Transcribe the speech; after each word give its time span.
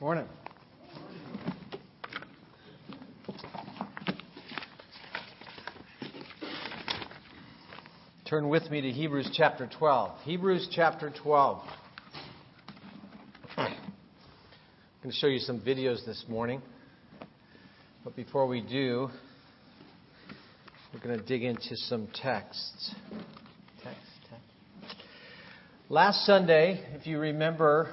Morning. 0.00 0.24
Turn 8.24 8.48
with 8.48 8.70
me 8.70 8.80
to 8.80 8.90
Hebrews 8.90 9.30
chapter 9.34 9.68
12. 9.78 10.20
Hebrews 10.22 10.70
chapter 10.74 11.12
12. 11.22 11.62
I'm 13.58 13.66
going 15.02 15.10
to 15.10 15.12
show 15.12 15.26
you 15.26 15.38
some 15.38 15.60
videos 15.60 16.06
this 16.06 16.24
morning. 16.30 16.62
But 18.02 18.16
before 18.16 18.46
we 18.46 18.62
do, 18.62 19.10
we're 20.94 21.00
going 21.00 21.18
to 21.18 21.26
dig 21.26 21.42
into 21.42 21.76
some 21.76 22.08
texts. 22.14 22.94
Text, 23.84 24.00
text. 24.30 24.96
Last 25.90 26.24
Sunday, 26.24 26.82
if 26.94 27.06
you 27.06 27.18
remember, 27.18 27.90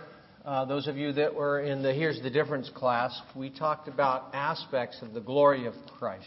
uh, 0.47 0.63
those 0.63 0.87
of 0.87 0.95
you 0.95 1.11
that 1.11 1.35
were 1.35 1.59
in 1.59 1.83
the 1.83 1.93
Here's 1.93 2.21
the 2.21 2.29
Difference 2.29 2.71
class, 2.73 3.21
we 3.35 3.49
talked 3.49 3.89
about 3.89 4.33
aspects 4.33 4.97
of 5.01 5.13
the 5.13 5.19
glory 5.19 5.65
of 5.65 5.73
Christ. 5.99 6.25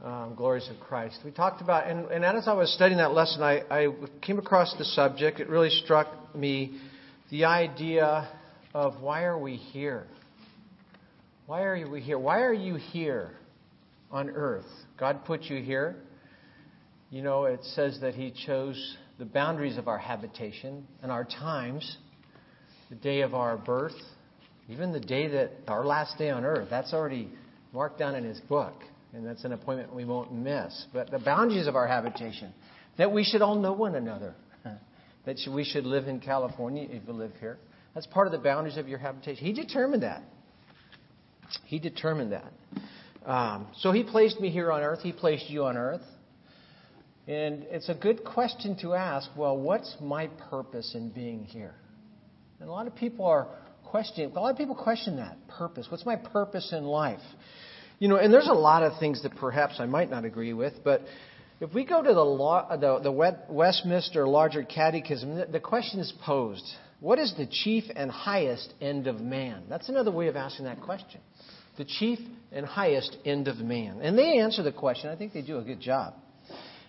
Um, 0.00 0.34
glories 0.36 0.68
of 0.70 0.78
Christ. 0.78 1.18
We 1.24 1.32
talked 1.32 1.60
about, 1.60 1.88
and, 1.88 2.06
and 2.06 2.24
as 2.24 2.46
I 2.46 2.52
was 2.52 2.72
studying 2.72 2.98
that 2.98 3.12
lesson, 3.12 3.42
I, 3.42 3.62
I 3.68 3.88
came 4.22 4.38
across 4.38 4.72
the 4.78 4.84
subject. 4.84 5.40
It 5.40 5.48
really 5.48 5.68
struck 5.68 6.06
me 6.34 6.80
the 7.28 7.44
idea 7.46 8.28
of 8.72 9.02
why 9.02 9.24
are 9.24 9.36
we 9.36 9.56
here? 9.56 10.06
Why 11.46 11.64
are 11.64 11.90
we 11.90 12.00
here? 12.00 12.20
Why 12.20 12.42
are 12.42 12.54
you 12.54 12.76
here 12.76 13.32
on 14.12 14.30
earth? 14.30 14.64
God 14.96 15.24
put 15.24 15.42
you 15.42 15.60
here. 15.60 15.96
You 17.10 17.22
know, 17.22 17.46
it 17.46 17.64
says 17.74 17.98
that 18.00 18.14
He 18.14 18.32
chose 18.46 18.96
the 19.18 19.24
boundaries 19.24 19.76
of 19.76 19.88
our 19.88 19.98
habitation 19.98 20.86
and 21.02 21.10
our 21.10 21.24
times 21.24 21.98
the 22.90 22.96
day 22.96 23.22
of 23.22 23.34
our 23.34 23.56
birth, 23.56 23.94
even 24.68 24.92
the 24.92 25.00
day 25.00 25.28
that 25.28 25.50
our 25.68 25.84
last 25.84 26.18
day 26.18 26.30
on 26.30 26.44
earth, 26.44 26.68
that's 26.68 26.92
already 26.92 27.30
marked 27.72 27.98
down 27.98 28.14
in 28.14 28.24
his 28.24 28.40
book. 28.40 28.74
And 29.12 29.26
that's 29.26 29.44
an 29.44 29.52
appointment 29.52 29.94
we 29.94 30.04
won't 30.04 30.32
miss. 30.32 30.86
But 30.92 31.10
the 31.10 31.18
boundaries 31.18 31.66
of 31.66 31.74
our 31.74 31.86
habitation, 31.86 32.52
that 32.96 33.10
we 33.10 33.24
should 33.24 33.42
all 33.42 33.56
know 33.56 33.72
one 33.72 33.96
another, 33.96 34.34
that 35.24 35.38
we 35.52 35.64
should 35.64 35.84
live 35.84 36.06
in 36.06 36.20
California 36.20 36.86
if 36.88 37.02
you 37.06 37.12
live 37.12 37.32
here. 37.40 37.58
That's 37.94 38.06
part 38.06 38.26
of 38.28 38.32
the 38.32 38.38
boundaries 38.38 38.76
of 38.76 38.88
your 38.88 38.98
habitation. 38.98 39.44
He 39.44 39.52
determined 39.52 40.04
that. 40.04 40.22
He 41.64 41.80
determined 41.80 42.32
that. 42.32 42.52
Um, 43.26 43.66
so 43.78 43.90
he 43.90 44.04
placed 44.04 44.40
me 44.40 44.50
here 44.50 44.70
on 44.70 44.82
earth. 44.82 45.00
He 45.02 45.12
placed 45.12 45.50
you 45.50 45.64
on 45.64 45.76
earth. 45.76 46.02
And 47.26 47.64
it's 47.70 47.88
a 47.88 47.94
good 47.94 48.24
question 48.24 48.76
to 48.82 48.94
ask 48.94 49.28
well, 49.36 49.56
what's 49.56 49.96
my 50.00 50.28
purpose 50.50 50.94
in 50.94 51.10
being 51.10 51.44
here? 51.44 51.74
And 52.60 52.68
a 52.68 52.72
lot 52.72 52.86
of 52.86 52.94
people 52.94 53.24
are 53.24 53.48
questioning, 53.86 54.30
a 54.36 54.40
lot 54.40 54.50
of 54.50 54.58
people 54.58 54.74
question 54.74 55.16
that 55.16 55.36
purpose. 55.48 55.86
What's 55.88 56.04
my 56.04 56.16
purpose 56.16 56.72
in 56.76 56.84
life? 56.84 57.20
You 57.98 58.08
know, 58.08 58.16
and 58.16 58.32
there's 58.32 58.48
a 58.48 58.54
lot 58.54 58.82
of 58.82 58.98
things 59.00 59.22
that 59.22 59.34
perhaps 59.36 59.76
I 59.78 59.86
might 59.86 60.10
not 60.10 60.26
agree 60.26 60.52
with, 60.52 60.74
but 60.84 61.02
if 61.60 61.74
we 61.74 61.84
go 61.84 62.02
to 62.02 62.14
the, 62.14 62.24
law, 62.24 62.76
the, 62.76 63.00
the 63.00 63.42
Westminster 63.48 64.28
Larger 64.28 64.62
Catechism, 64.62 65.50
the 65.50 65.60
question 65.60 66.00
is 66.00 66.12
posed 66.24 66.64
What 67.00 67.18
is 67.18 67.34
the 67.36 67.46
chief 67.46 67.84
and 67.96 68.10
highest 68.10 68.72
end 68.80 69.06
of 69.06 69.20
man? 69.20 69.64
That's 69.68 69.88
another 69.88 70.10
way 70.10 70.28
of 70.28 70.36
asking 70.36 70.66
that 70.66 70.82
question. 70.82 71.20
The 71.78 71.84
chief 71.86 72.18
and 72.52 72.66
highest 72.66 73.16
end 73.24 73.48
of 73.48 73.56
man. 73.56 74.00
And 74.02 74.18
they 74.18 74.38
answer 74.38 74.62
the 74.62 74.72
question. 74.72 75.08
I 75.08 75.16
think 75.16 75.32
they 75.32 75.42
do 75.42 75.58
a 75.58 75.62
good 75.62 75.80
job. 75.80 76.14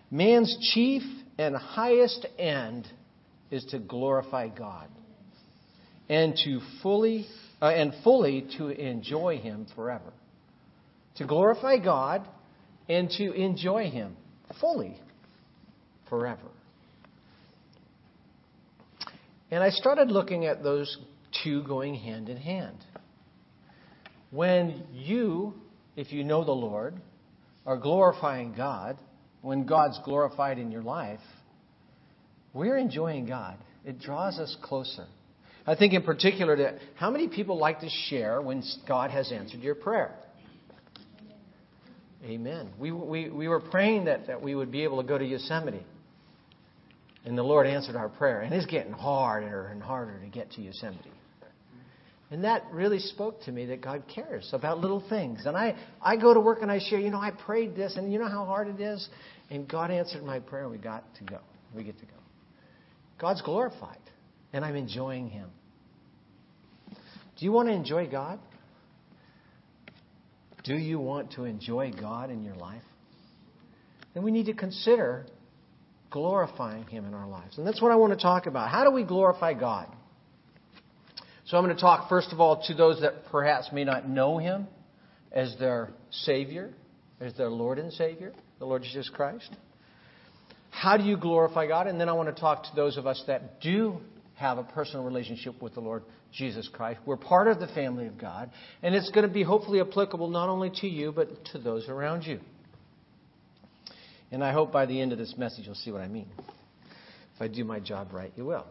Man's 0.09 0.57
chief 0.73 1.03
and 1.37 1.55
highest 1.55 2.25
end 2.37 2.87
is 3.49 3.63
to 3.71 3.79
glorify 3.79 4.49
God 4.49 4.89
and 6.11 6.37
to 6.43 6.59
fully 6.83 7.25
uh, 7.61 7.67
and 7.67 7.93
fully 8.03 8.45
to 8.57 8.67
enjoy 8.67 9.37
him 9.37 9.65
forever. 9.75 10.11
To 11.15 11.25
glorify 11.25 11.77
God 11.77 12.27
and 12.89 13.09
to 13.11 13.31
enjoy 13.31 13.89
him 13.89 14.17
fully 14.59 14.97
forever. 16.09 16.49
And 19.49 19.63
I 19.63 19.69
started 19.69 20.11
looking 20.11 20.45
at 20.45 20.63
those 20.63 20.97
two 21.43 21.63
going 21.63 21.95
hand 21.95 22.27
in 22.27 22.37
hand. 22.37 22.77
When 24.31 24.83
you, 24.91 25.53
if 25.95 26.11
you 26.11 26.25
know 26.25 26.43
the 26.43 26.51
Lord, 26.51 26.95
are 27.65 27.77
glorifying 27.77 28.53
God, 28.55 28.97
when 29.41 29.65
God's 29.65 29.99
glorified 30.03 30.57
in 30.57 30.71
your 30.71 30.83
life, 30.83 31.19
we're 32.53 32.77
enjoying 32.77 33.27
God. 33.27 33.57
It 33.85 33.99
draws 33.99 34.39
us 34.39 34.57
closer. 34.61 35.07
I 35.65 35.75
think 35.75 35.93
in 35.93 36.01
particular 36.01 36.55
that 36.57 36.75
how 36.95 37.11
many 37.11 37.27
people 37.27 37.57
like 37.57 37.81
to 37.81 37.89
share 38.09 38.41
when 38.41 38.63
God 38.87 39.11
has 39.11 39.31
answered 39.31 39.61
your 39.61 39.75
prayer? 39.75 40.15
Amen. 42.23 42.69
We, 42.79 42.91
we, 42.91 43.29
we 43.29 43.47
were 43.47 43.59
praying 43.59 44.05
that, 44.05 44.27
that 44.27 44.41
we 44.41 44.53
would 44.55 44.71
be 44.71 44.83
able 44.83 45.01
to 45.01 45.07
go 45.07 45.17
to 45.17 45.25
Yosemite. 45.25 45.85
And 47.25 47.37
the 47.37 47.43
Lord 47.43 47.67
answered 47.67 47.95
our 47.95 48.09
prayer. 48.09 48.41
And 48.41 48.53
it's 48.53 48.65
getting 48.65 48.93
harder 48.93 49.67
and 49.67 49.81
harder 49.81 50.19
to 50.19 50.27
get 50.27 50.51
to 50.53 50.61
Yosemite. 50.61 51.11
And 52.31 52.45
that 52.45 52.63
really 52.71 52.99
spoke 52.99 53.43
to 53.43 53.51
me 53.51 53.65
that 53.67 53.81
God 53.81 54.03
cares 54.13 54.49
about 54.53 54.79
little 54.79 55.03
things. 55.09 55.45
And 55.45 55.57
I, 55.57 55.75
I 56.01 56.15
go 56.15 56.33
to 56.33 56.39
work 56.39 56.59
and 56.61 56.71
I 56.71 56.79
share, 56.79 56.99
you 56.99 57.09
know, 57.09 57.19
I 57.19 57.31
prayed 57.31 57.75
this, 57.75 57.97
and 57.97 58.11
you 58.11 58.19
know 58.19 58.29
how 58.29 58.45
hard 58.45 58.67
it 58.69 58.79
is? 58.79 59.07
And 59.49 59.67
God 59.67 59.91
answered 59.91 60.23
my 60.23 60.39
prayer, 60.39 60.63
and 60.63 60.71
we 60.71 60.77
got 60.77 61.03
to 61.15 61.23
go. 61.25 61.39
We 61.75 61.83
get 61.83 61.99
to 61.99 62.05
go. 62.05 62.13
God's 63.19 63.41
glorified 63.41 63.97
and 64.53 64.65
I'm 64.65 64.75
enjoying 64.75 65.29
Him. 65.29 65.49
Do 66.89 67.45
you 67.45 67.51
want 67.51 67.69
to 67.69 67.73
enjoy 67.73 68.07
God? 68.07 68.39
Do 70.63 70.75
you 70.75 70.99
want 70.99 71.31
to 71.33 71.45
enjoy 71.45 71.91
God 71.91 72.29
in 72.29 72.43
your 72.43 72.55
life? 72.55 72.83
Then 74.13 74.23
we 74.23 74.31
need 74.31 74.45
to 74.47 74.53
consider 74.53 75.25
glorifying 76.11 76.85
Him 76.85 77.05
in 77.05 77.13
our 77.13 77.27
lives. 77.27 77.57
And 77.57 77.65
that's 77.65 77.81
what 77.81 77.91
I 77.91 77.95
want 77.95 78.13
to 78.13 78.19
talk 78.19 78.45
about. 78.45 78.69
How 78.69 78.83
do 78.83 78.91
we 78.91 79.03
glorify 79.03 79.53
God? 79.53 79.87
So 81.45 81.57
I'm 81.57 81.63
going 81.63 81.75
to 81.75 81.81
talk, 81.81 82.09
first 82.09 82.31
of 82.31 82.39
all, 82.39 82.63
to 82.67 82.73
those 82.73 83.01
that 83.01 83.25
perhaps 83.31 83.69
may 83.73 83.83
not 83.83 84.07
know 84.07 84.37
Him 84.37 84.67
as 85.31 85.55
their 85.59 85.89
Savior, 86.11 86.71
as 87.19 87.33
their 87.35 87.49
Lord 87.49 87.79
and 87.79 87.91
Savior, 87.91 88.33
the 88.59 88.65
Lord 88.65 88.83
Jesus 88.83 89.09
Christ. 89.09 89.49
How 90.69 90.97
do 90.97 91.03
you 91.03 91.17
glorify 91.17 91.67
God? 91.67 91.87
And 91.87 91.99
then 91.99 92.09
I 92.09 92.13
want 92.13 92.33
to 92.33 92.39
talk 92.39 92.63
to 92.63 92.69
those 92.75 92.97
of 92.97 93.07
us 93.07 93.23
that 93.27 93.61
do 93.61 93.97
have 94.41 94.57
a 94.57 94.63
personal 94.63 95.05
relationship 95.05 95.61
with 95.61 95.75
the 95.75 95.79
Lord 95.79 96.03
Jesus 96.33 96.67
Christ. 96.67 96.99
We're 97.05 97.15
part 97.15 97.47
of 97.47 97.59
the 97.59 97.67
family 97.67 98.07
of 98.07 98.17
God, 98.17 98.51
and 98.81 98.93
it's 98.95 99.09
going 99.11 99.27
to 99.27 99.33
be 99.33 99.43
hopefully 99.43 99.79
applicable 99.79 100.29
not 100.29 100.49
only 100.49 100.71
to 100.81 100.87
you, 100.87 101.11
but 101.11 101.45
to 101.53 101.59
those 101.59 101.87
around 101.87 102.23
you. 102.23 102.39
And 104.31 104.43
I 104.43 104.51
hope 104.51 104.71
by 104.71 104.85
the 104.85 104.99
end 104.99 105.11
of 105.11 105.17
this 105.17 105.35
message 105.37 105.65
you'll 105.65 105.75
see 105.75 105.91
what 105.91 106.01
I 106.01 106.07
mean. 106.07 106.27
If 107.35 107.41
I 107.41 107.47
do 107.47 107.63
my 107.63 107.79
job 107.79 108.09
right, 108.13 108.33
you 108.35 108.45
will. 108.45 108.65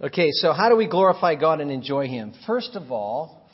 Okay, 0.00 0.28
so 0.32 0.52
how 0.52 0.68
do 0.68 0.76
we 0.76 0.88
glorify 0.88 1.36
God 1.36 1.60
and 1.60 1.70
enjoy 1.70 2.08
Him? 2.08 2.34
First 2.46 2.70
of 2.74 2.90
all, 2.90 3.48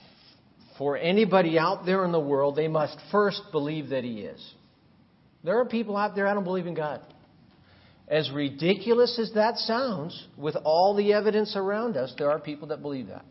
for 0.78 0.97
anybody 0.97 1.59
out 1.59 1.84
there 1.84 2.04
in 2.04 2.12
the 2.12 2.20
world, 2.20 2.56
they 2.56 2.69
must 2.69 2.97
first 3.12 3.42
believe 3.53 3.91
that 3.91 4.04
He 4.04 4.20
is. 4.20 4.54
There 5.44 5.59
are 5.59 5.66
people 5.66 5.97
out 5.97 6.14
there, 6.14 6.26
I 6.26 6.34
don't 6.34 6.44
believe 6.44 6.66
in 6.66 6.74
God. 6.74 7.00
As 8.12 8.31
ridiculous 8.31 9.19
as 9.19 9.33
that 9.37 9.56
sounds, 9.56 10.28
with 10.37 10.55
all 10.65 10.95
the 10.95 11.15
evidence 11.15 11.56
around 11.56 11.97
us, 11.97 12.12
there 12.19 12.31
are 12.31 12.39
people 12.39 12.69
that 12.69 12.83
believe 12.83 13.06
that. 13.06 13.25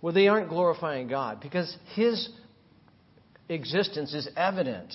Well, 0.00 0.14
they 0.14 0.28
aren't 0.28 0.48
glorifying 0.48 1.08
God 1.08 1.40
because 1.40 1.76
His 1.96 2.28
existence 3.48 4.14
is 4.14 4.28
evident 4.36 4.94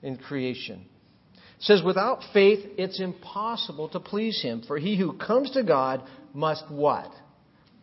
in 0.00 0.16
creation. 0.16 0.86
It 1.34 1.62
says, 1.62 1.82
without 1.84 2.20
faith, 2.32 2.64
it's 2.78 3.00
impossible 3.00 3.88
to 3.88 3.98
please 3.98 4.40
Him, 4.40 4.62
for 4.64 4.78
he 4.78 4.96
who 4.96 5.14
comes 5.14 5.50
to 5.50 5.64
God 5.64 6.04
must 6.32 6.70
what? 6.70 7.10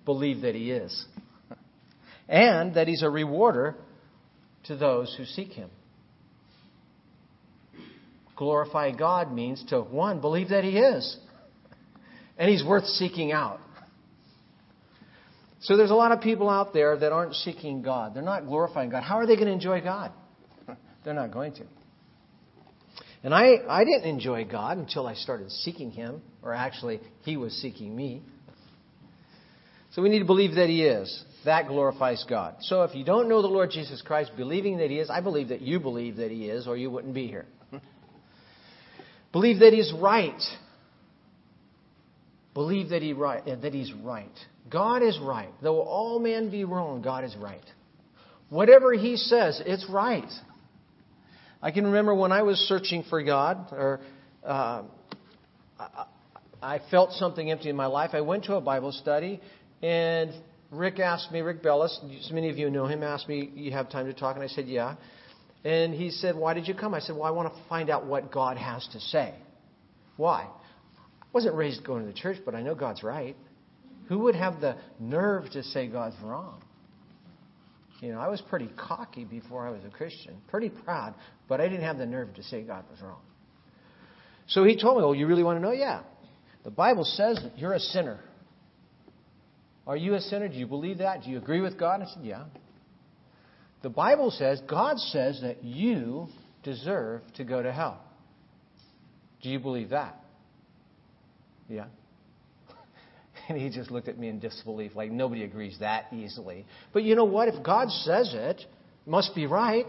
Believe 0.06 0.44
that 0.44 0.56
He 0.56 0.72
is. 0.72 1.06
And 2.30 2.76
that 2.76 2.88
He's 2.88 3.04
a 3.04 3.10
rewarder 3.10 3.76
to 4.68 4.78
those 4.78 5.14
who 5.18 5.26
seek 5.26 5.50
Him 5.50 5.70
glorify 8.36 8.92
God 8.92 9.32
means 9.34 9.64
to, 9.70 9.82
one, 9.82 10.22
believe 10.22 10.50
that 10.50 10.64
He 10.64 10.78
is. 10.78 11.18
And 12.38 12.50
He's 12.50 12.64
worth 12.64 12.86
seeking 12.86 13.32
out. 13.32 13.60
So 15.62 15.78
there's 15.78 15.92
a 15.92 15.96
lot 15.96 16.12
of 16.12 16.20
people 16.20 16.50
out 16.50 16.74
there 16.74 16.98
that 16.98 17.12
aren't 17.14 17.36
seeking 17.36 17.82
God. 17.82 18.14
They're 18.14 18.22
not 18.22 18.46
glorifying 18.46 18.90
God. 18.90 19.04
How 19.04 19.16
are 19.18 19.26
they 19.26 19.36
going 19.36 19.48
to 19.48 19.54
enjoy 19.54 19.82
God? 19.82 20.12
They're 21.06 21.14
not 21.14 21.32
going 21.32 21.54
to. 21.54 21.64
And 23.24 23.34
I, 23.34 23.54
I 23.70 23.86
didn't 23.86 24.04
enjoy 24.04 24.44
God 24.44 24.78
until 24.78 25.08
I 25.08 25.14
started 25.14 25.50
seeking 25.52 25.92
Him, 25.92 26.22
or 26.42 26.54
actually, 26.54 27.00
He 27.22 27.38
was 27.38 27.54
seeking 27.54 27.96
me. 27.96 28.22
So 29.92 30.02
we 30.02 30.10
need 30.10 30.20
to 30.20 30.26
believe 30.26 30.56
that 30.56 30.68
He 30.68 30.84
is. 30.84 31.24
That 31.46 31.68
glorifies 31.68 32.26
God. 32.28 32.56
So 32.62 32.84
if 32.84 32.94
you 32.94 33.06
don't 33.06 33.30
know 33.30 33.42
the 33.42 33.48
Lord 33.48 33.72
Jesus 33.72 34.02
Christ, 34.02 34.32
believing 34.36 34.78
that 34.78 34.90
He 34.90 35.00
is, 35.00 35.10
I 35.10 35.22
believe 35.22 35.50
that 35.50 35.62
you 35.62 35.80
believe 35.80 36.18
that 36.18 36.32
He 36.32 36.50
is, 36.50 36.68
or 36.68 36.76
you 36.76 36.92
wouldn't 36.92 37.14
be 37.14 37.28
here. 37.28 37.46
Believe 39.34 39.60
that 39.60 39.74
He's 39.74 39.92
right. 39.92 40.42
believe 42.54 42.90
that, 42.90 43.02
he 43.02 43.12
right, 43.12 43.44
that 43.46 43.74
He's 43.74 43.92
right. 43.92 44.32
God 44.70 45.04
is 45.04 45.20
right. 45.20 45.50
Though 45.62 45.82
all 45.82 46.20
men 46.20 46.50
be 46.50 46.64
wrong, 46.64 47.02
God 47.02 47.26
is 47.26 47.36
right. 47.36 47.66
Whatever 48.50 48.94
He 48.94 49.18
says, 49.18 49.62
it's 49.66 49.86
right. 49.90 50.32
I 51.62 51.72
can 51.72 51.86
remember 51.86 52.14
when 52.14 52.32
I 52.32 52.44
was 52.44 52.58
searching 52.60 53.04
for 53.10 53.24
God, 53.24 53.68
or 53.72 54.02
uh, 54.46 54.84
I 56.62 56.80
felt 56.92 57.12
something 57.14 57.50
empty 57.50 57.70
in 57.70 57.76
my 57.76 57.88
life. 57.88 58.12
I 58.14 58.22
went 58.22 58.46
to 58.46 58.56
a 58.56 58.62
Bible 58.62 58.92
study, 58.92 59.42
and 59.82 60.32
Rick 60.72 61.00
asked 61.00 61.32
me, 61.32 61.42
Rick 61.42 61.64
Bellis, 61.64 62.00
many 62.32 62.50
of 62.50 62.58
you 62.58 62.70
know 62.70 62.86
him, 62.86 63.02
asked 63.02 63.28
me, 63.28 63.50
You 63.56 63.72
have 63.72 63.90
time 63.90 64.06
to 64.06 64.14
talk? 64.14 64.36
And 64.36 64.44
I 64.44 64.48
said, 64.48 64.68
Yeah. 64.68 64.96
And 65.64 65.94
he 65.94 66.12
said, 66.12 66.36
Why 66.36 66.54
did 66.54 66.68
you 66.68 66.74
come? 66.74 66.94
I 66.94 67.00
said, 67.00 67.16
Well, 67.16 67.26
I 67.26 67.32
want 67.32 67.54
to 67.54 67.60
find 67.70 67.90
out 67.90 68.06
what 68.06 68.32
God 68.32 68.58
has 68.58 68.88
to 68.94 69.00
say. 69.00 69.34
Why? 70.18 70.42
I 70.42 71.26
wasn't 71.32 71.56
raised 71.56 71.84
going 71.84 72.06
to 72.06 72.12
the 72.12 72.18
church, 72.18 72.38
but 72.46 72.54
I 72.54 72.62
know 72.62 72.76
God's 72.76 73.04
right. 73.04 73.36
Who 74.08 74.20
would 74.20 74.36
have 74.36 74.60
the 74.60 74.76
nerve 75.00 75.50
to 75.52 75.64
say 75.64 75.88
God's 75.88 76.16
wrong? 76.22 76.62
You 78.02 78.12
know, 78.12 78.20
I 78.20 78.28
was 78.28 78.42
pretty 78.42 78.70
cocky 78.76 79.24
before 79.24 79.66
I 79.66 79.72
was 79.72 79.82
a 79.86 79.90
Christian, 79.90 80.36
pretty 80.50 80.70
proud, 80.70 81.16
but 81.48 81.62
I 81.62 81.70
didn't 81.70 81.86
have 81.86 81.98
the 81.98 82.06
nerve 82.06 82.34
to 82.36 82.44
say 82.44 82.62
God 82.62 82.84
was 82.92 83.02
wrong. 83.02 83.22
So 84.48 84.66
he 84.66 84.78
told 84.78 84.98
me, 84.98 85.04
Oh, 85.04 85.14
you 85.14 85.26
really 85.26 85.44
want 85.44 85.58
to 85.58 85.62
know? 85.62 85.72
Yeah. 85.72 86.02
The 86.66 86.72
Bible 86.72 87.06
says 87.06 87.40
that 87.42 87.58
you're 87.58 87.74
a 87.74 87.80
sinner. 87.80 88.20
Are 89.88 89.98
you 89.98 90.16
a 90.16 90.22
sinner? 90.22 90.50
Do 90.50 90.56
you 90.56 90.68
believe 90.68 90.98
that? 90.98 91.24
Do 91.24 91.30
you 91.30 91.38
agree 91.38 91.62
with 91.62 91.80
God? 91.80 92.02
I 92.02 92.06
said, 92.14 92.26
Yeah. 92.26 92.44
The 93.84 93.90
Bible 93.90 94.32
says, 94.32 94.62
God 94.68 94.98
says 94.98 95.42
that 95.42 95.64
you 95.64 96.28
deserve 96.64 97.22
to 97.36 97.44
go 97.44 97.62
to 97.62 97.72
hell. 97.72 98.02
Do 99.42 99.50
you 99.50 99.60
believe 99.60 99.90
that? 99.90 100.20
Yeah. 101.70 101.86
And 103.50 103.58
he 103.58 103.70
just 103.70 103.92
looked 103.92 104.08
at 104.08 104.18
me 104.18 104.30
in 104.30 104.40
disbelief, 104.40 104.96
like 104.96 105.12
nobody 105.12 105.44
agrees 105.44 105.76
that 105.82 106.06
easily. 106.14 106.66
But 106.94 107.04
you 107.04 107.14
know 107.14 107.26
what? 107.26 107.50
If 107.50 107.62
God 107.62 107.90
says 107.90 108.34
it, 108.34 108.60
it 108.62 108.68
must 109.06 109.36
be 109.36 109.48
right. 109.48 109.88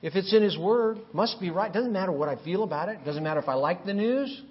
If 0.00 0.14
it's 0.14 0.32
in 0.32 0.42
His 0.42 0.56
Word, 0.56 0.98
must 1.12 1.38
be 1.40 1.50
right. 1.50 1.70
Doesn't 1.70 1.92
matter 1.92 2.12
what 2.12 2.30
I 2.30 2.42
feel 2.42 2.62
about 2.62 2.88
it. 2.88 3.04
Doesn't 3.04 3.22
matter 3.22 3.40
if 3.40 3.48
I 3.50 3.54
like 3.54 3.84
the 3.84 3.92
news. 3.92 4.42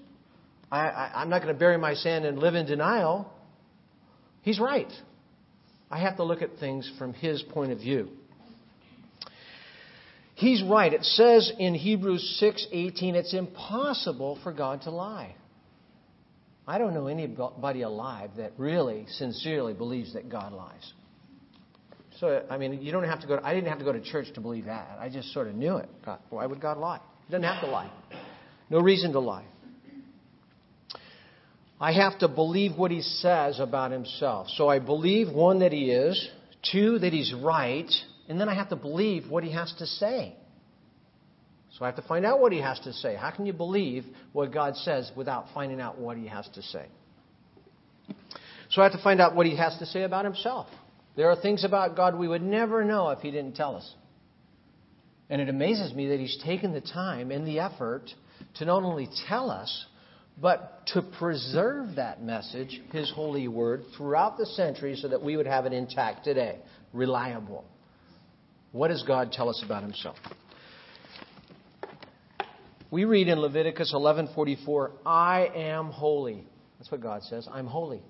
I, 0.71 0.89
I, 0.89 1.11
I'm 1.15 1.29
not 1.29 1.41
going 1.41 1.53
to 1.53 1.59
bury 1.59 1.79
my 1.79 1.95
sin 1.95 2.23
and 2.23 2.37
live 2.37 2.53
in 2.53 2.67
denial. 2.67 3.33
He's 4.43 4.59
right. 4.59 4.91
I 5.89 5.99
have 5.99 6.17
to 6.17 6.23
look 6.23 6.41
at 6.41 6.57
things 6.59 6.91
from 6.97 7.13
his 7.13 7.41
point 7.43 7.71
of 7.71 7.79
view. 7.79 8.09
He's 10.35 10.61
right. 10.63 10.91
It 10.91 11.03
says 11.03 11.51
in 11.59 11.73
Hebrews 11.73 12.39
6:18 12.41 13.15
it's 13.15 13.33
impossible 13.33 14.37
for 14.43 14.51
God 14.51 14.81
to 14.81 14.91
lie. 14.91 15.35
I 16.67 16.77
don't 16.77 16.93
know 16.93 17.07
anybody 17.07 17.83
alive 17.83 18.31
that 18.37 18.53
really 18.57 19.05
sincerely 19.07 19.73
believes 19.73 20.13
that 20.13 20.29
God 20.29 20.51
lies. 20.51 20.93
So 22.19 22.43
I 22.49 22.57
mean, 22.57 22.81
you 22.81 22.91
don't 22.91 23.03
have 23.03 23.21
to 23.21 23.27
go. 23.27 23.37
To, 23.37 23.45
I 23.45 23.53
didn't 23.53 23.69
have 23.69 23.79
to 23.79 23.85
go 23.85 23.93
to 23.93 24.01
church 24.01 24.27
to 24.33 24.41
believe 24.41 24.65
that. 24.65 24.97
I 24.99 25.09
just 25.09 25.31
sort 25.31 25.47
of 25.47 25.55
knew 25.55 25.77
it. 25.77 25.89
God, 26.05 26.19
why 26.29 26.45
would 26.45 26.59
God 26.59 26.77
lie? 26.77 26.99
He 27.27 27.31
doesn't 27.31 27.43
have 27.43 27.61
to 27.63 27.69
lie. 27.69 27.91
No 28.69 28.79
reason 28.79 29.13
to 29.13 29.19
lie. 29.19 29.45
I 31.79 31.91
have 31.91 32.19
to 32.19 32.27
believe 32.27 32.77
what 32.77 32.91
he 32.91 33.01
says 33.01 33.59
about 33.59 33.91
himself. 33.91 34.47
So 34.55 34.69
I 34.69 34.79
believe, 34.79 35.29
one, 35.29 35.59
that 35.59 35.73
he 35.73 35.91
is, 35.91 36.29
two, 36.71 36.99
that 36.99 37.11
he's 37.11 37.33
right, 37.33 37.91
and 38.29 38.39
then 38.39 38.47
I 38.47 38.55
have 38.55 38.69
to 38.69 38.75
believe 38.75 39.29
what 39.29 39.43
he 39.43 39.51
has 39.51 39.73
to 39.79 39.85
say. 39.85 40.35
So 41.77 41.83
I 41.83 41.87
have 41.87 41.97
to 41.97 42.07
find 42.07 42.25
out 42.25 42.39
what 42.39 42.53
he 42.53 42.61
has 42.61 42.79
to 42.81 42.93
say. 42.93 43.15
How 43.15 43.31
can 43.31 43.45
you 43.45 43.51
believe 43.51 44.05
what 44.31 44.53
God 44.53 44.77
says 44.77 45.11
without 45.15 45.47
finding 45.53 45.81
out 45.81 45.97
what 45.97 46.15
he 46.15 46.27
has 46.27 46.47
to 46.55 46.61
say? 46.61 46.85
So 48.69 48.81
I 48.81 48.85
have 48.85 48.93
to 48.93 49.03
find 49.03 49.19
out 49.19 49.35
what 49.35 49.45
he 49.45 49.57
has 49.57 49.77
to 49.79 49.85
say 49.85 50.03
about 50.03 50.23
himself. 50.23 50.67
There 51.17 51.29
are 51.29 51.35
things 51.35 51.63
about 51.65 51.95
God 51.95 52.17
we 52.17 52.27
would 52.27 52.41
never 52.41 52.83
know 52.83 53.09
if 53.09 53.19
he 53.19 53.31
didn't 53.31 53.55
tell 53.55 53.75
us. 53.75 53.93
And 55.29 55.41
it 55.41 55.49
amazes 55.49 55.93
me 55.93 56.07
that 56.09 56.19
he's 56.19 56.37
taken 56.43 56.73
the 56.73 56.81
time 56.81 57.31
and 57.31 57.45
the 57.45 57.59
effort 57.59 58.09
to 58.55 58.65
not 58.65 58.83
only 58.83 59.09
tell 59.27 59.49
us, 59.49 59.85
but 60.41 60.85
to 60.87 61.01
preserve 61.01 61.95
that 61.95 62.21
message, 62.21 62.81
His 62.91 63.11
holy 63.11 63.47
word, 63.47 63.83
throughout 63.95 64.37
the 64.37 64.45
centuries 64.45 65.01
so 65.01 65.07
that 65.07 65.21
we 65.21 65.37
would 65.37 65.47
have 65.47 65.65
it 65.65 65.73
intact 65.73 66.23
today, 66.23 66.59
reliable. 66.93 67.65
What 68.71 68.89
does 68.89 69.03
God 69.03 69.31
tell 69.31 69.49
us 69.49 69.61
about 69.63 69.83
Himself? 69.83 70.17
We 72.91 73.05
read 73.05 73.27
in 73.27 73.39
Leviticus 73.39 73.93
11:44, 73.93 74.91
"I 75.05 75.47
am 75.55 75.91
holy." 75.91 76.45
That's 76.77 76.91
what 76.91 77.01
God 77.01 77.23
says. 77.23 77.47
I'm 77.51 77.67
holy. 77.67 78.01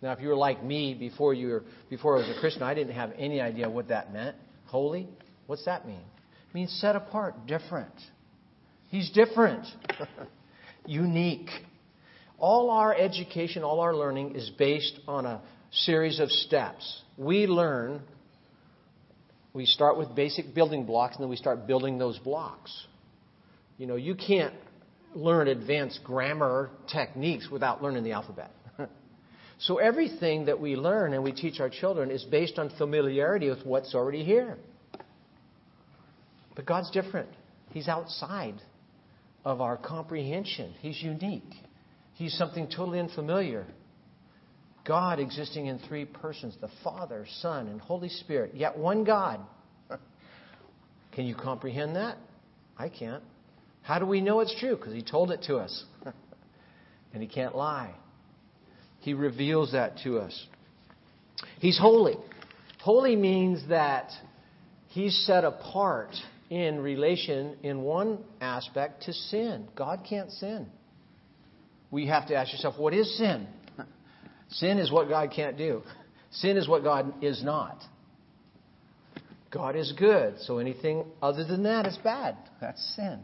Now, 0.00 0.12
if 0.12 0.20
you 0.20 0.28
were 0.28 0.36
like 0.36 0.62
me 0.62 0.94
before 0.94 1.34
you 1.34 1.48
were, 1.48 1.64
before 1.90 2.16
I 2.16 2.20
was 2.20 2.36
a 2.36 2.40
Christian, 2.40 2.62
I 2.62 2.72
didn't 2.74 2.94
have 2.94 3.12
any 3.18 3.40
idea 3.40 3.68
what 3.68 3.88
that 3.88 4.12
meant. 4.12 4.36
Holy? 4.66 5.08
What's 5.46 5.64
that 5.64 5.86
mean? 5.86 5.96
It 5.96 6.54
means 6.54 6.72
set 6.80 6.94
apart, 6.94 7.46
different. 7.46 7.94
He's 8.90 9.10
different. 9.10 9.66
unique. 10.88 11.50
All 12.38 12.70
our 12.70 12.94
education, 12.94 13.62
all 13.62 13.80
our 13.80 13.94
learning 13.94 14.34
is 14.34 14.50
based 14.50 14.98
on 15.06 15.26
a 15.26 15.40
series 15.70 16.18
of 16.20 16.30
steps. 16.30 17.02
We 17.16 17.46
learn, 17.46 18.00
we 19.52 19.66
start 19.66 19.98
with 19.98 20.14
basic 20.14 20.54
building 20.54 20.86
blocks, 20.86 21.16
and 21.16 21.22
then 21.22 21.30
we 21.30 21.36
start 21.36 21.66
building 21.66 21.98
those 21.98 22.18
blocks. 22.18 22.86
You 23.76 23.86
know, 23.86 23.96
you 23.96 24.14
can't 24.14 24.54
learn 25.14 25.48
advanced 25.48 26.00
grammar 26.04 26.70
techniques 26.90 27.48
without 27.50 27.82
learning 27.82 28.04
the 28.04 28.12
alphabet. 28.12 28.50
so 29.58 29.78
everything 29.78 30.46
that 30.46 30.60
we 30.60 30.76
learn 30.76 31.12
and 31.12 31.22
we 31.22 31.32
teach 31.32 31.60
our 31.60 31.70
children 31.70 32.10
is 32.10 32.24
based 32.24 32.58
on 32.58 32.70
familiarity 32.78 33.48
with 33.50 33.64
what's 33.64 33.94
already 33.94 34.24
here. 34.24 34.56
But 36.54 36.66
God's 36.66 36.90
different. 36.90 37.28
He's 37.70 37.88
outside 37.88 38.60
of 39.44 39.60
our 39.60 39.76
comprehension. 39.76 40.74
He's 40.80 41.00
unique. 41.02 41.52
He's 42.14 42.36
something 42.36 42.66
totally 42.68 43.00
unfamiliar. 43.00 43.66
God 44.84 45.20
existing 45.20 45.66
in 45.66 45.78
three 45.80 46.04
persons 46.04 46.56
the 46.60 46.70
Father, 46.82 47.26
Son, 47.40 47.68
and 47.68 47.80
Holy 47.80 48.08
Spirit, 48.08 48.54
yet 48.54 48.76
one 48.76 49.04
God. 49.04 49.40
Can 51.12 51.26
you 51.26 51.34
comprehend 51.34 51.96
that? 51.96 52.16
I 52.76 52.88
can't. 52.88 53.22
How 53.82 53.98
do 53.98 54.06
we 54.06 54.20
know 54.20 54.40
it's 54.40 54.58
true? 54.58 54.76
Because 54.76 54.94
He 54.94 55.02
told 55.02 55.30
it 55.30 55.42
to 55.46 55.56
us. 55.56 55.84
and 57.12 57.22
He 57.22 57.28
can't 57.28 57.54
lie. 57.54 57.94
He 59.00 59.14
reveals 59.14 59.72
that 59.72 59.98
to 60.04 60.18
us. 60.18 60.46
He's 61.60 61.78
holy. 61.78 62.16
Holy 62.80 63.14
means 63.14 63.68
that 63.68 64.10
He's 64.88 65.16
set 65.26 65.44
apart 65.44 66.14
in 66.50 66.80
relation, 66.80 67.56
in 67.62 67.82
one 67.82 68.18
aspect, 68.40 69.02
to 69.04 69.12
sin. 69.12 69.68
God 69.74 70.04
can't 70.08 70.30
sin. 70.32 70.66
We 71.90 72.06
have 72.06 72.28
to 72.28 72.34
ask 72.34 72.52
yourself, 72.52 72.78
what 72.78 72.94
is 72.94 73.16
sin? 73.18 73.46
Sin 74.50 74.78
is 74.78 74.90
what 74.90 75.08
God 75.08 75.30
can't 75.34 75.58
do. 75.58 75.82
Sin 76.30 76.56
is 76.56 76.68
what 76.68 76.82
God 76.82 77.22
is 77.22 77.42
not. 77.42 77.82
God 79.50 79.76
is 79.76 79.92
good, 79.98 80.40
so 80.40 80.58
anything 80.58 81.04
other 81.22 81.44
than 81.44 81.62
that 81.62 81.86
is 81.86 81.98
bad. 82.04 82.36
That's 82.60 82.82
sin. 82.96 83.20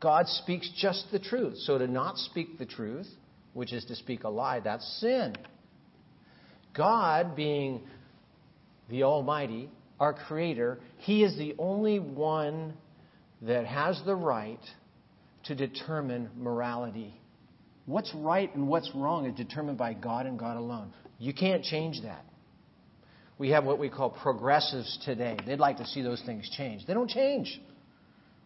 God 0.00 0.26
speaks 0.26 0.70
just 0.76 1.06
the 1.12 1.18
truth. 1.18 1.58
So 1.58 1.78
to 1.78 1.86
not 1.86 2.18
speak 2.18 2.58
the 2.58 2.66
truth, 2.66 3.06
which 3.52 3.72
is 3.72 3.84
to 3.86 3.96
speak 3.96 4.24
a 4.24 4.28
lie, 4.28 4.60
that's 4.60 4.86
sin. 5.00 5.36
God, 6.76 7.36
being 7.36 7.82
the 8.88 9.02
Almighty, 9.04 9.70
our 10.00 10.14
Creator, 10.14 10.80
He 10.96 11.22
is 11.22 11.36
the 11.36 11.54
only 11.58 12.00
one 12.00 12.74
that 13.42 13.66
has 13.66 14.00
the 14.04 14.16
right 14.16 14.60
to 15.44 15.54
determine 15.54 16.30
morality. 16.36 17.14
What's 17.86 18.12
right 18.14 18.52
and 18.54 18.68
what's 18.68 18.90
wrong 18.94 19.26
is 19.26 19.36
determined 19.36 19.78
by 19.78 19.94
God 19.94 20.26
and 20.26 20.38
God 20.38 20.56
alone. 20.56 20.92
You 21.18 21.32
can't 21.34 21.62
change 21.62 22.02
that. 22.02 22.24
We 23.38 23.50
have 23.50 23.64
what 23.64 23.78
we 23.78 23.88
call 23.88 24.10
progressives 24.10 24.98
today. 25.04 25.36
They'd 25.46 25.58
like 25.58 25.78
to 25.78 25.86
see 25.86 26.02
those 26.02 26.22
things 26.26 26.48
change. 26.56 26.86
They 26.86 26.94
don't 26.94 27.08
change. 27.08 27.60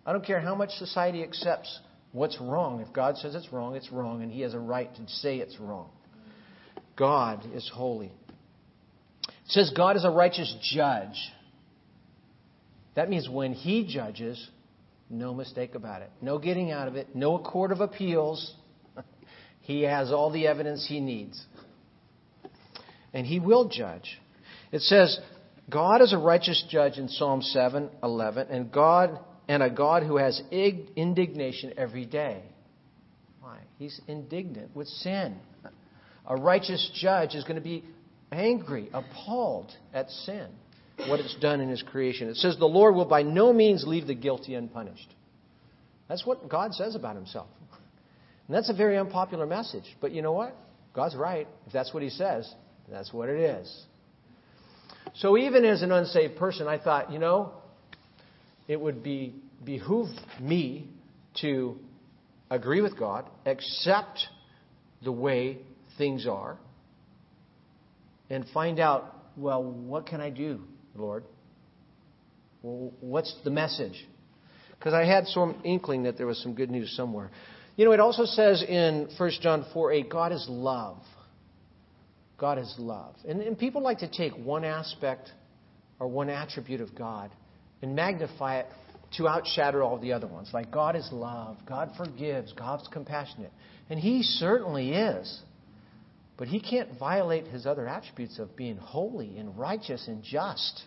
I 0.07 0.13
don't 0.13 0.25
care 0.25 0.41
how 0.41 0.55
much 0.55 0.71
society 0.71 1.23
accepts 1.23 1.81
what's 2.13 2.41
wrong. 2.41 2.81
If 2.81 2.93
God 2.93 3.17
says 3.17 3.35
it's 3.35 3.53
wrong, 3.53 3.75
it's 3.75 3.91
wrong, 3.91 4.23
and 4.23 4.31
He 4.31 4.43
has 4.43 4.55
a 4.55 4.59
right 4.59 4.95
to 4.95 5.09
say 5.09 5.39
it's 5.39 5.59
wrong. 5.59 5.91
God 6.97 7.45
is 7.55 7.69
holy. 7.75 8.13
It 9.27 9.51
says 9.51 9.73
God 9.77 9.97
is 9.97 10.05
a 10.05 10.11
righteous 10.11 10.55
judge. 10.75 11.17
That 12.95 13.11
means 13.11 13.29
when 13.29 13.53
he 13.53 13.87
judges, 13.87 14.49
no 15.11 15.35
mistake 15.35 15.75
about 15.75 16.03
it. 16.03 16.11
No 16.21 16.39
getting 16.39 16.71
out 16.71 16.89
of 16.89 16.97
it. 16.97 17.15
No 17.15 17.39
court 17.39 17.73
of 17.73 17.81
appeals. 17.81 18.55
he 19.61 19.83
has 19.83 20.13
all 20.13 20.31
the 20.31 20.47
evidence 20.47 20.87
he 20.89 21.01
needs. 21.01 21.45
And 23.13 23.27
he 23.27 23.41
will 23.41 23.69
judge. 23.69 24.21
It 24.73 24.81
says, 24.83 25.19
God 25.71 26.03
is 26.03 26.13
a 26.13 26.19
righteous 26.19 26.65
judge 26.69 26.99
in 26.99 27.09
Psalm 27.09 27.43
7 27.43 27.91
11, 28.03 28.49
and 28.51 28.73
God 28.73 29.19
and 29.49 29.63
a 29.63 29.71
God 29.71 30.03
who 30.03 30.17
has 30.17 30.41
indignation 30.51 31.75
every 31.77 32.07
day. 32.07 32.43
Why? 33.41 33.59
He's 33.79 34.01
indignant 34.09 34.75
with 34.75 34.89
sin. 34.89 35.37
A 36.27 36.37
righteous 36.37 36.91
judge 36.95 37.35
is 37.35 37.45
going 37.45 37.57
to 37.57 37.63
be 37.63 37.85
angry, 38.33 38.89
appalled 38.93 39.71
at 39.93 40.11
sin, 40.11 40.49
what 41.09 41.21
it's 41.21 41.35
done 41.37 41.61
in 41.61 41.69
his 41.69 41.83
creation. 41.83 42.29
It 42.29 42.37
says, 42.37 42.57
The 42.59 42.67
Lord 42.67 42.95
will 42.95 43.05
by 43.05 43.23
no 43.23 43.53
means 43.53 43.85
leave 43.87 44.07
the 44.07 44.15
guilty 44.15 44.55
unpunished. 44.55 45.13
That's 46.09 46.25
what 46.27 46.49
God 46.49 46.75
says 46.75 46.95
about 46.95 47.17
himself. 47.17 47.49
And 48.47 48.55
that's 48.55 48.71
a 48.71 48.75
very 48.75 48.99
unpopular 48.99 49.47
message. 49.47 49.85
But 50.01 50.13
you 50.13 50.23
know 50.23 50.33
what? 50.33 50.55
God's 50.95 51.17
right. 51.17 51.49
If 51.67 51.73
that's 51.73 51.93
what 51.95 52.03
he 52.03 52.11
says, 52.11 52.53
that's 52.91 53.13
what 53.13 53.29
it 53.29 53.41
is. 53.41 53.85
So 55.15 55.37
even 55.37 55.65
as 55.65 55.83
an 55.83 55.93
unsaved 55.93 56.37
person, 56.37 56.67
I 56.67 56.79
thought, 56.79 57.13
you 57.13 57.19
know, 57.19 57.53
it 58.69 58.81
would 58.81 59.03
be 59.03 59.35
behoove 59.65 60.09
me 60.41 60.89
to 61.41 61.77
agree 62.51 62.81
with 62.81 62.99
God, 62.99 63.29
accept 63.47 64.27
the 65.03 65.13
way 65.13 65.59
things 65.99 66.27
are, 66.27 66.59
and 68.31 68.45
find 68.53 68.81
out, 68.81 69.15
well, 69.37 69.63
what 69.63 70.07
can 70.07 70.21
I 70.21 70.31
do, 70.31 70.61
Lord? 70.95 71.25
Well, 72.63 72.93
what's 73.01 73.35
the 73.45 73.51
message? 73.51 74.07
Because 74.79 74.95
I 74.95 75.05
had 75.05 75.27
some 75.27 75.61
inkling 75.65 76.05
that 76.05 76.17
there 76.17 76.27
was 76.27 76.43
some 76.43 76.55
good 76.55 76.71
news 76.71 76.95
somewhere. 76.97 77.31
You 77.77 77.85
know, 77.85 77.93
it 77.93 78.01
also 78.01 78.25
says 78.25 78.63
in 78.63 79.09
1 79.17 79.31
John 79.41 79.67
4 79.73 79.93
8, 79.93 80.11
God 80.11 80.33
is 80.33 80.47
love. 80.49 80.99
God 82.39 82.59
is 82.59 82.75
love. 82.79 83.15
And, 83.27 83.41
and 83.41 83.59
people 83.59 83.83
like 83.83 83.99
to 83.99 84.11
take 84.11 84.33
one 84.35 84.65
aspect 84.65 85.31
or 85.99 86.09
one 86.09 86.29
attribute 86.31 86.81
of 86.81 86.95
God 86.95 87.31
and 87.83 87.95
magnify 87.95 88.59
it 88.59 88.67
to 89.17 89.25
outshadow 89.25 89.85
all 89.85 89.99
the 89.99 90.13
other 90.13 90.27
ones. 90.27 90.51
Like 90.53 90.71
God 90.71 90.97
is 90.97 91.09
love, 91.13 91.57
God 91.67 91.93
forgives, 91.97 92.53
God's 92.53 92.89
compassionate. 92.89 93.53
And 93.89 93.99
He 93.99 94.23
certainly 94.23 94.93
is. 94.93 95.41
But 96.37 96.49
He 96.49 96.61
can't 96.61 96.99
violate 96.99 97.47
His 97.47 97.67
other 97.67 97.87
attributes 97.87 98.39
of 98.39 98.57
being 98.57 98.77
holy 98.77 99.39
and 99.39 99.57
righteous 99.59 100.09
and 100.09 100.23
just. 100.23 100.83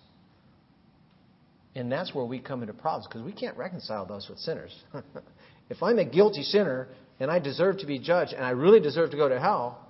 And 1.75 1.91
that's 1.91 2.13
where 2.13 2.25
we 2.25 2.39
come 2.39 2.61
into 2.61 2.73
problems 2.73 3.07
because 3.07 3.21
we 3.21 3.33
can't 3.33 3.55
reconcile 3.55 4.05
those 4.05 4.27
with 4.29 4.39
sinners. 4.39 4.75
if 5.69 5.83
I'm 5.83 5.99
a 5.99 6.05
guilty 6.05 6.41
sinner 6.41 6.87
and 7.19 7.29
I 7.29 7.39
deserve 7.39 7.77
to 7.79 7.85
be 7.85 7.99
judged 7.99 8.33
and 8.33 8.43
I 8.43 8.51
really 8.51 8.79
deserve 8.79 9.11
to 9.11 9.17
go 9.17 9.29
to 9.29 9.39
hell, 9.39 9.87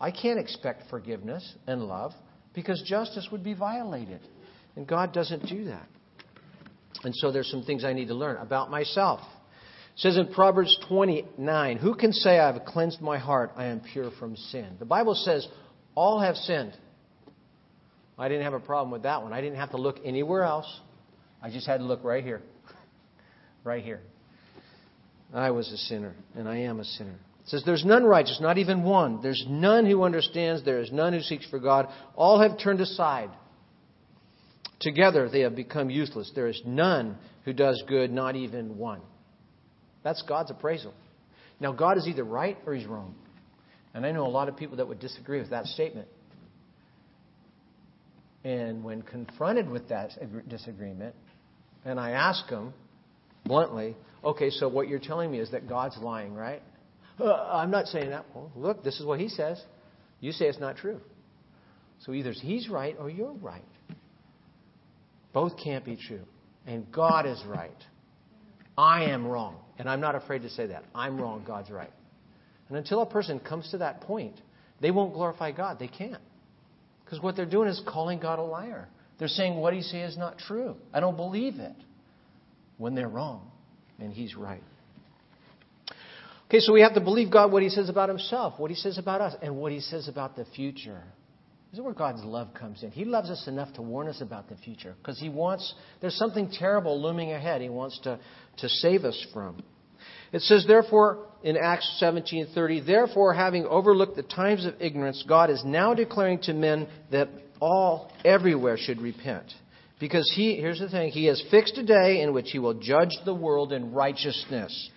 I 0.00 0.10
can't 0.10 0.38
expect 0.38 0.88
forgiveness 0.90 1.54
and 1.66 1.82
love 1.82 2.12
because 2.54 2.82
justice 2.86 3.28
would 3.30 3.44
be 3.44 3.54
violated. 3.54 4.20
And 4.76 4.86
God 4.86 5.12
doesn't 5.12 5.46
do 5.46 5.66
that. 5.66 5.86
And 7.04 7.14
so 7.14 7.30
there's 7.30 7.50
some 7.50 7.62
things 7.62 7.84
I 7.84 7.92
need 7.92 8.08
to 8.08 8.14
learn 8.14 8.36
about 8.38 8.70
myself. 8.70 9.20
It 9.94 10.00
says 10.00 10.16
in 10.16 10.32
Proverbs 10.32 10.76
29, 10.88 11.76
Who 11.76 11.94
can 11.94 12.12
say, 12.12 12.38
I 12.38 12.52
have 12.52 12.64
cleansed 12.64 13.00
my 13.00 13.16
heart, 13.18 13.52
I 13.56 13.66
am 13.66 13.80
pure 13.80 14.10
from 14.18 14.36
sin? 14.36 14.76
The 14.80 14.84
Bible 14.84 15.14
says, 15.14 15.46
All 15.94 16.20
have 16.20 16.34
sinned. 16.34 16.76
I 18.18 18.28
didn't 18.28 18.44
have 18.44 18.54
a 18.54 18.60
problem 18.60 18.90
with 18.90 19.04
that 19.04 19.22
one. 19.22 19.32
I 19.32 19.40
didn't 19.40 19.58
have 19.58 19.70
to 19.70 19.76
look 19.76 20.00
anywhere 20.04 20.42
else. 20.42 20.66
I 21.40 21.50
just 21.50 21.66
had 21.66 21.78
to 21.78 21.84
look 21.84 22.02
right 22.02 22.24
here. 22.24 22.42
right 23.64 23.84
here. 23.84 24.00
I 25.32 25.50
was 25.50 25.70
a 25.72 25.76
sinner, 25.76 26.14
and 26.34 26.48
I 26.48 26.58
am 26.58 26.80
a 26.80 26.84
sinner. 26.84 27.18
It 27.42 27.48
says, 27.48 27.62
There's 27.64 27.84
none 27.84 28.04
righteous, 28.04 28.38
not 28.40 28.58
even 28.58 28.82
one. 28.82 29.20
There's 29.22 29.44
none 29.48 29.86
who 29.86 30.02
understands. 30.02 30.64
There 30.64 30.80
is 30.80 30.90
none 30.90 31.12
who 31.12 31.20
seeks 31.20 31.48
for 31.48 31.60
God. 31.60 31.88
All 32.16 32.40
have 32.40 32.58
turned 32.58 32.80
aside. 32.80 33.30
Together 34.80 35.28
they 35.28 35.40
have 35.40 35.54
become 35.54 35.88
useless. 35.88 36.32
There 36.34 36.48
is 36.48 36.60
none 36.66 37.16
who 37.44 37.52
does 37.52 37.82
good, 37.88 38.12
not 38.12 38.34
even 38.34 38.76
one. 38.76 39.00
That's 40.04 40.22
God's 40.22 40.52
appraisal. 40.52 40.94
Now, 41.58 41.72
God 41.72 41.98
is 41.98 42.06
either 42.06 42.22
right 42.22 42.56
or 42.66 42.74
he's 42.74 42.86
wrong. 42.86 43.14
And 43.94 44.04
I 44.04 44.12
know 44.12 44.26
a 44.26 44.28
lot 44.28 44.48
of 44.48 44.56
people 44.56 44.76
that 44.76 44.86
would 44.86 45.00
disagree 45.00 45.40
with 45.40 45.50
that 45.50 45.66
statement. 45.66 46.08
And 48.44 48.84
when 48.84 49.02
confronted 49.02 49.70
with 49.70 49.88
that 49.88 50.10
disagreement, 50.48 51.14
and 51.84 51.98
I 51.98 52.10
ask 52.10 52.46
them 52.48 52.74
bluntly, 53.44 53.96
okay, 54.22 54.50
so 54.50 54.68
what 54.68 54.88
you're 54.88 54.98
telling 54.98 55.30
me 55.30 55.38
is 55.38 55.50
that 55.52 55.68
God's 55.68 55.96
lying, 55.98 56.34
right? 56.34 56.62
Uh, 57.18 57.32
I'm 57.32 57.70
not 57.70 57.86
saying 57.86 58.10
that. 58.10 58.26
Well, 58.34 58.50
look, 58.54 58.84
this 58.84 59.00
is 59.00 59.06
what 59.06 59.20
he 59.20 59.28
says. 59.28 59.62
You 60.20 60.32
say 60.32 60.46
it's 60.46 60.60
not 60.60 60.76
true. 60.76 61.00
So 62.00 62.12
either 62.12 62.32
he's 62.32 62.68
right 62.68 62.96
or 62.98 63.08
you're 63.08 63.32
right. 63.32 63.64
Both 65.32 65.52
can't 65.62 65.84
be 65.84 65.96
true. 65.96 66.24
And 66.66 66.90
God 66.92 67.26
is 67.26 67.42
right. 67.46 67.70
I 68.76 69.04
am 69.04 69.26
wrong. 69.26 69.56
And 69.78 69.88
I'm 69.88 70.00
not 70.00 70.14
afraid 70.14 70.42
to 70.42 70.50
say 70.50 70.66
that. 70.68 70.84
I'm 70.94 71.20
wrong, 71.20 71.44
God's 71.46 71.70
right. 71.70 71.90
And 72.68 72.78
until 72.78 73.02
a 73.02 73.06
person 73.06 73.40
comes 73.40 73.70
to 73.72 73.78
that 73.78 74.00
point, 74.02 74.40
they 74.80 74.90
won't 74.90 75.12
glorify 75.14 75.52
God. 75.52 75.78
They 75.78 75.88
can't. 75.88 76.22
Because 77.04 77.20
what 77.20 77.36
they're 77.36 77.46
doing 77.46 77.68
is 77.68 77.80
calling 77.86 78.18
God 78.18 78.38
a 78.38 78.42
liar. 78.42 78.88
They're 79.18 79.28
saying 79.28 79.56
what 79.56 79.74
he 79.74 79.82
says 79.82 80.12
is 80.12 80.18
not 80.18 80.38
true. 80.38 80.76
I 80.92 81.00
don't 81.00 81.16
believe 81.16 81.56
it. 81.56 81.74
When 82.78 82.94
they're 82.94 83.08
wrong. 83.08 83.50
And 83.98 84.12
he's 84.12 84.34
right. 84.34 84.62
Okay, 86.48 86.60
so 86.60 86.72
we 86.72 86.80
have 86.82 86.94
to 86.94 87.00
believe 87.00 87.30
God 87.30 87.52
what 87.52 87.62
he 87.62 87.68
says 87.68 87.88
about 87.88 88.08
himself, 88.08 88.58
what 88.58 88.70
he 88.70 88.76
says 88.76 88.98
about 88.98 89.20
us, 89.20 89.34
and 89.42 89.56
what 89.56 89.72
he 89.72 89.80
says 89.80 90.08
about 90.08 90.36
the 90.36 90.44
future. 90.44 91.02
This 91.74 91.80
is 91.80 91.84
where 91.86 91.92
God's 91.92 92.22
love 92.22 92.54
comes 92.54 92.84
in. 92.84 92.92
He 92.92 93.04
loves 93.04 93.30
us 93.30 93.48
enough 93.48 93.74
to 93.74 93.82
warn 93.82 94.06
us 94.06 94.20
about 94.20 94.48
the 94.48 94.54
future 94.54 94.94
because 94.96 95.18
He 95.18 95.28
wants, 95.28 95.74
there's 96.00 96.14
something 96.14 96.48
terrible 96.48 97.02
looming 97.02 97.32
ahead 97.32 97.60
He 97.60 97.68
wants 97.68 97.98
to, 98.04 98.20
to 98.58 98.68
save 98.68 99.04
us 99.04 99.26
from. 99.32 99.60
It 100.30 100.42
says, 100.42 100.64
therefore, 100.68 101.26
in 101.42 101.56
Acts 101.56 102.00
17:30, 102.00 102.86
therefore, 102.86 103.34
having 103.34 103.66
overlooked 103.66 104.14
the 104.14 104.22
times 104.22 104.66
of 104.66 104.74
ignorance, 104.78 105.24
God 105.26 105.50
is 105.50 105.64
now 105.64 105.94
declaring 105.94 106.38
to 106.42 106.54
men 106.54 106.86
that 107.10 107.28
all, 107.60 108.12
everywhere, 108.24 108.76
should 108.78 109.02
repent. 109.02 109.52
Because 109.98 110.32
He, 110.32 110.54
here's 110.54 110.78
the 110.78 110.88
thing, 110.88 111.10
He 111.10 111.24
has 111.24 111.42
fixed 111.50 111.76
a 111.76 111.82
day 111.82 112.20
in 112.22 112.32
which 112.32 112.52
He 112.52 112.60
will 112.60 112.74
judge 112.74 113.16
the 113.24 113.34
world 113.34 113.72
in 113.72 113.92
righteousness 113.92 114.90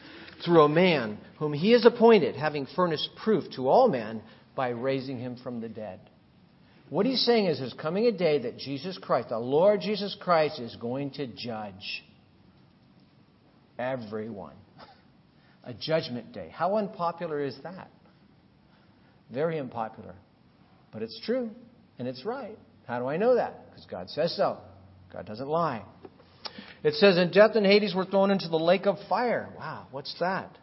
through 0.46 0.62
a 0.62 0.70
man 0.70 1.18
whom 1.40 1.54
He 1.54 1.72
has 1.72 1.88
appointed, 1.88 2.36
having 2.36 2.68
furnished 2.76 3.10
proof 3.24 3.46
to 3.56 3.68
all 3.68 3.90
men 3.90 4.22
by 4.56 4.70
raising 4.70 5.18
Him 5.18 5.38
from 5.38 5.60
the 5.60 5.70
dead. 5.70 6.02
What 6.90 7.06
he's 7.06 7.26
saying 7.26 7.48
is 7.48 7.60
there's 7.60 7.74
coming 7.74 8.06
a 8.06 8.12
day 8.12 8.40
that 8.40 8.58
Jesus 8.58 8.98
Christ, 8.98 9.30
the 9.30 9.40
Lord 9.40 9.82
Jesus 9.82 10.16
Christ, 10.20 10.60
is 10.60 10.76
going 10.78 11.12
to 11.12 11.28
judge 11.28 12.04
everyone. 13.78 14.56
A 15.66 15.74
judgment 15.74 16.32
day. 16.32 16.50
How 16.54 16.78
unpopular 16.78 17.44
is 17.44 17.58
that? 17.64 17.92
Very 19.34 19.60
unpopular. 19.60 20.16
But 20.94 21.02
it's 21.02 21.20
true, 21.26 21.50
and 22.00 22.08
it's 22.08 22.24
right. 22.24 22.58
How 22.88 23.00
do 23.00 23.08
I 23.08 23.18
know 23.18 23.36
that? 23.36 23.70
Because 23.70 23.86
God 23.86 24.10
says 24.10 24.34
so. 24.38 24.60
God 25.12 25.26
doesn't 25.26 25.48
lie. 25.48 25.84
It 26.84 26.94
says, 26.94 27.18
And 27.18 27.34
death 27.34 27.52
and 27.56 27.66
Hades 27.66 27.94
were 27.94 28.06
thrown 28.06 28.32
into 28.32 28.48
the 28.48 28.58
lake 28.58 28.86
of 28.86 28.96
fire. 29.10 29.50
Wow, 29.58 29.88
what's 29.92 30.16
that? 30.22 30.58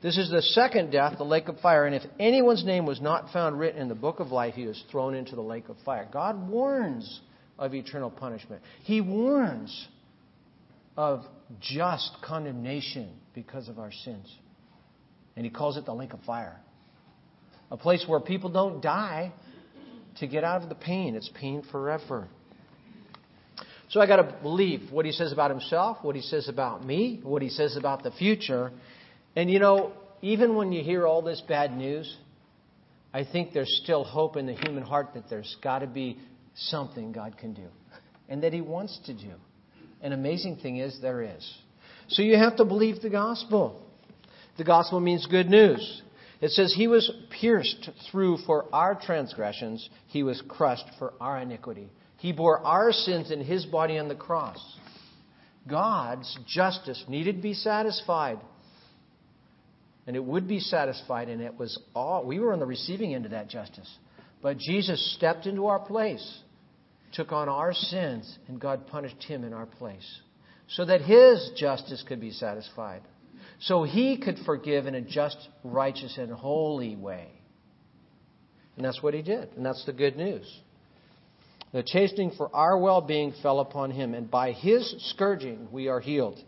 This 0.00 0.16
is 0.16 0.30
the 0.30 0.42
second 0.42 0.92
death, 0.92 1.18
the 1.18 1.24
lake 1.24 1.48
of 1.48 1.58
fire. 1.58 1.84
And 1.84 1.94
if 1.94 2.04
anyone's 2.20 2.64
name 2.64 2.86
was 2.86 3.00
not 3.00 3.32
found 3.32 3.58
written 3.58 3.82
in 3.82 3.88
the 3.88 3.96
book 3.96 4.20
of 4.20 4.28
life, 4.28 4.54
he 4.54 4.66
was 4.66 4.82
thrown 4.90 5.14
into 5.14 5.34
the 5.34 5.42
lake 5.42 5.68
of 5.68 5.76
fire. 5.84 6.08
God 6.12 6.48
warns 6.48 7.20
of 7.58 7.74
eternal 7.74 8.10
punishment. 8.10 8.62
He 8.84 9.00
warns 9.00 9.88
of 10.96 11.24
just 11.60 12.16
condemnation 12.22 13.10
because 13.34 13.68
of 13.68 13.80
our 13.80 13.90
sins. 13.90 14.32
And 15.36 15.44
he 15.44 15.50
calls 15.50 15.76
it 15.76 15.84
the 15.84 15.94
lake 15.94 16.12
of 16.12 16.20
fire. 16.20 16.60
A 17.70 17.76
place 17.76 18.04
where 18.06 18.20
people 18.20 18.50
don't 18.50 18.80
die 18.80 19.32
to 20.20 20.26
get 20.28 20.44
out 20.44 20.62
of 20.62 20.68
the 20.68 20.74
pain. 20.76 21.16
It's 21.16 21.30
pain 21.34 21.62
forever. 21.72 22.28
So 23.90 24.00
I 24.00 24.06
got 24.06 24.16
to 24.16 24.36
believe 24.42 24.92
what 24.92 25.06
he 25.06 25.12
says 25.12 25.32
about 25.32 25.50
himself, 25.50 25.98
what 26.02 26.14
he 26.14 26.22
says 26.22 26.48
about 26.48 26.84
me, 26.84 27.20
what 27.22 27.42
he 27.42 27.48
says 27.48 27.76
about 27.76 28.02
the 28.02 28.10
future, 28.10 28.70
and 29.36 29.50
you 29.50 29.58
know, 29.58 29.92
even 30.22 30.56
when 30.56 30.72
you 30.72 30.82
hear 30.82 31.06
all 31.06 31.22
this 31.22 31.40
bad 31.46 31.76
news, 31.76 32.16
I 33.12 33.24
think 33.24 33.52
there's 33.52 33.80
still 33.82 34.04
hope 34.04 34.36
in 34.36 34.46
the 34.46 34.54
human 34.54 34.82
heart 34.82 35.10
that 35.14 35.30
there's 35.30 35.56
got 35.62 35.80
to 35.80 35.86
be 35.86 36.18
something 36.54 37.12
God 37.12 37.38
can 37.38 37.54
do 37.54 37.68
and 38.28 38.42
that 38.42 38.52
He 38.52 38.60
wants 38.60 38.98
to 39.06 39.14
do. 39.14 39.32
An 40.02 40.12
amazing 40.12 40.56
thing 40.56 40.76
is, 40.76 40.98
there 41.00 41.22
is. 41.22 41.58
So 42.08 42.22
you 42.22 42.36
have 42.36 42.56
to 42.56 42.64
believe 42.64 43.00
the 43.00 43.10
gospel. 43.10 43.82
The 44.56 44.64
gospel 44.64 45.00
means 45.00 45.26
good 45.26 45.48
news. 45.48 46.02
It 46.40 46.50
says, 46.50 46.72
He 46.76 46.86
was 46.86 47.10
pierced 47.40 47.90
through 48.10 48.38
for 48.46 48.66
our 48.72 48.94
transgressions, 48.94 49.88
He 50.08 50.22
was 50.22 50.42
crushed 50.48 50.86
for 50.98 51.14
our 51.20 51.38
iniquity. 51.38 51.90
He 52.18 52.32
bore 52.32 52.64
our 52.64 52.92
sins 52.92 53.30
in 53.30 53.40
His 53.40 53.64
body 53.66 53.98
on 53.98 54.08
the 54.08 54.14
cross. 54.14 54.58
God's 55.68 56.38
justice 56.46 57.04
needed 57.08 57.36
to 57.36 57.42
be 57.42 57.54
satisfied 57.54 58.38
and 60.08 60.16
it 60.16 60.24
would 60.24 60.48
be 60.48 60.58
satisfied, 60.58 61.28
and 61.28 61.42
it 61.42 61.58
was 61.58 61.78
all, 61.94 62.24
we 62.24 62.38
were 62.38 62.54
on 62.54 62.60
the 62.60 62.66
receiving 62.66 63.14
end 63.14 63.26
of 63.26 63.32
that 63.32 63.48
justice. 63.48 63.88
But 64.40 64.56
Jesus 64.56 65.14
stepped 65.16 65.44
into 65.44 65.66
our 65.66 65.78
place, 65.78 66.40
took 67.12 67.30
on 67.30 67.50
our 67.50 67.74
sins, 67.74 68.38
and 68.48 68.58
God 68.58 68.86
punished 68.86 69.22
him 69.22 69.44
in 69.44 69.52
our 69.52 69.66
place 69.66 70.20
so 70.68 70.86
that 70.86 71.02
his 71.02 71.50
justice 71.58 72.02
could 72.08 72.22
be 72.22 72.30
satisfied. 72.30 73.02
so 73.60 73.82
he 73.82 74.16
could 74.16 74.38
forgive 74.46 74.86
in 74.86 74.94
a 74.94 75.02
just, 75.02 75.36
righteous, 75.62 76.16
and 76.16 76.32
holy 76.32 76.96
way. 76.96 77.28
And 78.76 78.84
that's 78.86 79.02
what 79.02 79.12
he 79.12 79.20
did. 79.20 79.50
And 79.56 79.66
that's 79.66 79.84
the 79.84 79.92
good 79.92 80.16
news. 80.16 80.46
The 81.72 81.82
chastening 81.82 82.32
for 82.34 82.48
our 82.56 82.78
well 82.78 83.02
being 83.02 83.34
fell 83.42 83.60
upon 83.60 83.90
him, 83.90 84.14
and 84.14 84.30
by 84.30 84.52
his 84.52 84.94
scourging 85.10 85.68
we 85.70 85.88
are 85.88 86.00
healed. 86.00 86.38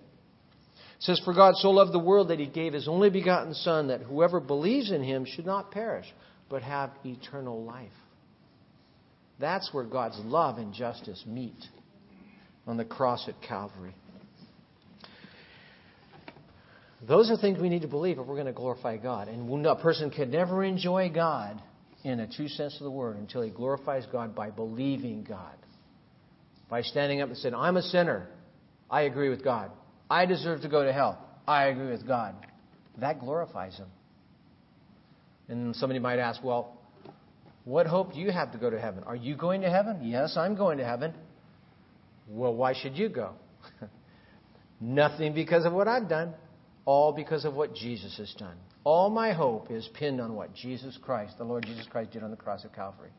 Says, 1.01 1.21
For 1.25 1.33
God 1.33 1.57
so 1.57 1.71
loved 1.71 1.93
the 1.93 1.99
world 1.99 2.29
that 2.29 2.39
he 2.39 2.47
gave 2.47 2.75
his 2.75 2.87
only 2.87 3.11
begotten 3.11 3.55
Son, 3.55 3.89
that 3.89 4.03
whoever 4.03 4.39
believes 4.39 4.91
in 4.91 5.03
him 5.03 5.25
should 5.25 5.47
not 5.47 5.71
perish, 5.71 6.07
but 6.49 6.63
have 6.63 6.91
eternal 7.05 7.65
life. 7.65 7.91
That's 9.39 9.73
where 9.73 9.85
God's 9.85 10.19
love 10.25 10.59
and 10.59 10.75
justice 10.75 11.25
meet 11.27 11.57
on 12.67 12.77
the 12.77 12.85
cross 12.85 13.27
at 13.29 13.41
Calvary. 13.41 13.95
Those 17.09 17.31
are 17.31 17.37
things 17.39 17.59
we 17.59 17.71
need 17.71 17.83
to 17.83 17.89
believe 17.89 18.19
if 18.19 18.27
we're 18.27 18.35
going 18.35 18.47
to 18.47 18.53
glorify 18.53 18.99
God. 18.99 19.29
And 19.29 19.67
a 19.67 19.77
person 19.77 20.11
can 20.11 20.31
never 20.31 20.63
enjoy 20.63 21.09
God 21.09 21.63
in 22.05 22.21
a 22.21 22.29
true 22.29 22.49
sense 22.49 22.75
of 22.75 22.85
the 22.85 22.91
word 22.91 23.17
until 23.17 23.41
he 23.41 23.51
glorifies 23.51 24.05
God 24.13 24.35
by 24.35 24.51
believing 24.51 25.25
God. 25.25 25.57
By 26.69 26.83
standing 26.83 27.23
up 27.23 27.29
and 27.29 27.39
saying, 27.39 27.55
I'm 27.55 27.79
a 27.79 27.83
sinner. 27.83 28.29
I 28.91 29.03
agree 29.03 29.31
with 29.31 29.43
God. 29.43 29.71
I 30.11 30.27
deserve 30.27 30.63
to 30.63 30.69
go 30.69 30.85
to 30.85 30.93
hell. 30.93 31.25
I 31.47 31.67
agree 31.67 31.91
with 31.91 32.07
God. 32.07 32.35
That 32.99 33.21
glorifies 33.21 33.77
him. 33.77 33.89
And 35.49 35.75
somebody 35.77 36.01
might 36.01 36.19
ask, 36.19 36.43
well, 36.43 36.77
what 37.65 37.87
hope 37.87 38.13
do 38.13 38.21
you 38.21 38.31
have 38.31 38.53
to 38.53 38.59
go 38.59 38.71
to 38.71 38.81
heaven? 38.81 39.05
Are 39.05 39.17
you 39.17 39.37
going 39.37 39.61
to 39.63 39.71
heaven? 39.71 40.01
Yes, 40.03 40.37
I'm 40.37 40.57
going 40.57 40.79
to 40.79 40.85
heaven. 40.85 41.15
Well, 42.29 42.55
why 42.55 42.75
should 42.75 42.97
you 42.97 43.09
go? 43.09 43.35
Nothing 44.81 45.35
because 45.35 45.65
of 45.65 45.73
what 45.73 45.89
I've 45.89 46.09
done, 46.09 46.35
all 46.85 47.13
because 47.13 47.45
of 47.45 47.55
what 47.55 47.75
Jesus 47.75 48.17
has 48.19 48.33
done. 48.39 48.57
All 48.83 49.11
my 49.11 49.33
hope 49.33 49.71
is 49.71 49.89
pinned 49.95 50.21
on 50.21 50.35
what 50.35 50.55
Jesus 50.55 50.99
Christ, 51.03 51.37
the 51.39 51.45
Lord 51.45 51.65
Jesus 51.65 51.87
Christ, 51.91 52.13
did 52.13 52.23
on 52.23 52.31
the 52.31 52.37
cross 52.37 52.65
of 52.65 52.73
Calvary. 52.73 53.11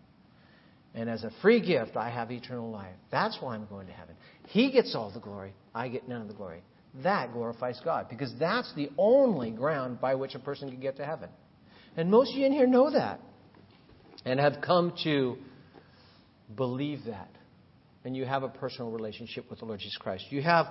And 0.93 1.10
as 1.10 1.24
a 1.24 1.31
free 1.41 1.62
gift, 1.65 1.95
I 1.95 2.10
have 2.10 2.31
eternal 2.31 2.69
life. 2.69 2.95
That's 3.12 3.38
why 3.39 3.55
I'm 3.55 3.65
going 3.67 3.88
to 3.88 3.93
heaven. 3.93 4.15
He 4.48 4.71
gets 4.71 4.95
all 4.95 5.12
the 5.12 5.19
glory. 5.19 5.53
I 5.74 5.88
get 5.88 6.07
none 6.07 6.21
of 6.21 6.27
the 6.27 6.33
glory. 6.33 6.63
That 7.03 7.31
glorifies 7.31 7.79
God 7.83 8.07
because 8.10 8.33
that's 8.39 8.74
the 8.75 8.89
only 8.98 9.51
ground 9.51 10.01
by 10.01 10.15
which 10.15 10.36
a 10.36 10.39
person 10.39 10.69
can 10.69 10.79
get 10.79 10.98
to 10.98 11.05
heaven. 11.05 11.29
And 11.95 12.12
most 12.12 12.31
of 12.31 12.38
you 12.38 12.45
in 12.45 12.51
here 12.51 12.67
know 12.67 12.91
that 12.91 13.19
and 14.25 14.39
have 14.39 14.62
come 14.62 14.93
to 15.03 15.38
believe 16.55 17.05
that. 17.05 17.29
And 18.03 18.15
you 18.15 18.25
have 18.25 18.43
a 18.43 18.50
personal 18.50 18.91
relationship 18.91 19.50
with 19.50 19.60
the 19.60 19.65
Lord 19.65 19.79
Jesus 19.79 19.98
Christ. 19.98 20.25
You 20.29 20.41
have 20.41 20.67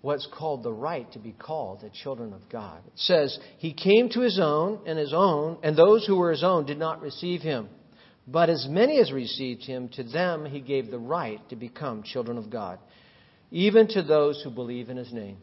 what's 0.00 0.28
called 0.36 0.62
the 0.62 0.72
right 0.72 1.10
to 1.12 1.18
be 1.18 1.32
called 1.32 1.80
the 1.80 1.90
children 1.90 2.32
of 2.32 2.48
God. 2.50 2.80
It 2.86 2.92
says, 2.96 3.38
He 3.58 3.72
came 3.72 4.08
to 4.10 4.20
His 4.20 4.38
own, 4.40 4.80
and 4.86 4.98
His 4.98 5.12
own, 5.14 5.58
and 5.62 5.76
those 5.76 6.06
who 6.06 6.16
were 6.16 6.30
His 6.30 6.44
own 6.44 6.66
did 6.66 6.78
not 6.78 7.00
receive 7.00 7.40
Him. 7.40 7.68
But 8.26 8.50
as 8.50 8.66
many 8.68 9.00
as 9.00 9.12
received 9.12 9.64
Him, 9.64 9.88
to 9.90 10.02
them 10.02 10.44
He 10.44 10.60
gave 10.60 10.90
the 10.90 10.98
right 10.98 11.40
to 11.50 11.56
become 11.56 12.02
children 12.02 12.36
of 12.36 12.50
God, 12.50 12.78
even 13.50 13.88
to 13.88 14.02
those 14.02 14.40
who 14.42 14.50
believe 14.50 14.90
in 14.90 14.96
His 14.96 15.12
name. 15.12 15.38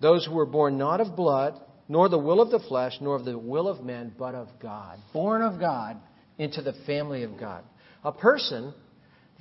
Those 0.00 0.26
who 0.26 0.34
were 0.34 0.46
born 0.46 0.78
not 0.78 1.00
of 1.00 1.16
blood, 1.16 1.60
nor 1.88 2.08
the 2.08 2.18
will 2.18 2.40
of 2.40 2.50
the 2.50 2.66
flesh, 2.68 2.94
nor 3.00 3.16
of 3.16 3.24
the 3.24 3.38
will 3.38 3.68
of 3.68 3.84
men, 3.84 4.12
but 4.18 4.34
of 4.34 4.48
God. 4.60 4.98
Born 5.12 5.42
of 5.42 5.60
God 5.60 5.98
into 6.38 6.62
the 6.62 6.74
family 6.86 7.22
of 7.22 7.38
God. 7.38 7.64
A 8.04 8.12
person 8.12 8.74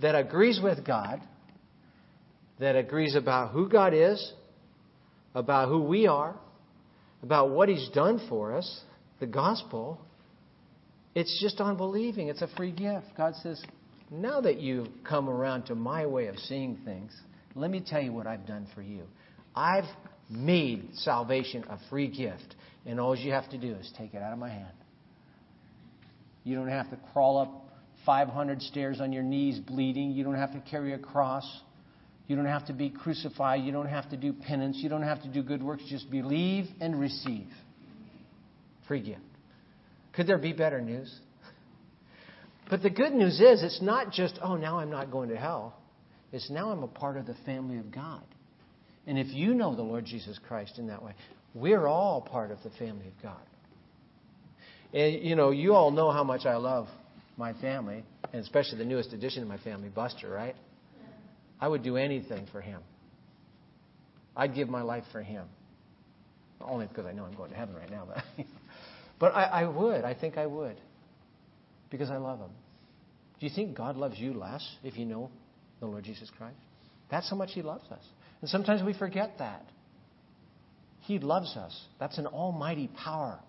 that 0.02 0.16
agrees 0.16 0.60
with 0.64 0.86
God 0.86 1.22
that 2.60 2.76
agrees 2.76 3.16
about 3.16 3.52
who 3.52 3.68
God 3.68 3.94
is, 3.94 4.34
about 5.34 5.68
who 5.68 5.82
we 5.82 6.08
are, 6.08 6.36
about 7.22 7.50
what 7.50 7.70
He's 7.70 7.90
done 7.90 8.26
for 8.30 8.56
us, 8.56 8.82
the 9.20 9.26
gospel. 9.26 10.00
It's 11.14 11.42
just 11.42 11.60
unbelieving. 11.60 12.30
It's 12.30 12.42
a 12.42 12.48
free 12.56 12.72
gift. 12.72 13.08
God 13.18 13.36
says, 13.42 13.62
now 14.12 14.42
that 14.42 14.60
you've 14.60 14.88
come 15.04 15.30
around 15.30 15.66
to 15.66 15.76
my 15.76 16.06
way 16.06 16.28
of 16.28 16.38
seeing 16.38 16.78
things, 16.86 17.12
let 17.56 17.72
me 17.72 17.82
tell 17.86 18.02
you 18.02 18.12
what 18.12 18.28
I've 18.28 18.46
done 18.46 18.68
for 18.76 18.82
you. 18.82 19.04
I've 19.56 19.86
made 20.30 20.90
salvation 20.96 21.64
a 21.70 21.80
free 21.90 22.10
gift, 22.10 22.56
and 22.86 23.00
all 23.00 23.16
you 23.16 23.32
have 23.32 23.50
to 23.52 23.58
do 23.58 23.74
is 23.74 23.92
take 23.98 24.14
it 24.14 24.22
out 24.22 24.34
of 24.34 24.40
my 24.40 24.50
hand. 24.50 24.74
You 26.44 26.56
don't 26.56 26.68
have 26.68 26.90
to 26.92 26.98
crawl 27.12 27.40
up 27.40 27.66
500 28.06 28.62
stairs 28.62 29.00
on 29.02 29.12
your 29.12 29.24
knees 29.24 29.60
bleeding. 29.60 30.12
You 30.12 30.24
don't 30.24 30.36
have 30.36 30.52
to 30.52 30.62
carry 30.70 30.94
a 30.94 31.00
cross. 31.00 31.46
You 32.28 32.36
don't 32.36 32.46
have 32.46 32.68
to 32.68 32.74
be 32.74 32.90
crucified. 32.90 33.64
You 33.64 33.72
don't 33.72 33.88
have 33.88 34.10
to 34.10 34.18
do 34.18 34.34
penance. 34.34 34.78
You 34.80 34.90
don't 34.90 35.04
have 35.04 35.22
to 35.24 35.28
do 35.28 35.42
good 35.42 35.64
works. 35.64 35.84
Just 35.90 36.10
believe 36.12 36.66
and 36.82 37.00
receive. 37.00 37.48
Free 38.88 39.02
gift. 39.02 39.22
Could 40.14 40.28
there 40.28 40.38
be 40.38 40.54
better 40.54 40.82
news? 40.82 41.14
But 42.70 42.82
the 42.82 42.90
good 42.90 43.14
news 43.14 43.40
is, 43.40 43.64
it's 43.64 43.82
not 43.82 44.12
just, 44.12 44.40
oh, 44.42 44.56
now 44.56 44.80
I'm 44.80 44.90
not 44.90 45.12
going 45.12 45.30
to 45.30 45.38
hell. 45.38 45.76
It's 46.32 46.50
now 46.50 46.72
I'm 46.72 46.84
a 46.84 46.88
part 46.88 47.18
of 47.18 47.26
the 47.26 47.36
family 47.46 47.78
of 47.78 47.92
God. 47.92 48.24
And 49.08 49.18
if 49.20 49.28
you 49.28 49.54
know 49.54 49.76
the 49.76 49.84
Lord 49.84 50.06
Jesus 50.06 50.40
Christ 50.48 50.80
in 50.80 50.88
that 50.88 51.04
way, 51.04 51.14
we're 51.54 51.88
all 51.88 52.22
part 52.22 52.52
of 52.52 52.58
the 52.64 52.72
family 52.72 53.08
of 53.08 53.22
God. 53.22 53.42
And, 54.94 55.24
you 55.24 55.36
know, 55.36 55.52
you 55.52 55.74
all 55.74 55.92
know 55.92 56.12
how 56.12 56.24
much 56.24 56.46
I 56.46 56.56
love 56.56 56.88
my 57.38 57.54
family, 57.54 58.04
and 58.34 58.42
especially 58.42 58.78
the 58.78 58.86
newest 58.86 59.14
addition 59.14 59.44
to 59.44 59.48
my 59.48 59.58
family, 59.58 59.90
Buster, 59.90 60.30
right? 60.30 60.56
I 61.60 61.68
would 61.68 61.84
do 61.84 61.98
anything 61.98 62.48
for 62.52 62.62
him. 62.62 62.82
I'd 64.36 64.56
give 64.56 64.70
my 64.70 64.82
life 64.82 65.04
for 65.12 65.22
him. 65.22 65.46
Only 66.62 66.88
because 66.88 67.06
I 67.06 67.12
know 67.12 67.26
I'm 67.26 67.36
going 67.36 67.52
to 67.52 67.56
heaven 67.56 67.76
right 67.76 67.90
now, 67.90 68.08
but, 68.08 68.46
but 69.20 69.36
I, 69.36 69.44
I 69.44 69.66
would. 69.66 70.04
I 70.04 70.14
think 70.14 70.38
I 70.38 70.46
would. 70.46 70.80
Because 71.90 72.10
I 72.10 72.18
love 72.18 72.40
him. 72.40 72.52
Do 73.40 73.46
you 73.46 73.52
think 73.54 73.76
God 73.76 73.98
loves 73.98 74.18
you 74.18 74.34
less 74.34 74.66
if 74.84 74.98
you 74.98 75.06
know 75.06 75.30
the 75.86 75.92
Lord 75.92 76.04
Jesus 76.04 76.30
Christ? 76.38 76.58
That's 77.10 77.30
how 77.30 77.36
much 77.36 77.52
he 77.54 77.62
loves 77.62 77.90
us. 77.92 78.04
And 78.42 78.50
sometimes 78.50 78.84
we 78.84 78.94
forget 78.94 79.36
that. 79.40 79.66
He 81.02 81.20
loves 81.20 81.56
us. 81.56 81.80
That's 82.00 82.18
an 82.18 82.26
almighty 82.26 82.90
power 83.04 83.40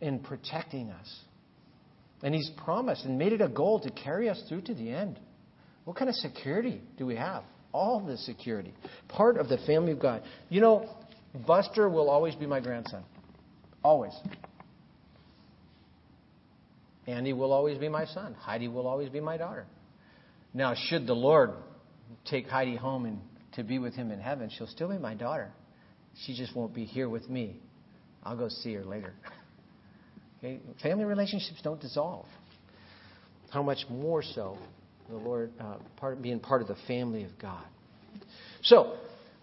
in 0.00 0.20
protecting 0.20 0.90
us. 0.90 1.20
And 2.22 2.34
He's 2.34 2.50
promised 2.64 3.04
and 3.04 3.18
made 3.18 3.32
it 3.32 3.40
a 3.40 3.48
goal 3.48 3.80
to 3.80 3.90
carry 3.90 4.28
us 4.28 4.40
through 4.48 4.62
to 4.62 4.74
the 4.74 4.90
end. 4.90 5.18
What 5.84 5.96
kind 5.96 6.08
of 6.08 6.14
security 6.16 6.80
do 6.96 7.06
we 7.06 7.16
have? 7.16 7.42
All 7.72 8.00
the 8.04 8.16
security. 8.18 8.74
Part 9.08 9.36
of 9.36 9.48
the 9.48 9.58
family 9.66 9.92
of 9.92 10.00
God. 10.00 10.22
You 10.48 10.60
know, 10.60 10.88
Buster 11.46 11.88
will 11.88 12.10
always 12.10 12.34
be 12.34 12.46
my 12.46 12.60
grandson. 12.60 13.04
Always. 13.82 14.12
Andy 17.06 17.32
will 17.32 17.52
always 17.52 17.78
be 17.78 17.88
my 17.88 18.04
son. 18.04 18.34
Heidi 18.34 18.68
will 18.68 18.86
always 18.86 19.08
be 19.08 19.20
my 19.20 19.36
daughter. 19.36 19.66
Now, 20.52 20.74
should 20.74 21.06
the 21.06 21.14
Lord 21.14 21.52
take 22.24 22.48
Heidi 22.48 22.76
home 22.76 23.06
and 23.06 23.20
to 23.54 23.62
be 23.62 23.78
with 23.78 23.94
him 23.94 24.10
in 24.10 24.20
heaven, 24.20 24.50
she'll 24.56 24.66
still 24.66 24.88
be 24.88 24.98
my 24.98 25.14
daughter. 25.14 25.50
She 26.24 26.36
just 26.36 26.54
won't 26.54 26.74
be 26.74 26.84
here 26.84 27.08
with 27.08 27.28
me. 27.28 27.56
I'll 28.22 28.36
go 28.36 28.48
see 28.48 28.74
her 28.74 28.84
later. 28.84 29.12
okay? 30.38 30.60
Family 30.82 31.04
relationships 31.04 31.60
don't 31.62 31.80
dissolve. 31.80 32.26
How 33.50 33.62
much 33.62 33.78
more 33.88 34.22
so 34.22 34.58
the 35.10 35.16
Lord, 35.16 35.50
uh, 35.60 35.76
part, 35.96 36.22
being 36.22 36.40
part 36.40 36.62
of 36.62 36.68
the 36.68 36.76
family 36.86 37.24
of 37.24 37.36
God. 37.40 37.64
So, 38.62 38.96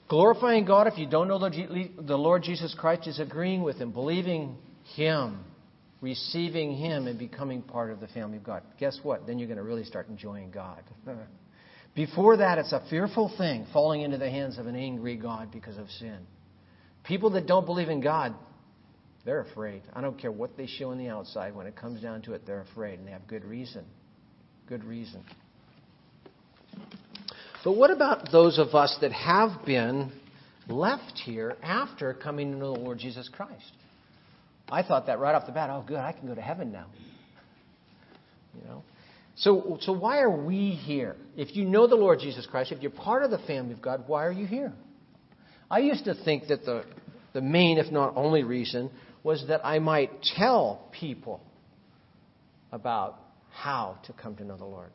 glorifying 0.08 0.66
God, 0.66 0.88
if 0.88 0.98
you 0.98 1.08
don't 1.08 1.28
know 1.28 1.40
the 1.40 2.18
Lord 2.18 2.44
Jesus 2.44 2.76
Christ, 2.78 3.08
is 3.08 3.20
agreeing 3.20 3.64
with 3.64 3.78
Him, 3.78 3.92
believing 3.92 4.56
Him, 4.96 5.40
receiving 6.02 6.76
Him, 6.76 7.08
and 7.08 7.18
becoming 7.18 7.62
part 7.62 7.92
of 7.92 8.00
the 8.00 8.08
family 8.08 8.38
of 8.38 8.44
God. 8.44 8.64
Guess 8.80 9.00
what? 9.04 9.26
Then 9.26 9.40
you're 9.40 9.48
going 9.48 9.58
to 9.58 9.64
really 9.64 9.84
start 9.84 10.10
enjoying 10.10 10.52
God. 10.52 10.84
Before 11.96 12.38
that, 12.38 12.60
it's 12.60 12.74
a 12.74 12.84
fearful 12.90 13.34
thing 13.38 13.66
falling 13.74 14.02
into 14.02 14.18
the 14.20 14.30
hands 14.30 14.60
of 14.60 14.68
an 14.68 14.76
angry 14.76 15.16
God 15.16 15.52
because 15.52 15.78
of 15.78 15.90
sin. 15.90 16.20
People 17.04 17.32
that 17.32 17.48
don't 17.48 17.66
believe 17.66 17.90
in 17.90 18.02
God, 18.02 18.36
they're 19.26 19.42
afraid. 19.42 19.82
I 19.94 20.02
don't 20.02 20.20
care 20.20 20.32
what 20.32 20.56
they 20.56 20.68
show 20.68 20.92
on 20.92 21.00
the 21.00 21.08
outside. 21.08 21.56
When 21.56 21.66
it 21.66 21.76
comes 21.76 22.02
down 22.02 22.22
to 22.24 22.34
it, 22.34 22.46
they're 22.46 22.62
afraid, 22.62 23.00
and 23.00 23.08
they 23.08 23.12
have 23.12 23.26
good 23.28 23.44
reason. 23.44 23.84
Good 24.68 24.84
reason. 24.84 25.24
But 27.64 27.76
what 27.76 27.90
about 27.90 28.32
those 28.32 28.60
of 28.60 28.76
us 28.76 28.96
that 29.02 29.12
have 29.12 29.66
been 29.66 30.12
left 30.70 31.20
here 31.26 31.56
after 31.64 32.14
coming 32.14 32.52
to 32.52 32.58
know 32.58 32.74
the 32.74 32.80
Lord 32.80 33.00
Jesus 33.00 33.28
Christ? 33.30 33.72
I 34.70 34.84
thought 34.84 35.08
that 35.08 35.20
right 35.20 35.34
off 35.34 35.46
the 35.46 35.52
bat. 35.52 35.70
Oh, 35.70 35.84
good, 35.86 35.98
I 35.98 36.12
can 36.12 36.28
go 36.28 36.36
to 36.36 36.42
heaven 36.42 36.72
now. 36.72 36.88
You 38.56 38.68
know. 38.68 38.84
So, 39.36 39.78
so 39.82 39.94
why 39.94 40.20
are 40.20 40.30
we 40.30 40.72
here? 40.72 41.16
If 41.36 41.56
you 41.56 41.66
know 41.66 41.88
the 41.88 41.96
Lord 41.96 42.20
Jesus 42.20 42.48
Christ, 42.48 42.72
if 42.72 42.82
you're 42.82 42.92
part 42.92 43.24
of 43.24 43.32
the 43.32 43.38
family 43.40 43.74
of 43.74 43.82
God, 43.82 44.04
why 44.08 44.26
are 44.26 44.32
you 44.32 44.48
here? 44.48 44.74
I 45.70 45.80
used 45.80 46.06
to 46.06 46.16
think 46.16 46.48
that 46.48 46.66
the, 46.66 46.86
the 47.34 47.42
main, 47.42 47.78
if 47.78 47.92
not 47.92 48.14
only 48.16 48.44
reason, 48.44 48.90
was 49.24 49.46
that 49.48 49.62
I 49.64 49.80
might 49.80 50.12
tell 50.36 50.90
people 50.92 51.42
about 52.72 53.20
how 53.52 53.98
to 54.06 54.14
come 54.14 54.36
to 54.38 54.44
know 54.44 54.58
the 54.58 54.66
Lord 54.66 54.92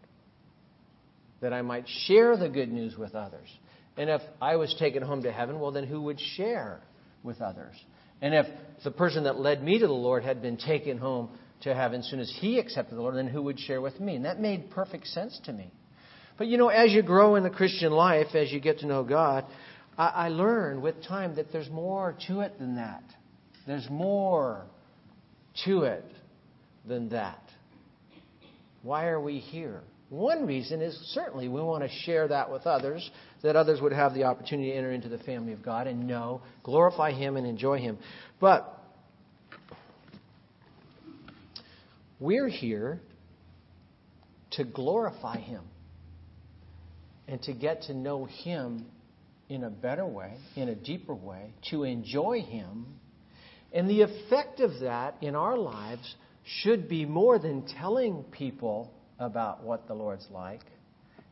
that 1.43 1.53
I 1.53 1.61
might 1.61 1.85
share 2.07 2.37
the 2.37 2.49
good 2.49 2.73
news 2.73 2.97
with 2.97 3.15
others. 3.15 3.49
And 3.97 4.09
if 4.09 4.23
I 4.41 4.57
was 4.57 4.75
taken 4.79 5.03
home 5.03 5.25
to 5.25 5.33
heaven, 5.33 5.61
well, 5.61 5.73
then 5.73 5.85
who 5.85 6.01
would 6.03 6.19
share 6.37 6.81
with 7.23 7.43
others. 7.43 7.75
And 8.23 8.35
if 8.35 8.47
the 8.85 8.93
person 8.93 9.25
that 9.25 9.39
led 9.39 9.63
me 9.63 9.81
to 9.81 9.87
the 9.87 9.93
Lord 9.93 10.25
had 10.25 10.41
been 10.41 10.57
taken 10.57 10.97
home 10.97 11.31
to 11.63 11.75
heaven 11.75 12.01
as 12.01 12.09
soon 12.09 12.21
as 12.21 12.33
he 12.41 12.59
accepted 12.59 12.97
the 12.97 13.03
Lord, 13.03 13.17
then 13.17 13.27
who 13.27 13.43
would 13.43 13.59
share 13.59 13.81
with 13.81 14.01
me? 14.01 14.17
And 14.17 14.25
that 14.25 14.41
made 14.41 14.71
perfect 14.71 15.09
sense 15.09 15.39
to 15.45 15.53
me. 15.53 15.71
But 16.39 16.47
you 16.47 16.57
know, 16.57 16.69
as 16.69 16.93
you 16.93 17.03
grow 17.03 17.35
in 17.35 17.43
the 17.43 17.51
Christian 17.51 17.93
life, 17.93 18.35
as 18.35 18.51
you 18.51 18.61
get 18.61 18.79
to 18.79 18.87
know 18.87 19.03
God, 19.03 19.45
I, 19.99 20.07
I 20.07 20.29
learn 20.29 20.81
with 20.81 21.03
time 21.05 21.35
that 21.37 21.53
there's 21.53 21.69
more 21.69 22.17
to 22.29 22.41
it 22.41 22.59
than 22.59 22.77
that. 22.77 23.03
There's 23.67 23.89
more 23.91 24.65
to 25.65 25.83
it 25.83 26.05
than 26.87 27.11
that. 27.11 27.43
Why 28.83 29.07
are 29.07 29.21
we 29.21 29.39
here? 29.39 29.83
One 30.13 30.45
reason 30.45 30.83
is 30.83 30.95
certainly 31.15 31.49
we 31.49 31.63
want 31.63 31.85
to 31.85 31.89
share 32.05 32.29
that 32.29 32.53
with 32.53 32.67
others, 32.67 33.11
that 33.43 33.57
others 33.57 33.81
would 33.81 33.95
have 33.95 34.13
the 34.13 34.25
opportunity 34.25 34.71
to 34.71 34.77
enter 34.77 34.93
into 34.93 35.09
the 35.09 35.17
family 35.17 35.55
of 35.55 35.63
God 35.63 35.87
and 35.87 36.07
know, 36.07 36.43
glorify 36.63 37.13
Him, 37.13 37.39
and 37.39 37.47
enjoy 37.47 37.79
Him. 37.79 37.97
But 38.39 38.79
we're 42.21 42.51
here 42.51 43.01
to 44.51 44.65
glorify 44.65 45.39
Him 45.39 45.63
and 47.27 47.41
to 47.45 47.55
get 47.55 47.85
to 47.85 47.95
know 47.95 48.27
Him 48.27 48.85
in 49.49 49.65
a 49.65 49.71
better 49.71 50.05
way, 50.05 50.35
in 50.57 50.69
a 50.69 50.75
deeper 50.75 51.15
way, 51.15 51.55
to 51.71 51.85
enjoy 51.85 52.43
Him. 52.43 52.85
And 53.73 53.89
the 53.89 54.03
effect 54.03 54.61
of 54.61 54.81
that 54.81 55.17
in 55.23 55.35
our 55.35 55.57
lives 55.57 56.15
should 56.45 56.87
be 56.87 57.07
more 57.07 57.39
than 57.39 57.65
telling 57.67 58.25
people 58.25 58.93
about 59.23 59.63
what 59.63 59.87
the 59.89 59.95
Lord's 59.95 60.27
like. 60.31 60.61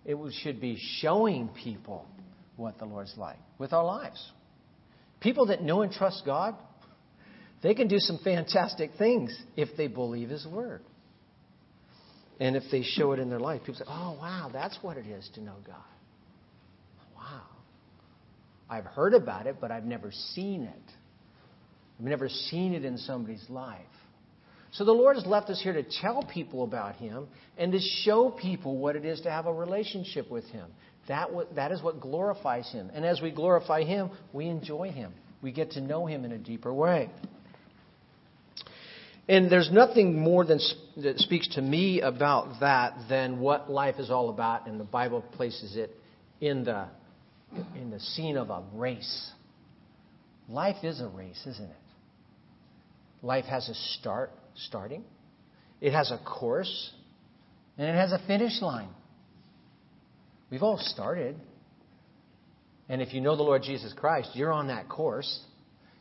It 0.05 0.17
should 0.43 0.61
be 0.61 0.79
showing 1.01 1.49
people 1.49 2.07
what 2.57 2.79
the 2.79 2.87
Lord's 2.87 3.15
like 3.17 3.39
with 3.59 3.73
our 3.73 3.85
lives. 3.85 4.33
People 5.21 5.47
that 5.47 5.63
know 5.63 5.83
and 5.83 5.93
trust 5.93 6.23
God, 6.25 6.55
they 7.63 7.75
can 7.75 7.89
do 7.89 7.99
some 7.99 8.19
fantastic 8.25 8.93
things 8.99 9.37
if 9.57 9.77
they 9.77 9.87
believe 9.87 10.31
His 10.31 10.47
Word. 10.47 10.83
And 12.39 12.57
if 12.57 12.63
they 12.73 12.83
show 12.83 13.13
it 13.13 13.19
in 13.19 13.29
their 13.29 13.39
life, 13.39 13.61
people 13.61 13.75
say, 13.75 13.85
oh, 13.87 14.17
wow, 14.19 14.49
that's 14.51 14.79
what 14.81 14.97
it 14.97 15.07
is 15.07 15.29
to 15.35 15.43
know 15.43 15.57
God. 15.67 15.77
Wow. 17.15 17.43
I've 18.71 18.87
heard 18.87 19.13
about 19.13 19.47
it, 19.47 19.57
but 19.61 19.71
I've 19.71 19.85
never 19.85 20.11
seen 20.11 20.63
it. 20.63 20.93
I've 21.99 22.07
never 22.07 22.31
seen 22.31 22.73
it 22.73 22.83
in 22.83 22.97
somebody's 22.97 23.45
life. 23.51 23.79
So 24.73 24.85
the 24.85 24.93
Lord 24.93 25.17
has 25.17 25.27
left 25.27 25.51
us 25.51 25.61
here 25.61 25.73
to 25.73 25.83
tell 25.83 26.23
people 26.23 26.63
about 26.63 26.97
Him 26.97 27.27
and 27.59 27.73
to 27.73 27.81
show 27.81 28.31
people 28.31 28.79
what 28.79 28.97
it 28.97 29.05
is 29.05 29.21
to 29.23 29.31
have 29.31 29.47
a 29.47 29.53
relationship 29.53 30.31
with 30.31 30.45
Him. 30.47 30.69
That, 31.09 31.29
that 31.57 31.73
is 31.73 31.83
what 31.83 32.01
glorifies 32.01 32.71
Him. 32.71 32.91
And 32.95 33.05
as 33.05 33.21
we 33.21 33.33
glorify 33.33 33.83
Him, 33.83 34.11
we 34.33 34.47
enjoy 34.47 34.91
Him. 34.91 35.13
We 35.43 35.51
get 35.51 35.73
to 35.73 35.81
know 35.81 36.07
Him 36.07 36.25
in 36.25 36.33
a 36.33 36.39
deeper 36.39 36.73
way. 36.73 37.11
And 39.29 39.51
there's 39.51 39.71
nothing 39.73 40.19
more 40.19 40.45
than, 40.45 40.61
that 40.99 41.19
speaks 41.19 41.49
to 41.55 41.63
me 41.63 42.01
about 42.01 42.61
that 42.61 42.95
than 43.09 43.39
what 43.39 43.71
life 43.71 43.97
is 43.99 44.11
all 44.11 44.29
about, 44.29 44.67
and 44.67 44.79
the 44.79 44.85
Bible 44.85 45.23
places 45.23 45.77
it 45.77 45.97
in 46.41 46.65
the, 46.65 46.87
in 47.77 47.91
the 47.91 48.01
scene 48.01 48.37
of 48.37 48.51
a 48.51 48.63
race. 48.75 49.31
Life 50.49 50.83
is 50.83 51.01
a 51.01 51.07
race, 51.09 51.41
isn't 51.47 51.71
it? 51.71 51.77
Life 53.23 53.45
has 53.45 53.69
a 53.69 53.75
start, 53.75 54.33
starting, 54.55 55.05
it 55.81 55.93
has 55.93 56.11
a 56.11 56.19
course, 56.19 56.93
and 57.79 57.89
it 57.89 57.95
has 57.95 58.13
a 58.13 58.19
finish 58.27 58.61
line. 58.61 58.91
We've 60.51 60.63
all 60.63 60.79
started. 60.79 61.37
And 62.89 63.01
if 63.01 63.15
you 63.15 63.21
know 63.21 63.37
the 63.37 63.43
Lord 63.43 63.63
Jesus 63.63 63.93
Christ, 63.93 64.31
you're 64.35 64.53
on 64.53 64.67
that 64.67 64.89
course. 64.89 65.41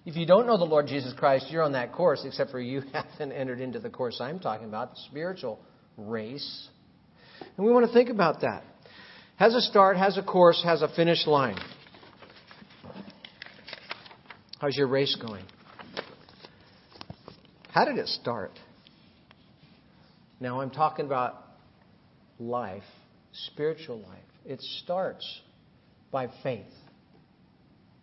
If 0.06 0.16
you 0.16 0.26
don't 0.26 0.48
know 0.48 0.58
the 0.58 0.66
Lord 0.66 0.88
Jesus 0.88 1.14
Christ, 1.14 1.48
you're 1.50 1.62
on 1.62 1.74
that 1.74 1.94
course, 1.94 2.24
except 2.26 2.52
for 2.52 2.60
you 2.60 2.82
haven't 2.94 3.32
entered 3.32 3.62
into 3.62 3.80
the 3.80 3.90
course 3.90 4.20
I'm 4.20 4.40
talking 4.40 4.68
about, 4.68 4.92
the 4.92 5.02
spiritual 5.10 5.60
race. 5.98 6.68
And 7.58 7.66
we 7.66 7.72
want 7.72 7.86
to 7.86 7.94
think 7.94 8.10
about 8.10 8.42
that. 8.42 8.64
Has 9.36 9.54
a 9.54 9.62
start, 9.62 9.98
has 9.98 10.18
a 10.18 10.24
course, 10.24 10.62
has 10.66 10.82
a 10.82 10.90
finish 10.96 11.26
line. 11.28 11.58
How's 14.60 14.76
your 14.76 14.88
race 14.88 15.16
going? 15.16 15.46
How 17.80 17.86
did 17.86 17.98
it 17.98 18.10
start? 18.10 18.60
Now 20.42 20.60
I'm 20.60 20.70
talking 20.70 21.06
about 21.06 21.42
life, 22.38 22.84
spiritual 23.32 24.00
life. 24.00 24.20
It 24.46 24.60
starts 24.84 25.26
by 26.12 26.28
faith, 26.44 26.74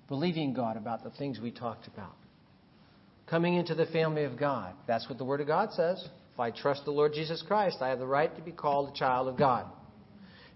believing 0.09 0.55
God 0.55 0.79
about 0.79 1.05
the 1.05 1.11
things 1.11 1.41
we 1.41 1.51
talked 1.51 1.89
about. 1.89 2.17
Coming 3.29 3.57
into 3.57 3.75
the 3.75 3.85
family 3.85 4.25
of 4.25 4.39
God. 4.39 4.73
That's 4.87 5.11
what 5.11 5.19
the 5.19 5.27
Word 5.27 5.43
of 5.43 5.47
God 5.47 5.75
says. 5.75 6.03
If 6.33 6.41
I 6.41 6.53
trust 6.53 6.87
the 6.87 6.91
Lord 6.91 7.13
Jesus 7.13 7.45
Christ, 7.47 7.83
I 7.83 7.89
have 7.89 7.99
the 7.99 8.07
right 8.07 8.35
to 8.35 8.41
be 8.41 8.53
called 8.53 8.95
a 8.95 8.99
child 8.99 9.29
of 9.29 9.37
God. 9.37 9.67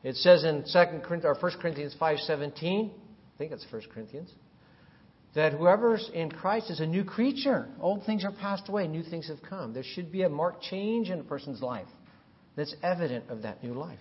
It 0.03 0.17
says 0.17 0.45
in 0.45 0.63
2 0.63 1.01
Corinthians, 1.07 1.25
or 1.27 1.37
1 1.39 1.61
Corinthians 1.61 1.95
5.17, 2.01 2.89
I 2.89 2.93
think 3.37 3.53
it's 3.53 3.67
1 3.71 3.83
Corinthians, 3.93 4.31
that 5.35 5.53
whoever's 5.53 6.11
in 6.13 6.31
Christ 6.31 6.71
is 6.71 6.81
a 6.81 6.87
new 6.87 7.05
creature. 7.05 7.69
Old 7.81 8.05
things 8.05 8.25
are 8.25 8.33
passed 8.33 8.69
away, 8.69 8.89
new 8.89 9.03
things 9.03 9.29
have 9.29 9.43
come. 9.49 9.73
There 9.73 9.85
should 9.85 10.11
be 10.11 10.23
a 10.23 10.29
marked 10.29 10.63
change 10.63 11.11
in 11.11 11.21
a 11.21 11.25
person's 11.25 11.63
life 11.63 11.87
that's 12.57 12.75
evident 12.83 13.31
of 13.31 13.43
that 13.43 13.63
new 13.63 13.75
life. 13.75 13.99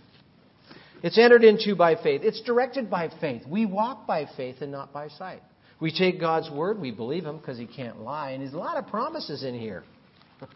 It's 1.02 1.18
entered 1.18 1.44
into 1.44 1.76
by 1.76 1.96
faith. 1.96 2.22
It's 2.24 2.42
directed 2.42 2.89
by 2.89 3.10
faith. 3.22 3.44
We 3.48 3.65
walk 3.65 4.06
by 4.06 4.26
faith 4.36 4.58
and 4.62 4.72
not 4.72 4.92
by 4.92 5.08
sight. 5.10 5.42
We 5.80 5.92
take 5.92 6.20
God's 6.20 6.50
word, 6.52 6.80
we 6.80 6.92
believe 6.92 7.26
Him 7.26 7.38
because 7.38 7.58
He 7.58 7.65
can't 7.65 8.02
lie, 8.02 8.32
and 8.32 8.42
there's 8.42 8.54
a 8.54 8.58
lot 8.58 8.78
of 8.78 8.88
promises 8.88 9.44
in 9.44 9.58
here. 9.58 9.84
and 10.42 10.50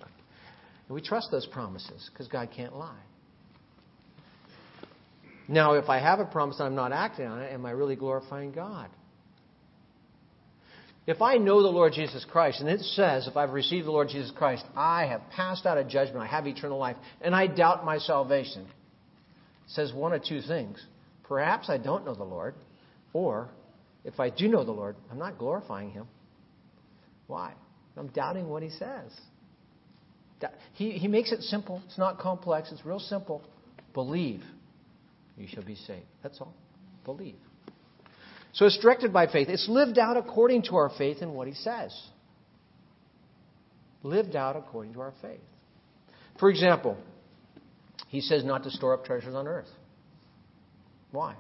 we 0.90 1.02
trust 1.02 1.30
those 1.32 1.46
promises 1.46 2.10
because 2.12 2.28
God 2.28 2.50
can't 2.54 2.76
lie. 2.76 3.00
Now, 5.48 5.74
if 5.74 5.88
I 5.90 6.00
have 6.00 6.20
a 6.20 6.26
promise 6.26 6.60
and 6.60 6.68
I'm 6.68 6.76
not 6.76 6.92
acting 6.92 7.26
on 7.26 7.42
it, 7.42 7.54
am 7.54 7.66
I 7.66 7.72
really 7.72 7.96
glorifying 7.96 8.52
God? 8.52 8.90
If 11.06 11.22
I 11.22 11.36
know 11.36 11.62
the 11.62 11.68
Lord 11.68 11.94
Jesus 11.94 12.26
Christ, 12.30 12.62
and 12.62 12.70
it 12.70 12.80
says, 12.80 13.28
if 13.28 13.36
I've 13.36 13.52
received 13.52 13.86
the 13.88 13.92
Lord 13.92 14.08
Jesus 14.08 14.32
Christ, 14.32 14.64
I 14.76 15.06
have 15.08 15.22
passed 15.36 15.66
out 15.66 15.78
of 15.78 15.90
judgment, 15.90 16.24
I 16.24 16.28
have 16.28 16.48
eternal 16.48 16.78
life, 16.78 16.96
and 17.22 17.36
I 17.36 17.48
doubt 17.48 17.84
my 17.84 17.98
salvation, 17.98 18.62
it 18.64 19.72
says 19.72 19.92
one 19.94 20.14
of 20.14 20.24
two 20.24 20.42
things. 20.42 20.82
Perhaps 21.24 21.70
I 21.70 21.78
don't 21.78 22.06
know 22.06 22.16
the 22.16 22.24
Lord, 22.24 22.56
or 23.12 23.50
if 24.06 24.20
I 24.20 24.30
do 24.30 24.48
know 24.48 24.64
the 24.64 24.72
Lord, 24.72 24.96
I'm 25.12 25.20
not 25.20 25.38
glorifying 25.38 25.92
Him. 25.92 26.08
Why? 27.28 27.54
I'm 27.98 28.08
doubting 28.08 28.48
what 28.48 28.64
He 28.64 28.70
says. 28.70 29.12
He, 30.74 30.92
he 30.92 31.08
makes 31.08 31.32
it 31.32 31.42
simple. 31.42 31.82
It's 31.86 31.98
not 31.98 32.20
complex. 32.20 32.72
It's 32.72 32.86
real 32.86 33.00
simple. 33.00 33.44
Believe, 33.94 34.42
you 35.38 35.48
shall 35.48 35.64
be 35.64 35.76
saved. 35.76 36.06
That's 36.22 36.40
all. 36.42 36.54
Believe. 37.06 37.36
So 38.54 38.66
it's 38.66 38.78
directed 38.80 39.12
by 39.12 39.28
faith. 39.28 39.50
It's 39.50 39.68
lived 39.68 39.98
out 39.98 40.16
according 40.16 40.64
to 40.64 40.76
our 40.76 40.92
faith 40.98 41.22
in 41.22 41.34
what 41.34 41.48
he 41.48 41.54
says. 41.54 41.96
Lived 44.04 44.36
out 44.36 44.56
according 44.56 44.94
to 44.94 45.02
our 45.02 45.14
faith. 45.22 45.40
For 46.40 46.50
example, 46.50 46.98
he 48.10 48.22
says 48.22 48.44
not 48.44 48.64
to 48.64 48.72
store 48.72 48.94
up 48.94 49.06
treasures 49.06 49.34
on 49.34 49.48
earth. 49.48 49.70
Why? 51.12 51.36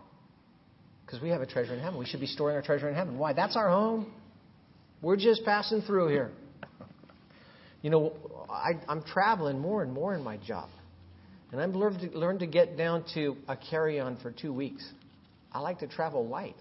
Because 1.06 1.22
we 1.22 1.30
have 1.30 1.42
a 1.42 1.46
treasure 1.46 1.74
in 1.74 1.80
heaven. 1.80 2.00
We 2.00 2.06
should 2.06 2.20
be 2.20 2.28
storing 2.28 2.56
our 2.56 2.62
treasure 2.62 2.90
in 2.90 2.96
heaven. 2.96 3.18
Why? 3.18 3.34
That's 3.34 3.56
our 3.56 3.70
home. 3.70 4.12
We're 5.02 5.18
just 5.18 5.44
passing 5.44 5.82
through 5.82 6.08
here. 6.08 6.32
You 7.82 7.90
know, 7.90 8.14
I, 8.50 8.72
am 8.88 9.04
traveling 9.04 9.60
more 9.60 9.84
and 9.84 9.92
more 9.92 10.16
in 10.16 10.24
my 10.24 10.38
job. 10.38 10.70
And 11.52 11.60
I've 11.62 11.76
learned 11.76 12.00
to, 12.00 12.18
learned 12.18 12.40
to 12.40 12.48
get 12.48 12.78
down 12.78 13.04
to 13.14 13.36
a 13.48 13.58
carry 13.58 14.00
on 14.00 14.18
for 14.18 14.32
two 14.32 14.54
weeks. 14.54 14.88
I 15.52 15.60
like 15.60 15.80
to 15.80 15.88
travel 15.88 16.26
light. 16.26 16.56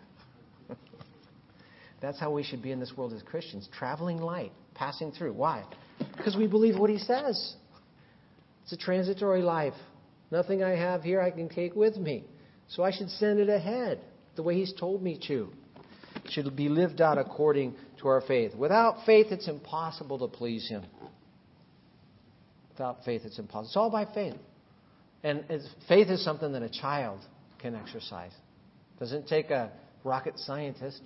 That's 2.02 2.18
how 2.18 2.32
we 2.32 2.42
should 2.42 2.60
be 2.60 2.72
in 2.72 2.80
this 2.80 2.92
world 2.96 3.12
as 3.12 3.22
Christians, 3.22 3.68
traveling 3.72 4.18
light, 4.18 4.52
passing 4.74 5.12
through. 5.12 5.34
Why? 5.34 5.64
Because 6.16 6.36
we 6.36 6.48
believe 6.48 6.76
what 6.76 6.90
he 6.90 6.98
says. 6.98 7.54
It's 8.64 8.72
a 8.72 8.76
transitory 8.76 9.40
life. 9.40 9.74
Nothing 10.32 10.64
I 10.64 10.70
have 10.70 11.02
here 11.02 11.20
I 11.20 11.30
can 11.30 11.48
take 11.48 11.76
with 11.76 11.96
me. 11.96 12.24
So 12.68 12.82
I 12.82 12.90
should 12.90 13.08
send 13.08 13.38
it 13.38 13.48
ahead 13.48 14.00
the 14.34 14.42
way 14.42 14.56
he's 14.56 14.72
told 14.72 15.02
me 15.02 15.20
to. 15.28 15.52
It 16.24 16.30
should 16.30 16.56
be 16.56 16.68
lived 16.68 17.00
out 17.00 17.18
according 17.18 17.74
to 18.00 18.08
our 18.08 18.20
faith. 18.20 18.54
Without 18.54 19.06
faith, 19.06 19.28
it's 19.30 19.46
impossible 19.46 20.18
to 20.18 20.26
please 20.26 20.68
him. 20.68 20.82
Without 22.70 23.04
faith, 23.04 23.22
it's 23.24 23.38
impossible. 23.38 23.66
It's 23.68 23.76
all 23.76 23.90
by 23.90 24.06
faith. 24.12 24.34
And 25.22 25.44
faith 25.86 26.08
is 26.08 26.24
something 26.24 26.52
that 26.52 26.62
a 26.62 26.68
child 26.68 27.20
can 27.60 27.76
exercise. 27.76 28.32
It 28.96 29.00
doesn't 29.00 29.28
take 29.28 29.50
a 29.50 29.70
rocket 30.02 30.38
scientist. 30.38 31.00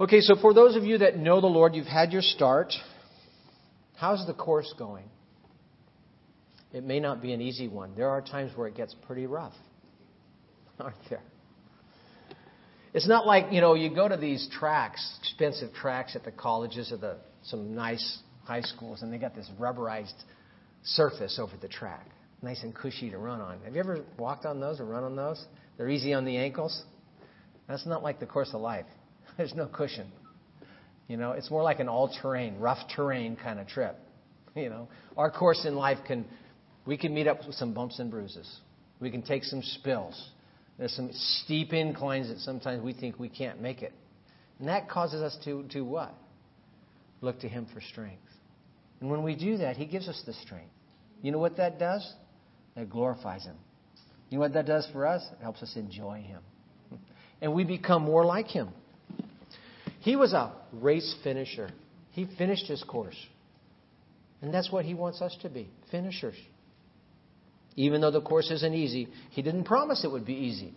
Okay, 0.00 0.22
so 0.22 0.34
for 0.34 0.54
those 0.54 0.76
of 0.76 0.84
you 0.84 0.96
that 0.98 1.18
know 1.18 1.42
the 1.42 1.46
Lord, 1.46 1.74
you've 1.74 1.86
had 1.86 2.10
your 2.10 2.22
start. 2.22 2.72
How's 3.96 4.26
the 4.26 4.32
course 4.32 4.72
going? 4.78 5.04
It 6.72 6.84
may 6.84 7.00
not 7.00 7.20
be 7.20 7.34
an 7.34 7.42
easy 7.42 7.68
one. 7.68 7.94
There 7.94 8.08
are 8.08 8.22
times 8.22 8.56
where 8.56 8.66
it 8.66 8.74
gets 8.74 8.94
pretty 9.06 9.26
rough, 9.26 9.52
aren't 10.80 10.96
there? 11.10 11.20
It's 12.94 13.06
not 13.06 13.26
like, 13.26 13.52
you 13.52 13.60
know, 13.60 13.74
you 13.74 13.94
go 13.94 14.08
to 14.08 14.16
these 14.16 14.48
tracks, 14.50 15.18
expensive 15.20 15.74
tracks 15.74 16.16
at 16.16 16.24
the 16.24 16.32
colleges 16.32 16.92
or 16.92 16.96
the 16.96 17.18
some 17.42 17.74
nice 17.74 18.20
high 18.44 18.62
schools, 18.62 19.02
and 19.02 19.12
they 19.12 19.18
got 19.18 19.34
this 19.34 19.50
rubberized 19.60 20.14
surface 20.82 21.38
over 21.38 21.52
the 21.60 21.68
track. 21.68 22.06
Nice 22.40 22.62
and 22.62 22.74
cushy 22.74 23.10
to 23.10 23.18
run 23.18 23.42
on. 23.42 23.60
Have 23.64 23.74
you 23.74 23.80
ever 23.80 24.02
walked 24.18 24.46
on 24.46 24.60
those 24.60 24.80
or 24.80 24.86
run 24.86 25.04
on 25.04 25.14
those? 25.14 25.44
They're 25.76 25.90
easy 25.90 26.14
on 26.14 26.24
the 26.24 26.38
ankles. 26.38 26.84
That's 27.68 27.84
not 27.86 28.02
like 28.02 28.18
the 28.18 28.26
course 28.26 28.50
of 28.54 28.62
life. 28.62 28.86
There's 29.36 29.54
no 29.54 29.66
cushion. 29.66 30.10
You 31.08 31.16
know, 31.16 31.32
it's 31.32 31.50
more 31.50 31.62
like 31.62 31.80
an 31.80 31.88
all 31.88 32.14
terrain, 32.22 32.58
rough 32.58 32.78
terrain 32.94 33.36
kind 33.36 33.58
of 33.58 33.66
trip. 33.66 33.96
You 34.56 34.68
know, 34.68 34.88
our 35.16 35.30
course 35.30 35.64
in 35.64 35.76
life 35.76 35.98
can, 36.08 36.24
we 36.84 36.98
can 36.98 37.14
meet 37.14 37.28
up 37.28 37.46
with 37.46 37.54
some 37.54 37.72
bumps 37.72 38.00
and 38.00 38.10
bruises. 38.10 38.52
We 38.98 39.08
can 39.08 39.22
take 39.22 39.44
some 39.44 39.62
spills. 39.62 40.30
There's 40.76 40.92
some 40.92 41.10
steep 41.12 41.72
inclines 41.72 42.28
that 42.28 42.38
sometimes 42.38 42.82
we 42.82 42.92
think 42.92 43.16
we 43.20 43.28
can't 43.28 43.62
make 43.62 43.80
it. 43.82 43.92
And 44.58 44.66
that 44.66 44.90
causes 44.90 45.22
us 45.22 45.38
to 45.44 45.62
do 45.62 45.84
what? 45.84 46.12
Look 47.20 47.38
to 47.40 47.48
Him 47.48 47.68
for 47.72 47.80
strength. 47.80 48.22
And 49.00 49.08
when 49.08 49.22
we 49.22 49.36
do 49.36 49.58
that, 49.58 49.76
He 49.76 49.86
gives 49.86 50.08
us 50.08 50.20
the 50.26 50.32
strength. 50.32 50.72
You 51.22 51.30
know 51.30 51.38
what 51.38 51.56
that 51.58 51.78
does? 51.78 52.12
That 52.74 52.90
glorifies 52.90 53.44
Him. 53.44 53.56
You 54.30 54.38
know 54.38 54.42
what 54.42 54.54
that 54.54 54.66
does 54.66 54.88
for 54.92 55.06
us? 55.06 55.22
It 55.32 55.42
helps 55.42 55.62
us 55.62 55.76
enjoy 55.76 56.22
Him. 56.22 56.42
And 57.42 57.54
we 57.54 57.64
become 57.64 58.02
more 58.02 58.24
like 58.24 58.48
Him. 58.48 58.68
He 60.00 60.16
was 60.16 60.32
a 60.32 60.52
race 60.72 61.14
finisher. 61.22 61.70
He 62.10 62.26
finished 62.38 62.66
his 62.66 62.82
course. 62.82 63.16
And 64.42 64.52
that's 64.52 64.72
what 64.72 64.84
he 64.84 64.94
wants 64.94 65.20
us 65.20 65.36
to 65.42 65.48
be 65.48 65.70
finishers. 65.90 66.36
Even 67.76 68.00
though 68.00 68.10
the 68.10 68.22
course 68.22 68.50
isn't 68.50 68.74
easy, 68.74 69.08
he 69.30 69.42
didn't 69.42 69.64
promise 69.64 70.04
it 70.04 70.10
would 70.10 70.26
be 70.26 70.34
easy. 70.34 70.74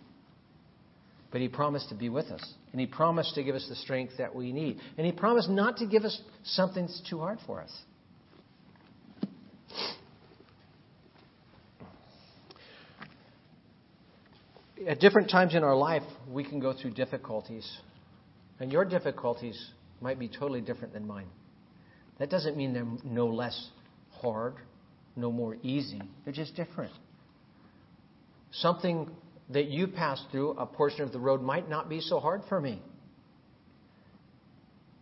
But 1.30 1.40
he 1.40 1.48
promised 1.48 1.88
to 1.88 1.94
be 1.94 2.08
with 2.08 2.26
us. 2.26 2.54
And 2.70 2.80
he 2.80 2.86
promised 2.86 3.34
to 3.34 3.42
give 3.42 3.56
us 3.56 3.66
the 3.68 3.74
strength 3.74 4.14
that 4.18 4.34
we 4.34 4.52
need. 4.52 4.78
And 4.96 5.04
he 5.04 5.12
promised 5.12 5.48
not 5.48 5.78
to 5.78 5.86
give 5.86 6.04
us 6.04 6.20
something 6.44 6.86
that's 6.86 7.02
too 7.08 7.18
hard 7.18 7.38
for 7.46 7.60
us. 7.60 7.72
At 14.86 15.00
different 15.00 15.30
times 15.30 15.54
in 15.54 15.64
our 15.64 15.74
life, 15.74 16.02
we 16.28 16.44
can 16.44 16.60
go 16.60 16.74
through 16.74 16.92
difficulties. 16.92 17.66
And 18.60 18.72
your 18.72 18.84
difficulties 18.84 19.70
might 20.00 20.18
be 20.18 20.28
totally 20.28 20.60
different 20.60 20.92
than 20.92 21.06
mine. 21.06 21.26
That 22.18 22.30
doesn't 22.30 22.56
mean 22.56 22.72
they're 22.72 22.86
no 23.04 23.26
less 23.26 23.68
hard, 24.20 24.54
no 25.16 25.32
more 25.32 25.56
easy. 25.62 26.00
They're 26.24 26.32
just 26.32 26.54
different. 26.54 26.92
Something 28.52 29.10
that 29.50 29.66
you 29.66 29.88
pass 29.88 30.22
through, 30.30 30.52
a 30.52 30.66
portion 30.66 31.02
of 31.02 31.12
the 31.12 31.18
road, 31.18 31.42
might 31.42 31.68
not 31.68 31.88
be 31.88 32.00
so 32.00 32.20
hard 32.20 32.42
for 32.48 32.60
me. 32.60 32.80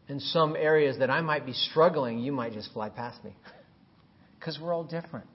In 0.08 0.20
some 0.20 0.56
areas 0.56 0.98
that 0.98 1.10
I 1.10 1.20
might 1.20 1.46
be 1.46 1.52
struggling, 1.52 2.18
you 2.18 2.32
might 2.32 2.52
just 2.52 2.72
fly 2.72 2.88
past 2.88 3.22
me. 3.24 3.34
Because 4.38 4.58
we're 4.60 4.74
all 4.74 4.82
different. 4.82 5.28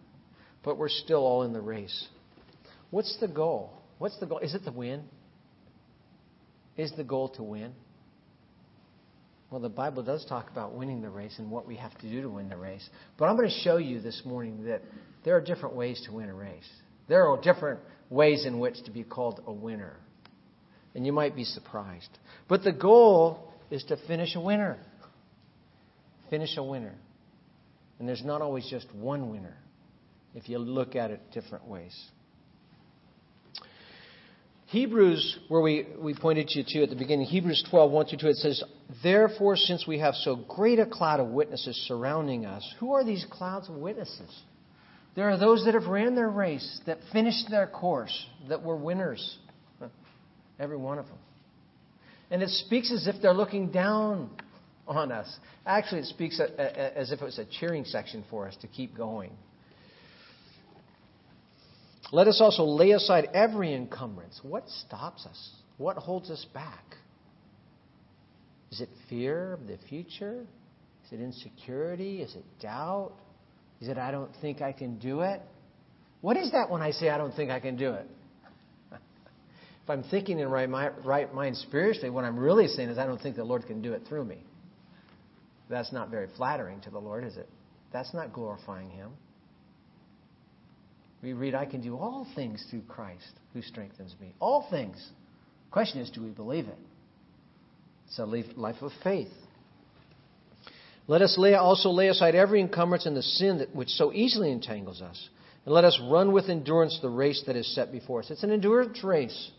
But 0.66 0.78
we're 0.78 0.90
still 0.90 1.20
all 1.20 1.44
in 1.44 1.54
the 1.54 1.62
race. 1.62 2.08
What's 2.92 3.18
the 3.22 3.28
goal? 3.30 3.72
What's 4.00 4.20
the 4.20 4.26
goal? 4.26 4.40
Is 4.40 4.54
it 4.54 4.66
the 4.66 4.72
win? 4.74 5.04
Is 6.76 6.92
the 6.98 7.06
goal 7.06 7.30
to 7.38 7.44
win? 7.44 7.72
Well, 9.50 9.62
the 9.62 9.70
Bible 9.70 10.04
does 10.04 10.26
talk 10.26 10.50
about 10.52 10.74
winning 10.74 11.02
the 11.02 11.10
race 11.10 11.36
and 11.40 11.50
what 11.50 11.66
we 11.66 11.78
have 11.78 11.98
to 12.00 12.10
do 12.10 12.22
to 12.22 12.30
win 12.30 12.50
the 12.50 12.58
race. 12.58 12.88
But 13.18 13.26
I'm 13.26 13.38
going 13.38 13.50
to 13.50 13.60
show 13.62 13.78
you 13.78 14.02
this 14.02 14.22
morning 14.26 14.66
that 14.66 14.82
there 15.24 15.38
are 15.38 15.42
different 15.42 15.76
ways 15.76 16.02
to 16.06 16.14
win 16.14 16.30
a 16.30 16.34
race. 16.34 16.68
There 17.08 17.26
are 17.28 17.42
different 17.42 17.80
ways 18.10 18.46
in 18.46 18.60
which 18.60 18.84
to 18.84 18.92
be 18.92 19.04
called 19.04 19.42
a 19.48 19.54
winner. 19.54 19.96
And 20.96 21.06
you 21.06 21.14
might 21.14 21.36
be 21.36 21.46
surprised. 21.46 22.10
But 22.50 22.64
the 22.64 22.74
goal 22.74 23.54
is 23.72 23.84
to 23.86 23.98
finish 24.08 24.36
a 24.36 24.42
winner. 24.42 24.78
Finish 26.30 26.58
a 26.58 26.64
winner. 26.64 26.96
And 28.00 28.08
there's 28.08 28.24
not 28.24 28.42
always 28.42 28.70
just 28.70 28.94
one 28.94 29.30
winner 29.30 29.58
if 30.36 30.50
you 30.50 30.60
look 30.60 30.96
at 30.96 31.10
it 31.10 31.22
different 31.34 31.66
ways. 31.68 31.96
Hebrews, 34.68 35.40
where 35.48 35.62
we, 35.62 35.88
we 35.98 36.14
pointed 36.14 36.52
you 36.54 36.64
to 36.68 36.84
at 36.84 36.90
the 36.90 36.96
beginning, 36.96 37.26
Hebrews 37.26 37.66
12, 37.70 37.90
1 37.90 38.06
through 38.08 38.18
2, 38.20 38.28
it 38.28 38.36
says, 38.36 38.64
Therefore, 39.04 39.58
since 39.58 39.86
we 39.86 40.00
have 40.00 40.16
so 40.16 40.36
great 40.36 40.80
a 40.80 40.86
cloud 40.86 41.20
of 41.20 41.28
witnesses 41.28 41.76
surrounding 41.88 42.46
us, 42.46 42.64
who 42.80 42.94
are 42.94 43.04
these 43.04 43.26
clouds 43.30 43.68
of 43.70 43.76
witnesses? 43.76 44.34
There 45.16 45.30
are 45.30 45.38
those 45.38 45.66
that 45.66 45.74
have 45.74 45.88
ran 45.88 46.16
their 46.16 46.30
race, 46.30 46.80
that 46.86 47.00
finished 47.12 47.50
their 47.50 47.68
course, 47.68 48.26
that 48.50 48.64
were 48.64 48.76
winners. 48.76 49.38
Every 50.60 50.78
one 50.78 51.00
of 51.00 51.08
them. 51.08 51.18
And 52.32 52.42
it 52.42 52.50
speaks 52.50 52.92
as 52.92 53.08
if 53.08 53.22
they're 53.22 53.34
looking 53.34 53.72
down 53.72 54.30
on 54.88 55.12
us. 55.12 55.28
Actually, 55.66 56.02
it 56.02 56.06
speaks 56.06 56.40
as 56.40 57.12
if 57.12 57.22
it 57.22 57.26
was 57.26 57.40
a 57.40 57.46
cheering 57.46 57.84
section 57.84 58.24
for 58.30 58.48
us 58.48 58.56
to 58.62 58.68
keep 58.68 58.96
going. 58.96 59.32
Let 62.12 62.28
us 62.28 62.40
also 62.40 62.64
lay 62.64 62.92
aside 62.92 63.30
every 63.34 63.74
encumbrance. 63.74 64.40
What 64.42 64.70
stops 64.70 65.26
us? 65.26 65.52
What 65.78 65.98
holds 65.98 66.30
us 66.30 66.46
back? 66.54 66.96
Is 68.72 68.82
it 68.82 68.90
fear 69.10 69.54
of 69.54 69.68
the 69.68 69.78
future? 69.90 70.46
Is 71.06 71.14
it 71.14 71.22
insecurity? 71.22 72.22
Is 72.22 72.36
it 72.36 72.44
doubt? 72.62 73.14
Is 73.80 73.88
it 73.88 73.98
I 73.98 74.12
don't 74.12 74.32
think 74.42 74.62
I 74.62 74.72
can 74.72 74.98
do 74.98 75.22
it? 75.22 75.42
What 76.22 76.36
is 76.36 76.52
that 76.52 76.70
when 76.70 76.82
I 76.82 76.92
say 76.92 77.10
I 77.10 77.18
don't 77.18 77.34
think 77.36 77.52
I 77.52 77.60
can 77.60 77.78
do 77.78 77.94
it? 77.94 78.08
if 78.92 79.90
I'm 79.90 80.04
thinking 80.04 80.40
in 80.40 80.50
right, 80.50 80.70
right 81.06 81.34
mind 81.34 81.58
spiritually, 81.58 82.10
what 82.10 82.26
I'm 82.26 82.38
really 82.38 82.68
saying 82.68 82.90
is 82.90 82.98
I 82.98 83.06
don't 83.06 83.22
think 83.22 83.36
the 83.36 83.44
Lord 83.44 83.66
can 83.68 83.82
do 83.82 83.94
it 83.94 84.04
through 84.08 84.26
me. 84.26 84.38
That's 85.70 85.92
not 85.94 86.10
very 86.10 86.28
flattering 86.38 86.82
to 86.82 86.90
the 86.90 87.00
Lord, 87.00 87.24
is 87.24 87.38
it? 87.38 87.50
That's 87.94 88.14
not 88.14 88.34
glorifying 88.34 88.90
Him. 88.90 89.12
We 91.22 91.34
read, 91.34 91.56
I 91.56 91.66
can 91.66 91.82
do 91.82 91.98
all 91.98 92.28
things 92.36 92.66
through 92.70 92.84
Christ 92.84 93.32
who 93.54 93.62
strengthens 93.62 94.16
me. 94.22 94.34
All 94.40 94.68
things. 94.70 95.12
Question 95.72 96.02
is, 96.02 96.10
do 96.10 96.22
we 96.22 96.30
believe 96.30 96.68
it? 96.68 96.78
It's 98.08 98.20
a 98.20 98.26
life 98.26 98.82
of 98.82 98.92
faith. 99.04 99.32
Let 101.08 101.22
us 101.22 101.38
lay, 101.38 101.54
also 101.54 101.90
lay 101.90 102.10
aside 102.10 102.36
every 102.36 102.60
encumbrance 102.60 103.06
and 103.06 103.16
the 103.16 103.24
sin 103.24 103.60
that, 103.60 103.74
which 103.74 103.90
so 103.90 104.12
easily 104.14 104.52
entangles 104.52 105.02
us. 105.02 105.30
And 105.66 105.74
let 105.74 105.86
us 105.86 106.00
run 106.10 106.34
with 106.34 106.50
endurance 106.50 107.00
the 107.02 107.10
race 107.10 107.44
that 107.48 107.56
is 107.56 107.74
set 107.74 107.92
before 107.92 108.20
us. 108.20 108.30
It's 108.30 108.44
an 108.44 108.52
endurance 108.52 109.04
race. 109.04 109.52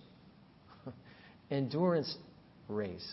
endurance 1.50 2.16
race. 2.68 3.06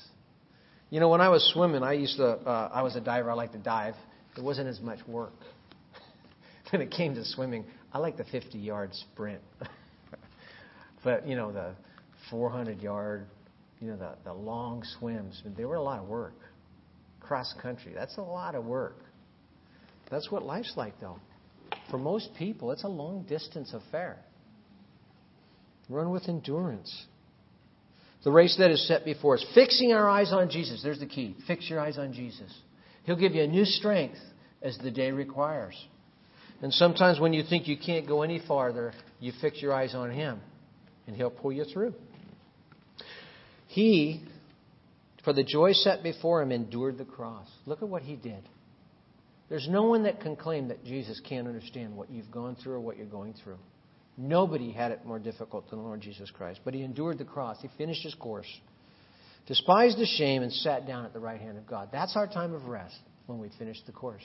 You 0.89 1.00
know, 1.00 1.10
when 1.10 1.21
I 1.21 1.30
was 1.30 1.50
swimming, 1.54 1.84
I 1.84 1.93
used 1.93 2.17
to, 2.17 2.26
uh, 2.26 2.69
I 2.74 2.84
was 2.84 2.95
a 2.95 3.02
diver, 3.02 3.32
I 3.32 3.34
liked 3.34 3.54
to 3.54 3.60
dive. 3.60 3.95
It 4.38 4.43
wasn't 4.43 4.67
as 4.67 4.82
much 4.82 5.00
work. 5.08 5.34
when 6.71 6.82
it 6.82 6.91
came 6.91 7.15
to 7.15 7.24
swimming, 7.24 7.65
I 7.93 8.00
like 8.00 8.17
the 8.17 8.26
50 8.26 8.58
yard 8.58 8.93
sprint. 8.93 9.41
but, 11.04 11.26
you 11.28 11.36
know, 11.38 11.54
the 11.54 11.74
400 12.30 12.82
yard, 12.82 13.26
you 13.80 13.90
know, 13.90 13.98
the, 13.98 14.16
the 14.24 14.34
long 14.34 14.84
swims, 15.00 15.42
they 15.58 15.66
were 15.66 15.76
a 15.76 15.82
lot 15.82 16.00
of 16.00 16.08
work. 16.08 16.36
Cross 17.20 17.56
country, 17.62 17.92
that's 17.94 18.18
a 18.18 18.22
lot 18.22 18.56
of 18.56 18.66
work. 18.66 18.98
That's 20.10 20.32
what 20.32 20.44
life's 20.44 20.74
like, 20.76 21.00
though. 21.00 21.20
For 21.90 21.98
most 21.98 22.30
people, 22.38 22.72
it's 22.72 22.84
a 22.84 22.90
long 22.90 23.24
distance 23.24 23.74
affair. 23.74 24.18
Run 25.90 26.12
with 26.12 26.28
endurance. 26.30 27.06
The 28.24 28.32
race 28.32 28.56
that 28.58 28.72
is 28.72 28.88
set 28.88 29.06
before 29.06 29.36
us, 29.36 29.46
fixing 29.54 29.94
our 29.94 30.10
eyes 30.10 30.32
on 30.32 30.50
Jesus. 30.50 30.82
There's 30.84 31.00
the 31.00 31.06
key. 31.06 31.36
Fix 31.46 31.70
your 31.70 31.80
eyes 31.80 31.98
on 31.98 32.12
Jesus. 32.12 32.52
He'll 33.04 33.16
give 33.16 33.34
you 33.34 33.44
a 33.44 33.48
new 33.48 33.66
strength 33.66 34.18
as 34.64 34.78
the 34.80 34.90
day 34.90 35.12
requires. 35.12 35.76
And 36.62 36.74
sometimes 36.74 37.20
when 37.20 37.34
you 37.34 37.44
think 37.48 37.68
you 37.68 37.78
can't 37.78 38.08
go 38.08 38.24
any 38.24 38.42
farther, 38.48 38.94
you 39.20 39.32
fix 39.42 39.62
your 39.62 39.74
eyes 39.74 39.94
on 39.94 40.10
Him, 40.10 40.40
and 41.06 41.16
He'll 41.16 41.30
pull 41.30 41.52
you 41.52 41.66
through. 41.66 41.94
He, 43.76 44.22
for 45.26 45.34
the 45.34 45.44
joy 45.44 45.74
set 45.74 46.02
before 46.02 46.42
Him, 46.42 46.54
endured 46.54 46.98
the 46.98 47.04
cross. 47.04 47.46
Look 47.66 47.82
at 47.82 47.90
what 47.90 48.04
He 48.04 48.16
did. 48.16 48.48
There's 49.50 49.68
no 49.70 49.84
one 49.84 50.04
that 50.04 50.22
can 50.22 50.38
claim 50.38 50.70
that 50.70 50.86
Jesus 50.86 51.20
can't 51.28 51.46
understand 51.46 51.94
what 51.94 52.10
you've 52.10 52.32
gone 52.32 52.56
through 52.56 52.76
or 52.76 52.80
what 52.80 52.96
you're 52.96 53.06
going 53.06 53.34
through. 53.44 53.58
Nobody 54.18 54.72
had 54.72 54.94
it 54.94 55.06
more 55.06 55.20
difficult 55.20 55.70
than 55.70 55.80
the 55.80 55.86
Lord 55.86 56.00
Jesus 56.00 56.32
Christ. 56.32 56.62
But 56.64 56.74
He 56.74 56.84
endured 56.84 57.18
the 57.18 57.26
cross, 57.26 57.58
He 57.62 57.68
finished 57.78 58.02
His 58.04 58.16
course, 58.16 58.48
despised 59.46 59.98
the 59.98 60.06
shame, 60.06 60.42
and 60.42 60.54
sat 60.54 60.88
down 60.88 61.04
at 61.04 61.12
the 61.12 61.20
right 61.20 61.42
hand 61.42 61.58
of 61.58 61.68
God. 61.68 61.90
That's 61.92 62.16
our 62.16 62.28
time 62.28 62.54
of 62.54 62.68
rest 62.68 62.96
when 63.26 63.40
we 63.40 63.50
finish 63.60 63.78
the 63.86 63.92
course. 63.92 64.24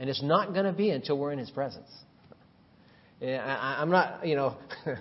And 0.00 0.10
it's 0.10 0.22
not 0.22 0.52
going 0.52 0.66
to 0.66 0.72
be 0.72 0.90
until 0.90 1.16
we're 1.16 1.30
in 1.30 1.38
His 1.38 1.50
presence. 1.50 1.88
I, 3.22 3.80
am 3.80 3.90
not, 3.90 4.26
you 4.26 4.34
know, 4.34 4.56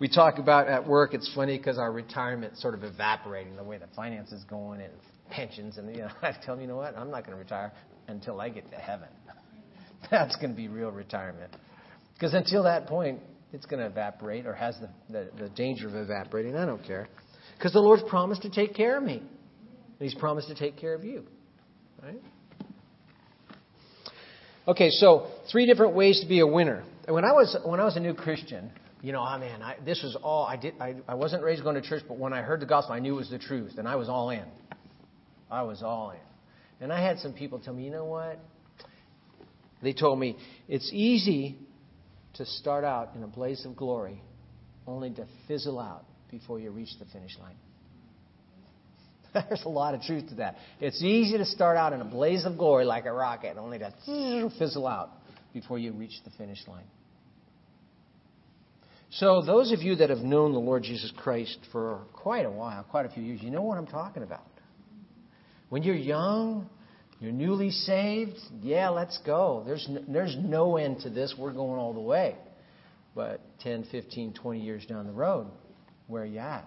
we 0.00 0.08
talk 0.08 0.38
about 0.38 0.68
at 0.68 0.86
work, 0.86 1.14
it's 1.14 1.30
funny 1.34 1.58
because 1.58 1.78
our 1.78 1.92
retirement's 1.92 2.60
sort 2.60 2.74
of 2.74 2.84
evaporating 2.84 3.56
the 3.56 3.64
way 3.64 3.78
the 3.78 3.88
finance 3.94 4.32
is 4.32 4.44
going 4.44 4.80
and 4.80 4.92
pensions. 5.30 5.78
And, 5.78 5.94
you 5.94 6.02
know, 6.02 6.10
I 6.22 6.32
tell 6.44 6.54
them, 6.54 6.62
you 6.62 6.68
know 6.68 6.76
what, 6.76 6.96
I'm 6.96 7.10
not 7.10 7.24
going 7.24 7.36
to 7.36 7.42
retire 7.42 7.72
until 8.08 8.40
I 8.40 8.48
get 8.48 8.70
to 8.70 8.76
heaven. 8.76 9.08
That's 10.10 10.36
going 10.36 10.50
to 10.50 10.56
be 10.56 10.68
real 10.68 10.90
retirement. 10.90 11.54
Because 12.14 12.34
until 12.34 12.64
that 12.64 12.86
point, 12.86 13.20
it's 13.52 13.66
going 13.66 13.80
to 13.80 13.86
evaporate 13.86 14.46
or 14.46 14.54
has 14.54 14.76
the, 14.80 14.88
the, 15.10 15.30
the 15.44 15.48
danger 15.50 15.88
of 15.88 15.94
evaporating. 15.94 16.56
I 16.56 16.66
don't 16.66 16.84
care. 16.84 17.08
Because 17.56 17.72
the 17.72 17.80
Lord's 17.80 18.02
promised 18.08 18.42
to 18.42 18.50
take 18.50 18.74
care 18.74 18.96
of 18.96 19.02
me. 19.02 19.18
And 19.18 20.08
He's 20.08 20.14
promised 20.14 20.48
to 20.48 20.54
take 20.54 20.76
care 20.76 20.94
of 20.94 21.04
you. 21.04 21.24
Right? 22.02 22.20
Okay, 24.68 24.90
so 24.90 25.28
three 25.50 25.66
different 25.66 25.94
ways 25.94 26.20
to 26.20 26.28
be 26.28 26.40
a 26.40 26.46
winner. 26.46 26.84
When 27.08 27.24
I 27.24 27.32
was 27.32 27.56
when 27.64 27.80
I 27.80 27.84
was 27.84 27.96
a 27.96 28.00
new 28.00 28.12
Christian, 28.12 28.70
you 29.00 29.12
know, 29.12 29.24
oh 29.26 29.38
man, 29.38 29.62
I, 29.62 29.76
this 29.84 30.02
was 30.02 30.16
all 30.22 30.44
I 30.44 30.56
did. 30.56 30.74
I, 30.80 30.96
I 31.06 31.14
wasn't 31.14 31.42
raised 31.42 31.62
going 31.62 31.76
to 31.76 31.82
church, 31.82 32.02
but 32.08 32.18
when 32.18 32.32
I 32.32 32.42
heard 32.42 32.60
the 32.60 32.66
gospel, 32.66 32.94
I 32.94 32.98
knew 32.98 33.14
it 33.14 33.18
was 33.18 33.30
the 33.30 33.38
truth, 33.38 33.74
and 33.78 33.86
I 33.86 33.96
was 33.96 34.08
all 34.08 34.30
in. 34.30 34.44
I 35.50 35.62
was 35.62 35.82
all 35.82 36.10
in. 36.10 36.18
And 36.80 36.92
I 36.92 37.02
had 37.02 37.18
some 37.18 37.32
people 37.32 37.58
tell 37.58 37.74
me, 37.74 37.84
you 37.84 37.90
know 37.90 38.04
what? 38.04 38.38
They 39.82 39.92
told 39.92 40.18
me 40.18 40.36
it's 40.68 40.90
easy 40.92 41.56
to 42.34 42.44
start 42.44 42.84
out 42.84 43.10
in 43.14 43.22
a 43.22 43.26
blaze 43.26 43.64
of 43.64 43.76
glory, 43.76 44.20
only 44.86 45.10
to 45.10 45.26
fizzle 45.46 45.78
out 45.78 46.04
before 46.30 46.58
you 46.58 46.70
reach 46.70 46.90
the 46.98 47.04
finish 47.06 47.36
line. 47.38 47.56
There's 49.48 49.64
a 49.64 49.68
lot 49.68 49.94
of 49.94 50.02
truth 50.02 50.28
to 50.30 50.34
that. 50.36 50.56
It's 50.80 51.02
easy 51.02 51.38
to 51.38 51.44
start 51.44 51.76
out 51.76 51.92
in 51.92 52.00
a 52.00 52.04
blaze 52.04 52.44
of 52.44 52.58
glory 52.58 52.84
like 52.84 53.06
a 53.06 53.12
rocket, 53.12 53.56
only 53.56 53.78
to 53.78 54.50
fizzle 54.58 54.86
out 54.86 55.10
before 55.52 55.78
you 55.78 55.92
reach 55.92 56.20
the 56.24 56.30
finish 56.30 56.66
line. 56.66 56.84
So, 59.10 59.40
those 59.40 59.72
of 59.72 59.80
you 59.80 59.96
that 59.96 60.10
have 60.10 60.18
known 60.18 60.52
the 60.52 60.58
Lord 60.58 60.82
Jesus 60.82 61.10
Christ 61.16 61.58
for 61.72 62.02
quite 62.12 62.44
a 62.44 62.50
while, 62.50 62.84
quite 62.84 63.06
a 63.06 63.08
few 63.08 63.22
years, 63.22 63.40
you 63.42 63.50
know 63.50 63.62
what 63.62 63.78
I'm 63.78 63.86
talking 63.86 64.22
about. 64.22 64.46
When 65.70 65.82
you're 65.82 65.96
young, 65.96 66.68
you're 67.18 67.32
newly 67.32 67.70
saved, 67.70 68.36
yeah, 68.62 68.90
let's 68.90 69.18
go. 69.24 69.62
There's 69.66 69.86
no, 69.88 70.02
there's 70.08 70.36
no 70.38 70.76
end 70.76 71.00
to 71.00 71.10
this. 71.10 71.34
We're 71.38 71.52
going 71.52 71.80
all 71.80 71.94
the 71.94 72.00
way. 72.00 72.36
But 73.14 73.40
10, 73.60 73.88
15, 73.90 74.34
20 74.34 74.60
years 74.60 74.86
down 74.86 75.06
the 75.06 75.12
road, 75.12 75.46
where 76.06 76.22
are 76.22 76.26
you 76.26 76.38
at? 76.38 76.64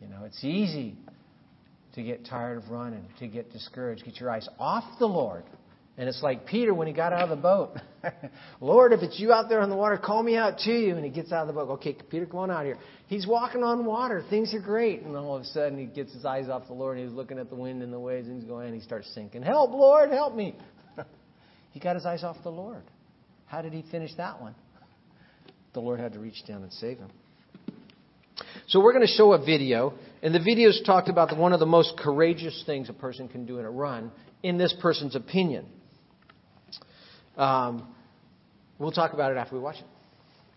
You 0.00 0.08
know, 0.08 0.24
it's 0.24 0.42
easy 0.42 0.96
to 1.94 2.02
get 2.02 2.24
tired 2.24 2.56
of 2.58 2.70
running, 2.70 3.04
to 3.18 3.28
get 3.28 3.52
discouraged, 3.52 4.04
get 4.04 4.18
your 4.18 4.30
eyes 4.30 4.48
off 4.58 4.84
the 4.98 5.06
Lord. 5.06 5.44
And 6.00 6.08
it's 6.08 6.22
like 6.22 6.46
Peter 6.46 6.72
when 6.72 6.86
he 6.86 6.94
got 6.94 7.12
out 7.12 7.24
of 7.24 7.28
the 7.28 7.36
boat. 7.36 7.76
Lord, 8.62 8.94
if 8.94 9.02
it's 9.02 9.20
you 9.20 9.34
out 9.34 9.50
there 9.50 9.60
on 9.60 9.68
the 9.68 9.76
water, 9.76 9.98
call 9.98 10.22
me 10.22 10.34
out 10.34 10.56
to 10.60 10.72
you. 10.72 10.96
And 10.96 11.04
he 11.04 11.10
gets 11.10 11.30
out 11.30 11.42
of 11.42 11.48
the 11.48 11.52
boat. 11.52 11.68
Okay, 11.72 11.94
Peter, 12.08 12.24
come 12.24 12.40
on 12.40 12.50
out 12.50 12.64
here. 12.64 12.78
He's 13.06 13.26
walking 13.26 13.62
on 13.62 13.84
water. 13.84 14.24
Things 14.30 14.54
are 14.54 14.60
great. 14.60 15.02
And 15.02 15.14
all 15.14 15.36
of 15.36 15.42
a 15.42 15.44
sudden, 15.44 15.78
he 15.78 15.84
gets 15.84 16.14
his 16.14 16.24
eyes 16.24 16.48
off 16.48 16.66
the 16.68 16.72
Lord. 16.72 16.96
And 16.96 17.06
he's 17.06 17.14
looking 17.14 17.38
at 17.38 17.50
the 17.50 17.54
wind 17.54 17.82
and 17.82 17.92
the 17.92 18.00
waves. 18.00 18.28
And 18.28 18.40
he's 18.40 18.48
going, 18.48 18.68
and 18.68 18.74
he 18.74 18.80
starts 18.80 19.12
sinking. 19.14 19.42
Help, 19.42 19.72
Lord, 19.72 20.10
help 20.10 20.34
me. 20.34 20.56
he 21.72 21.80
got 21.80 21.96
his 21.96 22.06
eyes 22.06 22.24
off 22.24 22.38
the 22.44 22.48
Lord. 22.48 22.82
How 23.44 23.60
did 23.60 23.74
he 23.74 23.84
finish 23.90 24.12
that 24.16 24.40
one? 24.40 24.54
The 25.74 25.80
Lord 25.80 26.00
had 26.00 26.14
to 26.14 26.18
reach 26.18 26.46
down 26.48 26.62
and 26.62 26.72
save 26.72 26.96
him. 26.96 27.10
So 28.68 28.80
we're 28.80 28.94
going 28.94 29.06
to 29.06 29.12
show 29.12 29.34
a 29.34 29.44
video, 29.44 29.92
and 30.22 30.34
the 30.34 30.38
video's 30.38 30.80
talked 30.86 31.10
about 31.10 31.36
one 31.36 31.52
of 31.52 31.60
the 31.60 31.66
most 31.66 31.98
courageous 31.98 32.62
things 32.64 32.88
a 32.88 32.94
person 32.94 33.28
can 33.28 33.44
do 33.44 33.58
in 33.58 33.66
a 33.66 33.70
run, 33.70 34.10
in 34.42 34.56
this 34.56 34.74
person's 34.80 35.14
opinion. 35.14 35.66
Um, 37.36 37.88
we'll 38.78 38.92
talk 38.92 39.12
about 39.12 39.32
it 39.32 39.36
after 39.36 39.54
we 39.54 39.60
watch 39.60 39.76
it. 39.76 39.86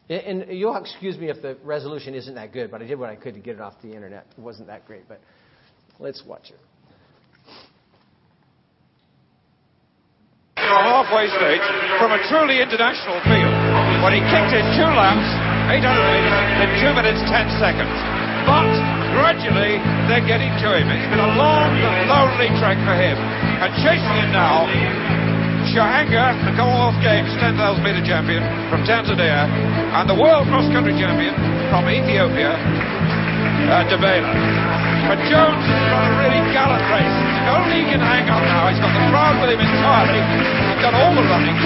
And 0.09 0.57
you'll 0.57 0.75
excuse 0.75 1.17
me 1.17 1.29
if 1.29 1.41
the 1.41 1.57
resolution 1.63 2.13
isn't 2.13 2.35
that 2.35 2.51
good, 2.51 2.69
but 2.69 2.81
I 2.81 2.85
did 2.85 2.99
what 2.99 3.09
I 3.09 3.15
could 3.15 3.35
to 3.35 3.39
get 3.39 3.55
it 3.55 3.61
off 3.61 3.75
the 3.81 3.93
internet. 3.93 4.27
It 4.37 4.41
wasn't 4.41 4.67
that 4.67 4.85
great, 4.85 5.07
but 5.07 5.21
let's 5.99 6.23
watch 6.25 6.49
it. 6.49 6.59
halfway 11.03 11.27
stage 11.27 11.63
from 11.99 12.15
a 12.15 12.19
truly 12.31 12.63
international 12.63 13.19
field 13.27 13.51
when 13.99 14.15
he 14.15 14.21
kicked 14.31 14.55
in 14.55 14.63
two 14.75 14.87
laps, 14.95 15.27
800 15.67 15.83
metres 15.83 16.37
in 16.63 16.69
2 16.79 16.95
minutes 16.95 17.19
10 17.27 17.59
seconds. 17.59 17.91
But 18.47 18.67
gradually 19.11 19.79
they're 20.07 20.23
getting 20.23 20.51
to 20.63 20.69
him. 20.75 20.87
It's 20.91 21.09
been 21.11 21.23
a 21.23 21.33
long 21.35 21.75
lonely 22.07 22.51
trek 22.59 22.79
for 22.87 22.95
him. 22.95 23.15
And 23.15 23.69
chasing 23.83 24.15
him 24.19 24.31
now 24.31 24.67
Shahanga, 25.73 26.37
the 26.45 26.53
Commonwealth 26.53 27.01
Games 27.01 27.33
10,000 27.41 27.57
metre 27.81 28.05
champion 28.05 28.45
from 28.69 28.85
Tanzania, 28.85 29.49
and 29.97 30.05
the 30.05 30.13
world 30.13 30.45
cross 30.45 30.69
country 30.69 30.93
champion 31.01 31.33
from 31.73 31.89
Ethiopia, 31.89 32.53
uh, 33.73 33.81
Debele. 33.89 34.21
But 35.09 35.17
Jones 35.25 35.65
has 35.65 35.81
run 35.89 36.05
a 36.05 36.13
really 36.21 36.45
gallant 36.53 36.85
race. 36.93 37.17
Only 37.49 37.81
he 37.81 37.85
can 37.89 38.05
hang 38.05 38.29
on 38.29 38.45
now. 38.45 38.69
He's 38.69 38.77
got 38.77 38.93
the 38.93 39.01
crowd 39.09 39.41
with 39.41 39.49
him 39.49 39.65
entirely. 39.65 40.21
He's 40.21 40.81
done 40.85 40.93
all 40.93 41.09
the 41.17 41.25
running, 41.25 41.57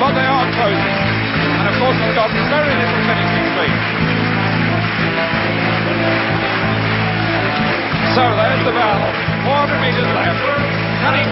but 0.00 0.16
they 0.16 0.24
are 0.24 0.48
closing. 0.56 0.96
And 1.60 1.66
of 1.68 1.76
course, 1.76 1.98
he's 2.00 2.16
got 2.16 2.32
very 2.48 2.72
little 2.72 3.02
finishing 3.04 3.46
speed. 3.52 3.76
So 8.16 8.24
there's 8.32 8.64
the 8.64 8.72
battle. 8.72 9.12
400 9.44 9.76
metres 9.76 10.08
left. 10.08 10.40
Can 11.04 11.12
he 11.20 11.24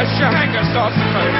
as 0.00 0.08
Shahanga 0.16 0.64
starts 0.72 0.96
to 0.96 1.06
move? 1.12 1.36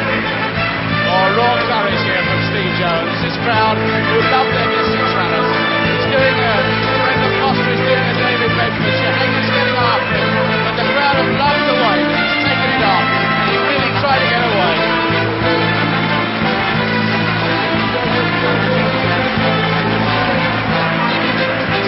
Oh, 1.08 1.32
raw 1.32 1.56
courage 1.64 2.02
here 2.04 2.20
from 2.28 2.40
Steve 2.52 2.74
Jones. 2.76 3.16
This 3.24 3.32
crowd 3.40 3.80
who 3.80 4.16
love 4.28 4.48
their 4.52 4.68
distance 4.68 5.12
runners. 5.16 5.48
He's 5.88 6.06
doing 6.12 6.36
a 6.36 6.54
Brendan 7.00 7.32
Foster 7.40 7.72
is 7.72 7.80
doing 7.88 8.04
a 8.04 8.16
David 8.20 8.52
Bedford. 8.52 8.94
Shahanga's 9.00 9.48
getting 9.48 9.76
after 9.80 10.12
him. 10.12 10.32
But 10.60 10.74
the 10.76 10.86
crowd 10.92 11.16
have 11.24 11.32
loved 11.40 11.64
the 11.72 11.76
way 11.80 11.96
he's 12.04 12.36
taken 12.44 12.68
it 12.76 12.84
off. 12.84 13.08
And 13.08 13.48
he 13.48 13.56
really 13.64 13.92
tried 13.96 14.20
to 14.20 14.28
get 14.28 14.44
away. 14.44 14.76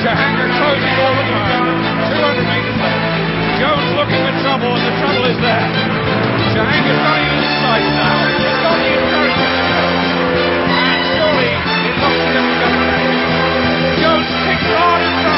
Shahanga 0.00 0.44
closing 0.56 0.96
all 1.04 1.14
the 1.20 1.26
time. 1.36 1.64
200 2.16 2.48
metres 2.48 2.78
left. 2.80 3.04
Jones 3.60 3.90
looking 3.92 4.24
for 4.24 4.34
trouble, 4.40 4.72
and 4.72 4.84
the 4.88 4.94
trouble 5.04 5.24
is 5.28 5.36
there. 5.44 6.01
Shahanga's 6.52 7.00
got 7.00 7.16
him 7.16 7.32
in 7.32 7.44
sight 7.64 7.88
now. 7.96 8.28
He's 8.28 8.44
encouragement 8.92 9.52
to 9.56 9.64
go. 9.72 9.84
And 10.68 11.00
surely 11.16 11.48
it 11.88 11.96
looks 11.96 12.20
if 12.28 12.44
he's 12.44 12.60
going 12.60 12.92
Jones 13.96 14.28
kicks. 14.44 14.68
And 14.68 15.31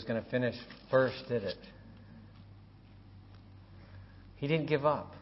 was 0.00 0.08
going 0.08 0.22
to 0.22 0.30
finish 0.30 0.54
first, 0.90 1.16
did 1.28 1.42
it? 1.42 1.58
He 4.36 4.48
didn't 4.48 4.66
give 4.66 4.86
up. 4.86 5.12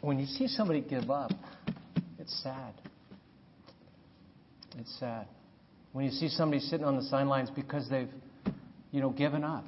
When 0.00 0.18
you 0.18 0.24
see 0.24 0.48
somebody 0.48 0.80
give 0.80 1.10
up, 1.10 1.32
it's 2.18 2.42
sad. 2.42 2.72
It's 4.78 4.98
sad. 4.98 5.26
When 5.92 6.06
you 6.06 6.10
see 6.10 6.28
somebody 6.28 6.60
sitting 6.60 6.86
on 6.86 6.96
the 6.96 7.02
sidelines 7.02 7.50
because 7.50 7.86
they've, 7.90 8.08
you 8.90 9.02
know, 9.02 9.10
given 9.10 9.44
up. 9.44 9.66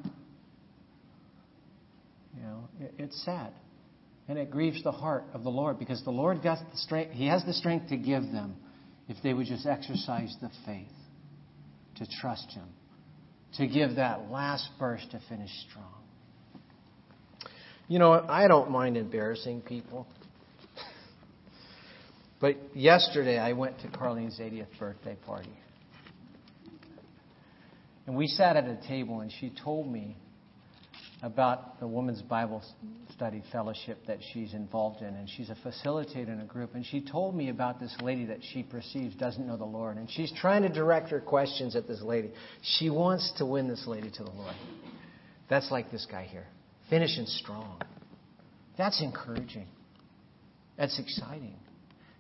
You 2.35 2.43
know, 2.43 2.69
it, 2.81 2.95
it's 2.99 3.23
sad. 3.23 3.53
And 4.29 4.39
it 4.39 4.51
grieves 4.51 4.83
the 4.83 4.93
heart 4.93 5.25
of 5.35 5.43
the 5.43 5.51
Lord 5.51 5.79
because 5.79 6.03
the 6.05 6.11
Lord 6.11 6.43
got 6.43 6.59
the 6.73 6.79
strength, 6.79 7.13
He 7.13 7.27
has 7.27 7.45
the 7.45 7.53
strength 7.53 7.91
to 7.91 7.99
give 7.99 8.23
them 8.23 8.57
if 9.09 9.17
they 9.23 9.33
would 9.33 9.47
just 9.47 9.67
exercise 9.67 10.35
the 10.41 10.51
faith 10.65 10.89
to 11.97 12.07
trust 12.21 12.51
Him, 12.53 12.69
to 13.55 13.67
give 13.67 13.97
that 13.97 14.31
last 14.31 14.69
burst 14.79 15.11
to 15.13 15.21
finish 15.29 15.51
strong. 15.71 15.93
You 17.89 17.99
know, 17.99 18.13
I 18.13 18.49
don't 18.49 18.71
mind 18.71 18.97
embarrassing 18.97 19.63
people. 19.63 20.07
But 22.41 22.57
yesterday 22.77 23.39
I 23.39 23.53
went 23.53 23.81
to 23.81 23.89
Carlene's 23.89 24.39
80th 24.39 24.79
birthday 24.79 25.17
party. 25.25 25.57
And 28.07 28.17
we 28.17 28.27
sat 28.27 28.57
at 28.57 28.65
a 28.65 28.79
table 28.87 29.21
and 29.21 29.33
she 29.41 29.53
told 29.65 29.91
me 29.91 30.17
about 31.27 31.81
the 31.81 31.89
Women's 31.89 32.23
Bible 32.23 32.63
Study 33.13 33.43
Fellowship 33.51 33.99
that 34.07 34.19
she's 34.33 34.55
involved 34.55 35.03
in. 35.03 35.09
And 35.09 35.29
she's 35.29 35.51
a 35.51 35.57
facilitator 35.57 36.29
in 36.29 36.41
a 36.41 36.45
group. 36.45 36.77
And 36.77 36.87
she 36.87 37.01
told 37.01 37.35
me 37.35 37.49
about 37.49 37.81
this 37.81 37.95
lady 38.01 38.27
that 38.27 38.39
she 38.53 38.63
perceives 38.63 39.17
doesn't 39.17 39.45
know 39.45 39.57
the 39.57 39.65
Lord. 39.65 39.97
And 39.97 40.09
she's 40.09 40.33
trying 40.41 40.63
to 40.63 40.69
direct 40.69 41.11
her 41.11 41.21
questions 41.21 41.75
at 41.75 41.89
this 41.89 42.01
lady. 42.01 42.31
She 42.63 42.91
wants 42.91 43.33
to 43.39 43.45
win 43.45 43.67
this 43.67 43.85
lady 43.89 44.09
to 44.09 44.23
the 44.23 44.31
Lord. 44.31 44.55
That's 45.51 45.69
like 45.73 45.91
this 45.91 46.07
guy 46.09 46.29
here, 46.31 46.47
finishing 46.89 47.27
strong. 47.27 47.83
That's 48.79 49.03
encouraging. 49.03 49.67
That's 50.79 50.97
exciting. 51.01 51.57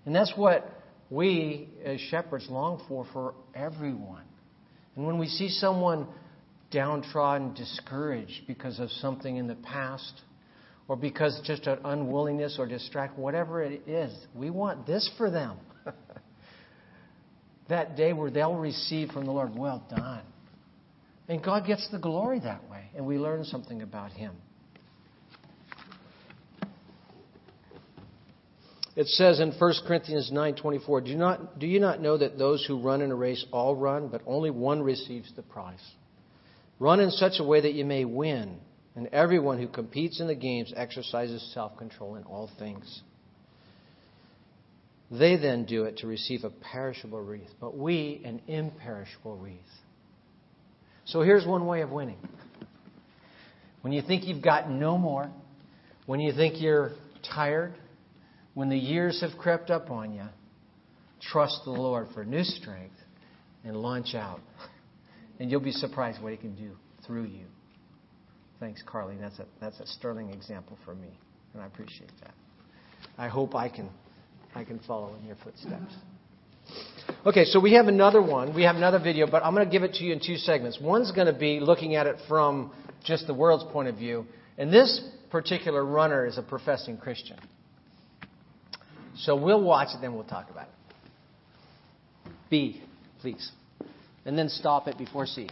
And 0.04 0.12
that's 0.12 0.32
what 0.36 0.68
we 1.11 1.68
as 1.84 2.00
shepherds 2.00 2.48
long 2.50 2.82
for 2.88 3.07
for 3.12 3.34
everyone. 3.54 4.24
And 4.96 5.07
when 5.07 5.18
we 5.18 5.28
see 5.28 5.48
someone 5.48 6.09
downtrodden, 6.71 7.55
discouraged 7.55 8.47
because 8.47 8.79
of 8.79 8.91
something 8.91 9.37
in 9.37 9.47
the 9.47 9.55
past, 9.57 10.23
or 10.89 10.97
because 10.97 11.41
just 11.45 11.67
an 11.67 11.79
unwillingness 11.85 12.57
or 12.59 12.67
distract, 12.67 13.19
whatever 13.19 13.62
it 13.62 13.87
is, 13.89 14.12
we 14.35 14.51
want 14.51 14.87
this 14.87 15.11
for 15.17 15.31
them. 15.31 15.59
that 17.69 17.97
day 17.97 18.12
where 18.12 18.31
they'll 18.31 18.55
receive 18.55 19.11
from 19.11 19.25
the 19.25 19.33
Lord, 19.33 19.57
well 19.57 19.85
done. 19.91 20.23
And 21.29 21.43
God 21.43 21.67
gets 21.67 21.89
the 21.91 21.99
glory 21.99 22.41
that 22.41 22.69
way, 22.71 22.85
and 22.95 23.05
we 23.05 23.19
learn 23.19 23.45
something 23.45 23.83
about 23.83 24.12
Him. 24.12 24.33
It 28.95 29.09
says 29.09 29.41
in 29.41 29.53
1 29.53 29.75
Corinthians 29.87 30.31
9:24, 30.33 31.05
do, 31.05 31.14
not, 31.17 31.59
do 31.59 31.67
you 31.67 31.81
not 31.81 32.01
know 32.01 32.17
that 32.17 32.39
those 32.39 32.64
who 32.64 32.81
run 32.81 33.03
in 33.03 33.11
a 33.11 33.14
race 33.14 33.45
all 33.53 33.77
run, 33.77 34.09
but 34.09 34.23
only 34.27 34.51
one 34.51 34.83
receives 34.83 35.31
the 35.37 35.43
prize? 35.43 35.85
Run 36.79 37.01
in 37.01 37.11
such 37.11 37.35
a 37.39 37.45
way 37.45 37.61
that 37.61 37.72
you 37.72 37.85
may 37.85 38.05
win, 38.05 38.59
and 38.95 39.09
everyone 39.09 39.59
who 39.59 39.68
competes 39.68 40.20
in 40.20 40.27
the 40.27 40.35
games 40.35 40.72
exercises 40.77 41.51
self-control 41.55 42.16
in 42.16 42.24
all 42.24 42.51
things. 42.59 43.03
They 45.11 45.37
then 45.37 45.64
do 45.64 45.85
it 45.85 45.99
to 45.99 46.07
receive 46.07 46.45
a 46.45 46.51
perishable 46.51 47.20
wreath, 47.20 47.51
but 47.61 47.77
we 47.77 48.20
an 48.24 48.43
imperishable 48.49 49.37
wreath. 49.37 49.61
So 51.05 51.22
here's 51.22 51.47
one 51.47 51.66
way 51.66 51.83
of 51.83 51.91
winning. 51.91 52.18
When 53.83 53.93
you 53.93 54.03
think 54.03 54.24
you've 54.24 54.43
got 54.43 54.68
no 54.68 54.99
more, 54.99 55.31
when 56.07 56.18
you 56.18 56.33
think 56.33 56.61
you're 56.61 56.91
tired, 57.35 57.74
when 58.55 58.68
the 58.68 58.79
years 58.79 59.20
have 59.20 59.39
crept 59.39 59.70
up 59.70 59.91
on 59.91 60.12
you, 60.12 60.24
trust 61.20 61.61
the 61.64 61.70
Lord 61.70 62.09
for 62.12 62.24
new 62.24 62.43
strength 62.43 62.97
and 63.64 63.77
launch 63.77 64.14
out. 64.14 64.41
And 65.39 65.51
you'll 65.51 65.61
be 65.61 65.72
surprised 65.72 66.22
what 66.22 66.32
He 66.32 66.39
can 66.39 66.55
do 66.55 66.70
through 67.07 67.24
you. 67.24 67.47
Thanks, 68.59 68.82
Carly. 68.87 69.16
That's 69.20 69.39
a, 69.39 69.47
that's 69.61 69.80
a 69.80 69.87
sterling 69.87 70.30
example 70.30 70.78
for 70.84 70.95
me, 70.95 71.09
and 71.53 71.62
I 71.62 71.66
appreciate 71.66 72.11
that. 72.22 72.32
I 73.18 73.28
hope 73.28 73.55
I 73.55 73.68
can, 73.68 73.91
I 74.55 74.64
can 74.64 74.78
follow 74.80 75.14
in 75.14 75.26
your 75.26 75.37
footsteps. 75.45 75.95
Okay, 77.26 77.45
so 77.45 77.61
we 77.61 77.74
have 77.74 77.87
another 77.87 78.22
one. 78.22 78.55
We 78.55 78.62
have 78.62 78.76
another 78.76 78.99
video, 78.99 79.26
but 79.30 79.45
I'm 79.45 79.55
going 79.55 79.66
to 79.66 79.70
give 79.70 79.82
it 79.82 79.95
to 79.95 80.05
you 80.05 80.12
in 80.12 80.20
two 80.20 80.37
segments. 80.37 80.80
One's 80.80 81.12
going 81.12 81.26
to 81.26 81.39
be 81.39 81.61
looking 81.61 81.95
at 81.95 82.07
it 82.07 82.16
from 82.28 82.72
just 83.05 83.26
the 83.26 83.34
world's 83.34 83.64
point 83.72 83.89
of 83.89 83.97
view, 83.97 84.26
and 84.59 84.72
this 84.72 85.07
particular 85.30 85.84
runner 85.84 86.26
is 86.26 86.39
a 86.39 86.43
professing 86.43 86.97
Christian. 86.97 87.39
So 89.18 89.37
we'll 89.37 89.62
watch 89.62 89.89
it, 89.95 90.01
then 90.01 90.14
we'll 90.14 90.24
talk 90.24 90.51
about 90.51 90.68
it. 90.68 92.32
B, 92.51 92.82
please. 93.20 93.51
And 94.27 94.37
then 94.37 94.49
stop 94.49 94.89
it 94.89 94.99
before 94.99 95.24
C. 95.24 95.49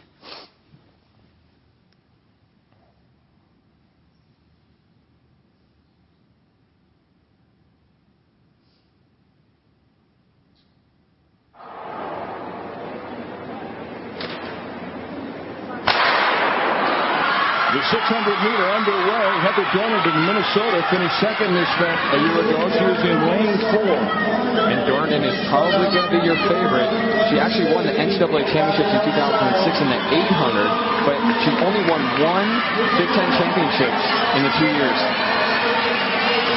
600 17.95 18.11
meter 18.42 18.66
underway. 18.74 19.22
Heather 19.47 19.62
Dorniden, 19.70 20.18
Minnesota, 20.26 20.82
finished 20.90 21.14
second 21.22 21.55
this 21.55 21.70
event 21.78 21.95
a 21.95 22.18
year 22.26 22.38
ago. 22.42 22.59
She 22.74 22.82
was 22.90 23.03
in 23.07 23.18
lane 23.22 23.55
four. 23.70 23.95
And 23.95 24.82
Dorniden 24.90 25.22
is 25.22 25.38
probably 25.47 25.86
going 25.95 26.03
to 26.03 26.14
be 26.18 26.22
your 26.26 26.34
favorite. 26.51 26.90
She 27.30 27.38
actually 27.38 27.70
won 27.70 27.86
the 27.86 27.95
NCAA 27.95 28.51
championships 28.51 28.90
in 28.99 29.14
2006 29.14 29.78
in 29.78 29.88
the 29.95 30.01
800, 30.11 31.07
but 31.07 31.16
she 31.47 31.51
only 31.62 31.86
won 31.86 32.03
one 32.18 32.49
Big 32.99 33.07
Ten 33.14 33.30
championships 33.38 34.03
in 34.34 34.42
the 34.42 34.53
two 34.59 34.70
years. 34.74 34.99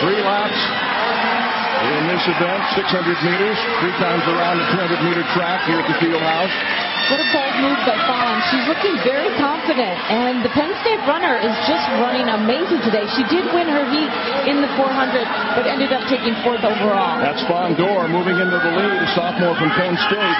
Three 0.01 0.21
laps 0.25 0.57
in 0.57 2.01
this 2.09 2.25
event, 2.33 2.61
600 2.81 3.13
meters, 3.21 3.57
three 3.85 3.93
times 4.01 4.25
around 4.25 4.57
the 4.57 4.65
200 4.73 5.05
meter 5.05 5.21
track 5.37 5.69
here 5.69 5.77
at 5.77 5.85
the 5.85 5.97
field 6.01 6.17
house. 6.25 6.86
What 7.07 7.23
a 7.23 7.29
bold 7.31 7.55
move 7.63 7.79
by 7.87 7.95
Fawn. 8.03 8.35
She's 8.51 8.67
looking 8.67 8.91
very 9.07 9.31
confident, 9.39 9.95
and 10.11 10.43
the 10.43 10.51
Penn 10.51 10.75
State 10.83 10.99
runner 11.07 11.39
is 11.39 11.55
just 11.63 11.87
running 12.03 12.27
amazing 12.27 12.83
today. 12.83 13.07
She 13.15 13.23
did 13.31 13.47
win 13.55 13.63
her 13.71 13.87
heat 13.87 14.11
in 14.51 14.59
the 14.59 14.67
400, 14.75 15.23
but 15.55 15.63
ended 15.71 15.95
up 15.95 16.03
taking 16.11 16.35
fourth 16.43 16.67
overall. 16.67 17.15
That's 17.23 17.39
Fawn 17.47 17.79
Dorr 17.79 18.11
moving 18.11 18.35
into 18.35 18.59
the 18.59 18.71
lead, 18.75 18.99
a 18.99 19.07
sophomore 19.15 19.55
from 19.55 19.71
Penn 19.79 19.95
State. 20.11 20.39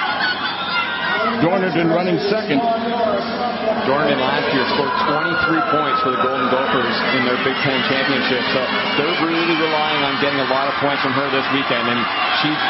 Dorniden 1.40 1.88
running 1.88 2.20
second. 2.28 2.60
Dorniden 2.60 4.20
last 4.20 4.52
year 4.52 4.68
scored 4.76 4.92
23 5.08 5.72
points 5.72 5.98
for 6.04 6.12
the 6.12 6.20
Golden 6.20 6.52
Gophers 6.52 6.96
in 7.16 7.24
their 7.24 7.40
Big 7.48 7.56
Ten 7.64 7.80
championship, 7.88 8.44
so 8.52 8.60
they're 9.00 9.18
really 9.24 9.56
relying 9.56 10.04
on 10.04 10.20
getting 10.20 10.44
a 10.44 10.48
lot 10.52 10.68
of 10.68 10.76
points 10.84 11.00
from 11.00 11.16
her 11.16 11.32
this 11.32 11.48
weekend, 11.56 11.88
and 11.88 12.00
she's 12.44 12.60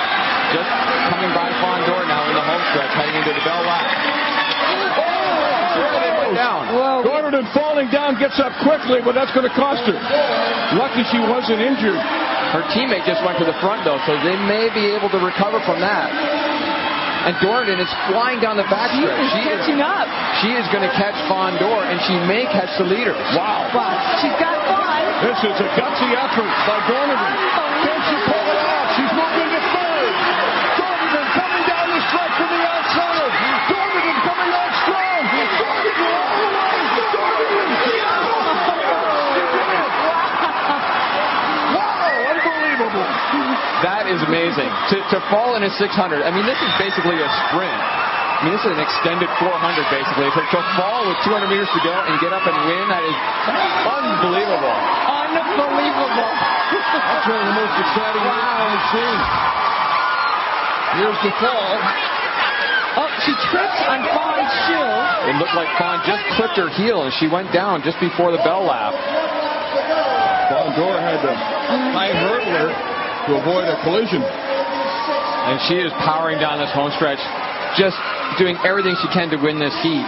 just 0.54 0.70
coming 1.12 1.32
by 1.36 1.48
Fawn 1.60 1.80
Dorr 1.88 2.04
now 2.08 2.24
in 2.28 2.34
the 2.34 2.44
home 2.44 2.62
stretch, 2.72 2.92
heading 2.96 3.16
into 3.20 3.32
the 3.36 3.44
bell 3.44 3.62
lap. 3.64 3.86
Oh, 4.98 6.34
down. 6.34 6.68
Dorniden 7.04 7.46
falling 7.56 7.88
down, 7.88 8.18
gets 8.20 8.36
up 8.40 8.52
quickly, 8.60 9.00
but 9.00 9.14
that's 9.16 9.32
going 9.32 9.48
to 9.48 9.54
cost 9.56 9.84
her. 9.88 9.96
Lucky 10.76 11.04
she 11.08 11.20
wasn't 11.24 11.60
injured. 11.64 11.96
Her 12.52 12.64
teammate 12.72 13.04
just 13.08 13.24
went 13.24 13.38
to 13.40 13.46
the 13.48 13.56
front 13.60 13.84
though, 13.84 14.00
so 14.04 14.16
they 14.24 14.36
may 14.48 14.68
be 14.72 14.92
able 14.92 15.08
to 15.12 15.20
recover 15.20 15.60
from 15.64 15.80
that. 15.80 16.08
And 17.28 17.36
Dorniden 17.44 17.80
is 17.82 17.90
flying 18.08 18.40
down 18.40 18.56
the 18.56 18.64
backstretch. 18.72 19.04
She 19.04 19.04
is 19.04 19.44
catching 19.44 19.80
up. 19.84 20.08
She 20.40 20.54
is 20.54 20.64
going 20.72 20.86
to 20.86 20.92
catch 20.96 21.18
Fawn 21.28 21.58
Dorr, 21.60 21.84
and 21.84 22.00
she 22.08 22.16
may 22.24 22.46
catch 22.48 22.72
the 22.78 22.86
leader. 22.88 23.12
Wow. 23.36 23.68
Wow. 23.74 23.96
She's 24.22 24.32
got 24.40 24.56
five. 24.64 25.04
This 25.20 25.36
is 25.44 25.56
a 25.60 25.68
gutsy 25.76 26.14
effort 26.14 26.48
by 26.64 26.78
Dorniden. 26.88 27.32
Can 27.84 27.98
she 28.06 28.16
pull 28.22 28.46
it 28.48 28.64
off? 28.64 28.86
She's 28.96 29.12
moving 29.12 29.50
to 29.50 29.60
third. 29.76 30.14
Dorniden 30.78 31.26
coming 31.36 31.64
down 31.68 31.86
the 31.90 32.00
stretch 32.06 32.32
from 32.38 32.50
the 32.54 32.62
outside. 32.64 33.28
Dorniden 33.66 34.16
coming 34.24 34.50
out 34.54 34.72
strong. 34.86 35.22
Dorniden 35.58 36.08
all 36.08 36.38
the 36.38 36.54
way. 36.54 36.80
Dorniden. 37.12 37.66
Wow, 41.76 42.30
unbelievable. 42.30 43.10
That 43.82 44.06
is 44.06 44.22
amazing. 44.48 44.72
To, 44.96 44.96
to 45.12 45.18
fall 45.28 45.56
in 45.60 45.62
a 45.62 45.70
600, 45.70 46.24
I 46.24 46.32
mean, 46.32 46.48
this 46.48 46.56
is 46.56 46.72
basically 46.80 47.20
a 47.20 47.28
sprint. 47.48 47.76
I 47.76 48.46
mean, 48.46 48.54
this 48.54 48.64
is 48.64 48.72
an 48.72 48.80
extended 48.80 49.28
400 49.42 49.50
basically. 49.92 50.30
To, 50.30 50.40
to 50.40 50.60
fall 50.78 51.04
with 51.04 51.18
200 51.26 51.50
meters 51.50 51.68
to 51.74 51.82
go 51.84 51.92
and 51.92 52.14
get 52.22 52.32
up 52.32 52.46
and 52.46 52.56
win, 52.70 52.86
that 52.88 53.04
is 53.04 53.16
unbelievable. 53.84 54.76
Unbelievable. 55.04 56.32
That's 56.32 57.26
one 57.28 57.40
of 57.44 57.48
the 57.50 57.56
most 57.58 57.76
exciting 57.76 58.24
wow. 58.24 58.72
I've 58.72 58.86
seen. 58.94 59.18
Here's 61.02 61.20
the 61.26 61.32
fall. 61.42 61.72
Oh, 62.98 63.10
she 63.26 63.34
tripped 63.52 63.80
on 63.90 64.00
Fawn's 64.16 64.54
shoe. 64.64 64.90
It 65.28 65.36
looked 65.36 65.54
like 65.58 65.68
Fawn 65.76 66.00
just 66.06 66.24
clipped 66.38 66.56
her 66.56 66.70
heel 66.72 67.04
and 67.04 67.12
she 67.20 67.28
went 67.28 67.52
down 67.52 67.82
just 67.82 68.00
before 68.00 68.32
the 68.32 68.40
bell 68.46 68.64
lap. 68.64 68.94
Fawn 70.48 70.72
Dorr 70.78 70.96
had 70.96 71.20
the 71.26 71.34
high 71.92 72.14
hurdler 72.14 72.97
to 73.28 73.36
avoid 73.36 73.68
a 73.68 73.76
collision. 73.84 74.24
And 74.24 75.60
she 75.68 75.74
is 75.74 75.92
powering 76.00 76.40
down 76.40 76.58
this 76.58 76.72
home 76.72 76.90
stretch, 76.96 77.20
just 77.76 77.96
doing 78.38 78.56
everything 78.64 78.96
she 79.00 79.08
can 79.12 79.28
to 79.30 79.36
win 79.36 79.58
this 79.58 79.76
heat. 79.82 80.04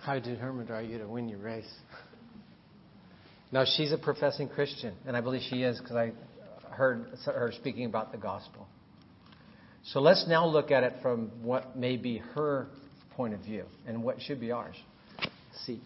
How 0.00 0.18
determined 0.18 0.70
are 0.70 0.82
you 0.82 0.98
to 0.98 1.06
win 1.06 1.28
your 1.28 1.38
race? 1.38 1.70
No, 3.50 3.64
she's 3.64 3.92
a 3.92 3.98
professing 3.98 4.48
Christian, 4.48 4.94
and 5.06 5.16
I 5.16 5.20
believe 5.20 5.42
she 5.48 5.62
is 5.62 5.78
because 5.78 5.96
I 5.96 6.12
heard 6.70 7.06
her 7.26 7.52
speaking 7.56 7.86
about 7.86 8.12
the 8.12 8.18
gospel. 8.18 8.66
So 9.84 10.00
let's 10.00 10.26
now 10.28 10.46
look 10.46 10.70
at 10.70 10.82
it 10.82 10.94
from 11.00 11.30
what 11.42 11.76
may 11.76 11.96
be 11.96 12.18
her 12.34 12.68
point 13.16 13.32
of 13.32 13.40
view 13.40 13.64
and 13.86 14.02
what 14.02 14.20
should 14.20 14.40
be 14.40 14.50
ours. 14.50 14.76
See. 15.64 15.80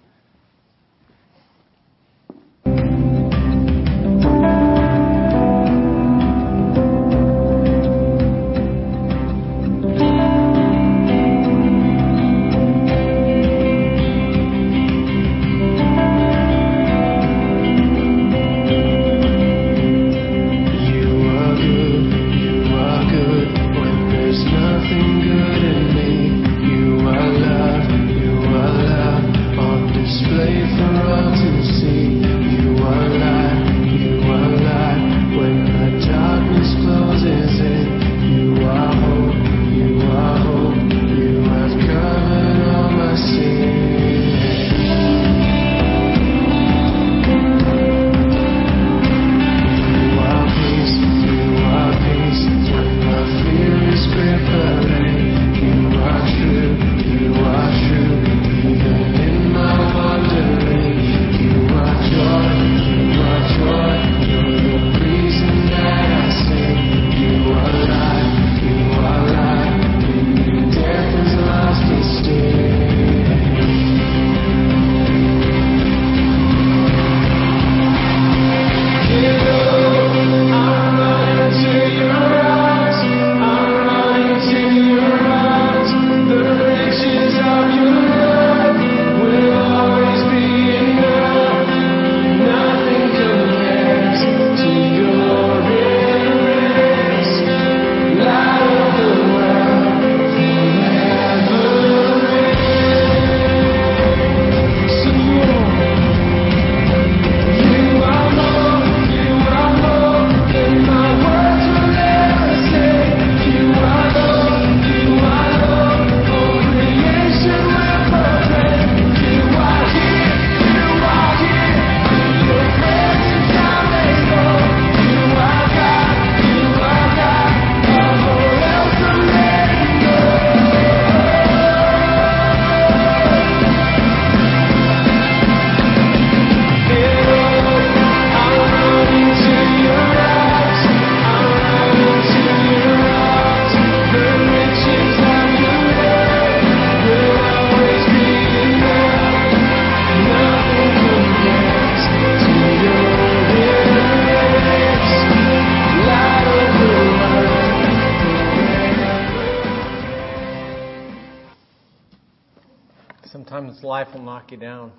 Life 164.02 164.14
will 164.14 164.22
knock 164.22 164.50
you 164.50 164.56
down. 164.56 164.90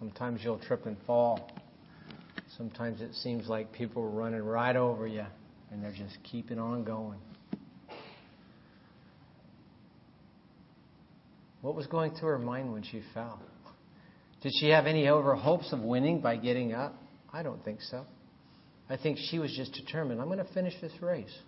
Sometimes 0.00 0.40
you'll 0.42 0.58
trip 0.58 0.86
and 0.86 0.96
fall. 1.06 1.52
Sometimes 2.56 3.00
it 3.00 3.14
seems 3.14 3.46
like 3.46 3.72
people 3.72 4.02
are 4.02 4.10
running 4.10 4.42
right 4.42 4.74
over 4.74 5.06
you 5.06 5.24
and 5.70 5.82
they're 5.82 5.92
just 5.92 6.18
keeping 6.24 6.58
on 6.58 6.82
going. 6.82 7.18
What 11.60 11.76
was 11.76 11.86
going 11.86 12.12
through 12.14 12.30
her 12.30 12.38
mind 12.40 12.72
when 12.72 12.82
she 12.82 13.02
fell? 13.14 13.40
Did 14.42 14.50
she 14.58 14.70
have 14.70 14.86
any 14.86 15.06
over 15.06 15.36
hopes 15.36 15.72
of 15.72 15.78
winning 15.78 16.20
by 16.20 16.36
getting 16.36 16.72
up? 16.74 17.00
I 17.32 17.44
don't 17.44 17.64
think 17.64 17.80
so. 17.82 18.04
I 18.90 18.96
think 18.96 19.16
she 19.30 19.38
was 19.38 19.54
just 19.56 19.74
determined 19.74 20.20
I'm 20.20 20.26
going 20.26 20.44
to 20.44 20.52
finish 20.52 20.74
this 20.80 20.92
race, 21.00 21.38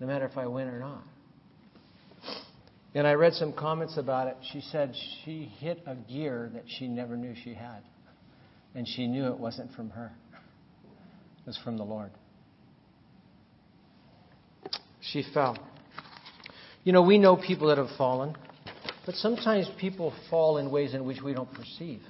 no 0.00 0.06
matter 0.06 0.24
if 0.24 0.38
I 0.38 0.46
win 0.46 0.68
or 0.68 0.80
not. 0.80 1.04
And 2.96 3.06
I 3.06 3.12
read 3.12 3.34
some 3.34 3.52
comments 3.52 3.98
about 3.98 4.26
it. 4.28 4.38
She 4.54 4.62
said 4.62 4.94
she 5.22 5.52
hit 5.58 5.82
a 5.86 5.94
gear 5.94 6.50
that 6.54 6.64
she 6.66 6.88
never 6.88 7.14
knew 7.14 7.34
she 7.44 7.52
had. 7.52 7.82
And 8.74 8.88
she 8.88 9.06
knew 9.06 9.26
it 9.26 9.38
wasn't 9.38 9.70
from 9.74 9.90
her, 9.90 10.10
it 10.32 11.46
was 11.46 11.58
from 11.62 11.76
the 11.76 11.84
Lord. 11.84 12.10
She 15.12 15.22
fell. 15.34 15.58
You 16.84 16.94
know, 16.94 17.02
we 17.02 17.18
know 17.18 17.36
people 17.36 17.68
that 17.68 17.76
have 17.76 17.94
fallen, 17.98 18.34
but 19.04 19.14
sometimes 19.16 19.68
people 19.78 20.14
fall 20.30 20.56
in 20.56 20.70
ways 20.70 20.94
in 20.94 21.04
which 21.04 21.20
we 21.20 21.34
don't 21.34 21.52
perceive. 21.52 22.00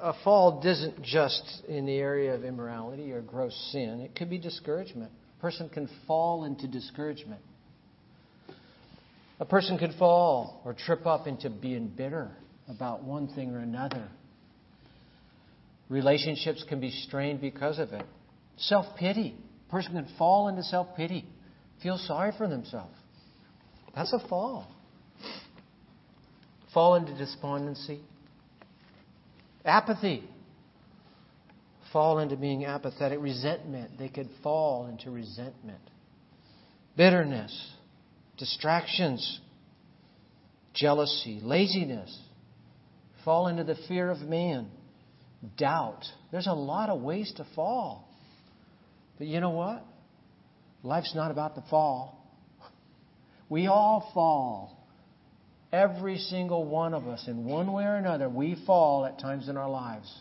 A 0.00 0.14
fall 0.24 0.60
isn't 0.64 1.00
just 1.00 1.62
in 1.68 1.86
the 1.86 1.98
area 1.98 2.34
of 2.34 2.44
immorality 2.44 3.12
or 3.12 3.20
gross 3.20 3.54
sin, 3.70 4.00
it 4.00 4.16
could 4.16 4.30
be 4.30 4.38
discouragement. 4.38 5.12
A 5.38 5.40
person 5.40 5.68
can 5.68 5.88
fall 6.08 6.44
into 6.44 6.66
discouragement. 6.66 7.40
A 9.40 9.44
person 9.44 9.78
could 9.78 9.94
fall 9.98 10.60
or 10.64 10.74
trip 10.74 11.06
up 11.06 11.26
into 11.26 11.50
being 11.50 11.88
bitter 11.88 12.30
about 12.68 13.02
one 13.02 13.28
thing 13.28 13.50
or 13.54 13.58
another. 13.58 14.08
Relationships 15.88 16.64
can 16.68 16.80
be 16.80 16.90
strained 16.90 17.40
because 17.40 17.78
of 17.78 17.92
it. 17.92 18.06
Self 18.56 18.96
pity. 18.96 19.34
A 19.68 19.70
person 19.70 19.92
can 19.92 20.08
fall 20.16 20.48
into 20.48 20.62
self 20.62 20.96
pity, 20.96 21.24
feel 21.82 21.98
sorry 21.98 22.32
for 22.38 22.48
themselves. 22.48 22.94
That's 23.94 24.12
a 24.12 24.28
fall. 24.28 24.66
Fall 26.72 26.96
into 26.96 27.16
despondency. 27.16 28.00
Apathy. 29.64 30.28
Fall 31.92 32.18
into 32.18 32.36
being 32.36 32.64
apathetic. 32.64 33.20
Resentment. 33.20 33.98
They 33.98 34.08
could 34.08 34.28
fall 34.42 34.86
into 34.86 35.10
resentment. 35.10 35.80
Bitterness 36.96 37.73
distractions, 38.38 39.40
jealousy, 40.74 41.40
laziness, 41.42 42.16
fall 43.24 43.46
into 43.46 43.64
the 43.64 43.76
fear 43.88 44.10
of 44.10 44.18
man, 44.20 44.68
doubt. 45.56 46.04
There's 46.32 46.46
a 46.46 46.52
lot 46.52 46.90
of 46.90 47.00
ways 47.00 47.32
to 47.36 47.46
fall. 47.54 48.08
But 49.18 49.28
you 49.28 49.40
know 49.40 49.50
what? 49.50 49.84
Life's 50.82 51.14
not 51.14 51.30
about 51.30 51.54
the 51.54 51.62
fall. 51.70 52.20
We 53.48 53.66
all 53.66 54.10
fall. 54.12 54.86
Every 55.72 56.18
single 56.18 56.64
one 56.66 56.94
of 56.94 57.08
us, 57.08 57.24
in 57.26 57.44
one 57.44 57.72
way 57.72 57.84
or 57.84 57.96
another, 57.96 58.28
we 58.28 58.62
fall 58.66 59.06
at 59.06 59.18
times 59.18 59.48
in 59.48 59.56
our 59.56 59.68
lives. 59.68 60.12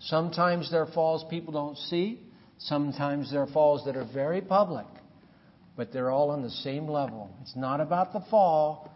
Sometimes 0.00 0.70
there 0.70 0.82
are 0.82 0.92
falls 0.92 1.24
people 1.28 1.52
don't 1.52 1.76
see. 1.76 2.20
Sometimes 2.58 3.30
there 3.30 3.42
are 3.42 3.52
falls 3.52 3.84
that 3.84 3.96
are 3.96 4.08
very 4.12 4.40
public 4.40 4.86
but 5.76 5.92
they're 5.92 6.10
all 6.10 6.30
on 6.30 6.42
the 6.42 6.50
same 6.50 6.88
level. 6.88 7.30
It's 7.42 7.56
not 7.56 7.80
about 7.80 8.12
the 8.12 8.24
fall, 8.30 8.90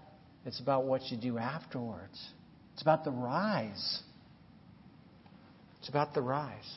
It's 0.45 0.61
about 0.61 0.85
what 0.85 1.03
you 1.11 1.16
do 1.16 1.37
afterwards. 1.37 2.18
It's 2.72 2.83
about 2.83 3.05
the 3.05 3.11
rise. 3.11 4.03
It's 5.81 5.89
about 5.89 6.14
the 6.14 6.22
rise. 6.22 6.76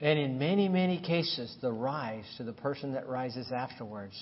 And 0.00 0.18
in 0.18 0.38
many, 0.38 0.68
many 0.68 1.00
cases, 1.00 1.56
the 1.62 1.72
rise 1.72 2.24
to 2.36 2.44
the 2.44 2.52
person 2.52 2.92
that 2.94 3.08
rises 3.08 3.50
afterwards, 3.52 4.20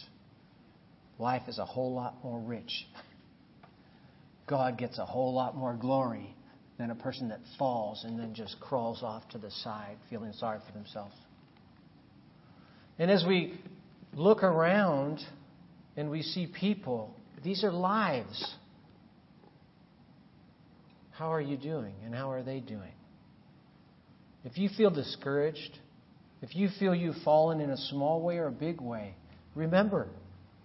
life 1.19 1.43
is 1.49 1.59
a 1.59 1.65
whole 1.65 1.95
lot 1.95 2.23
more 2.23 2.39
rich. 2.39 2.87
God 4.47 4.79
gets 4.79 4.99
a 4.99 5.07
whole 5.07 5.33
lot 5.33 5.57
more 5.57 5.75
glory 5.75 6.35
than 6.79 6.91
a 6.91 6.95
person 6.95 7.29
that 7.29 7.41
falls 7.59 8.05
and 8.05 8.19
then 8.19 8.35
just 8.35 8.59
crawls 8.61 9.03
off 9.03 9.29
to 9.31 9.39
the 9.39 9.51
side, 9.51 9.97
feeling 10.09 10.33
sorry 10.33 10.59
for 10.67 10.73
themselves. 10.73 11.15
And 13.01 13.11
as 13.11 13.25
we 13.27 13.59
look 14.13 14.43
around 14.43 15.21
and 15.97 16.11
we 16.11 16.21
see 16.21 16.47
people, 16.47 17.17
these 17.43 17.65
are 17.65 17.73
lives. 17.73 18.55
How 21.13 21.33
are 21.33 21.41
you 21.41 21.57
doing? 21.57 21.95
And 22.05 22.15
how 22.15 22.31
are 22.31 22.43
they 22.43 22.61
doing? 22.61 22.93
If 24.45 24.59
you 24.59 24.69
feel 24.77 24.91
discouraged, 24.91 25.79
if 26.43 26.55
you 26.55 26.69
feel 26.79 26.95
you've 26.95 27.23
fallen 27.25 27.63
in 27.63 27.71
a 27.71 27.77
small 27.79 28.21
way 28.21 28.37
or 28.37 28.49
a 28.49 28.53
big 28.53 28.83
way, 28.83 29.15
remember, 29.55 30.09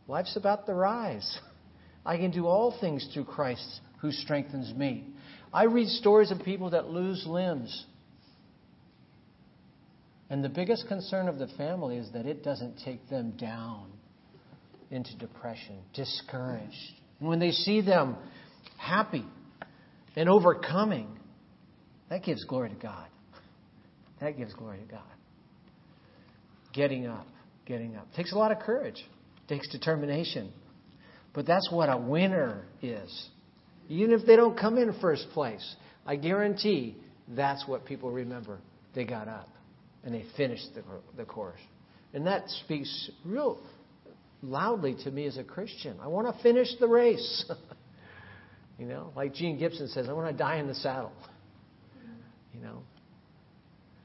life's 0.09 0.35
about 0.35 0.65
the 0.65 0.73
rise. 0.73 1.39
I 2.05 2.17
can 2.17 2.31
do 2.31 2.47
all 2.47 2.77
things 2.81 3.07
through 3.13 3.25
Christ 3.25 3.79
who 4.01 4.11
strengthens 4.11 4.73
me. 4.73 5.07
I 5.53 5.63
read 5.63 5.87
stories 5.87 6.31
of 6.31 6.39
people 6.39 6.71
that 6.71 6.89
lose 6.89 7.25
limbs. 7.25 7.85
And 10.29 10.43
the 10.43 10.49
biggest 10.49 10.87
concern 10.87 11.27
of 11.27 11.37
the 11.37 11.47
family 11.57 11.97
is 11.97 12.11
that 12.13 12.25
it 12.25 12.43
doesn't 12.43 12.79
take 12.83 13.07
them 13.09 13.31
down 13.31 13.91
into 14.89 15.15
depression, 15.17 15.77
discouraged. 15.93 16.73
And 17.19 17.29
when 17.29 17.39
they 17.39 17.51
see 17.51 17.81
them 17.81 18.15
happy 18.77 19.25
and 20.15 20.27
overcoming, 20.27 21.07
that 22.09 22.23
gives 22.23 22.43
glory 22.45 22.69
to 22.69 22.75
God. 22.75 23.07
That 24.19 24.37
gives 24.37 24.53
glory 24.53 24.79
to 24.79 24.85
God. 24.85 25.01
Getting 26.73 27.05
up, 27.05 27.27
getting 27.65 27.95
up. 27.95 28.07
Takes 28.15 28.31
a 28.33 28.37
lot 28.37 28.51
of 28.51 28.59
courage, 28.59 29.03
takes 29.47 29.69
determination. 29.69 30.51
But 31.33 31.45
that's 31.45 31.69
what 31.71 31.89
a 31.89 31.97
winner 31.97 32.65
is. 32.81 33.29
Even 33.89 34.11
if 34.11 34.25
they 34.25 34.35
don't 34.35 34.57
come 34.57 34.77
in 34.77 34.97
first 34.99 35.27
place, 35.33 35.75
I 36.05 36.15
guarantee 36.15 36.95
that's 37.27 37.67
what 37.67 37.85
people 37.85 38.09
remember. 38.09 38.59
They 38.95 39.03
got 39.03 39.27
up 39.27 39.49
and 40.05 40.13
they 40.13 40.23
finished 40.37 40.67
the, 40.75 40.83
the 41.17 41.25
course. 41.25 41.59
And 42.13 42.25
that 42.27 42.49
speaks 42.63 43.09
real 43.25 43.59
loudly 44.41 44.95
to 45.03 45.11
me 45.11 45.25
as 45.25 45.37
a 45.37 45.43
Christian. 45.43 45.97
I 46.01 46.07
want 46.07 46.33
to 46.33 46.43
finish 46.43 46.67
the 46.79 46.87
race. 46.87 47.51
you 48.79 48.85
know, 48.85 49.11
like 49.15 49.33
Gene 49.33 49.57
Gibson 49.57 49.87
says, 49.89 50.07
I 50.07 50.13
want 50.13 50.31
to 50.31 50.37
die 50.37 50.57
in 50.57 50.67
the 50.67 50.75
saddle. 50.75 51.11
You 52.53 52.61
know, 52.61 52.83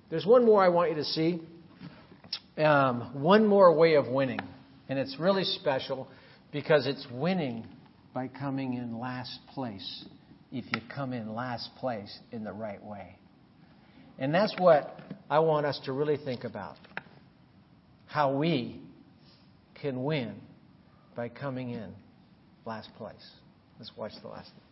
there's 0.09 0.27
one 0.27 0.45
more 0.45 0.65
I 0.65 0.69
want 0.71 0.91
you 0.91 0.97
to 0.97 1.05
see. 1.05 1.41
Um, 2.57 3.23
one 3.23 3.47
more 3.47 3.73
way 3.75 3.95
of 3.95 4.09
winning. 4.09 4.41
And 4.89 4.99
it's 4.99 5.17
really 5.21 5.45
special 5.45 6.09
because 6.51 6.87
it's 6.87 7.07
winning 7.13 7.67
by 8.13 8.27
coming 8.27 8.75
in 8.75 8.99
last 8.99 9.39
place 9.55 10.05
if 10.51 10.65
you 10.75 10.81
come 10.93 11.13
in 11.13 11.33
last 11.33 11.71
place 11.79 12.19
in 12.33 12.43
the 12.43 12.53
right 12.53 12.83
way. 12.83 13.17
And 14.19 14.35
that's 14.35 14.55
what 14.59 14.99
I 15.31 15.39
want 15.39 15.65
us 15.65 15.79
to 15.85 15.93
really 15.93 16.17
think 16.17 16.43
about. 16.43 16.77
How 18.07 18.33
we 18.33 18.81
can 19.81 20.03
win 20.03 20.35
by 21.15 21.29
coming 21.29 21.71
in 21.71 21.95
last 22.67 22.91
place. 22.97 23.31
Let's 23.79 23.97
watch 23.97 24.13
the 24.21 24.29
last 24.29 24.51
one. 24.53 24.70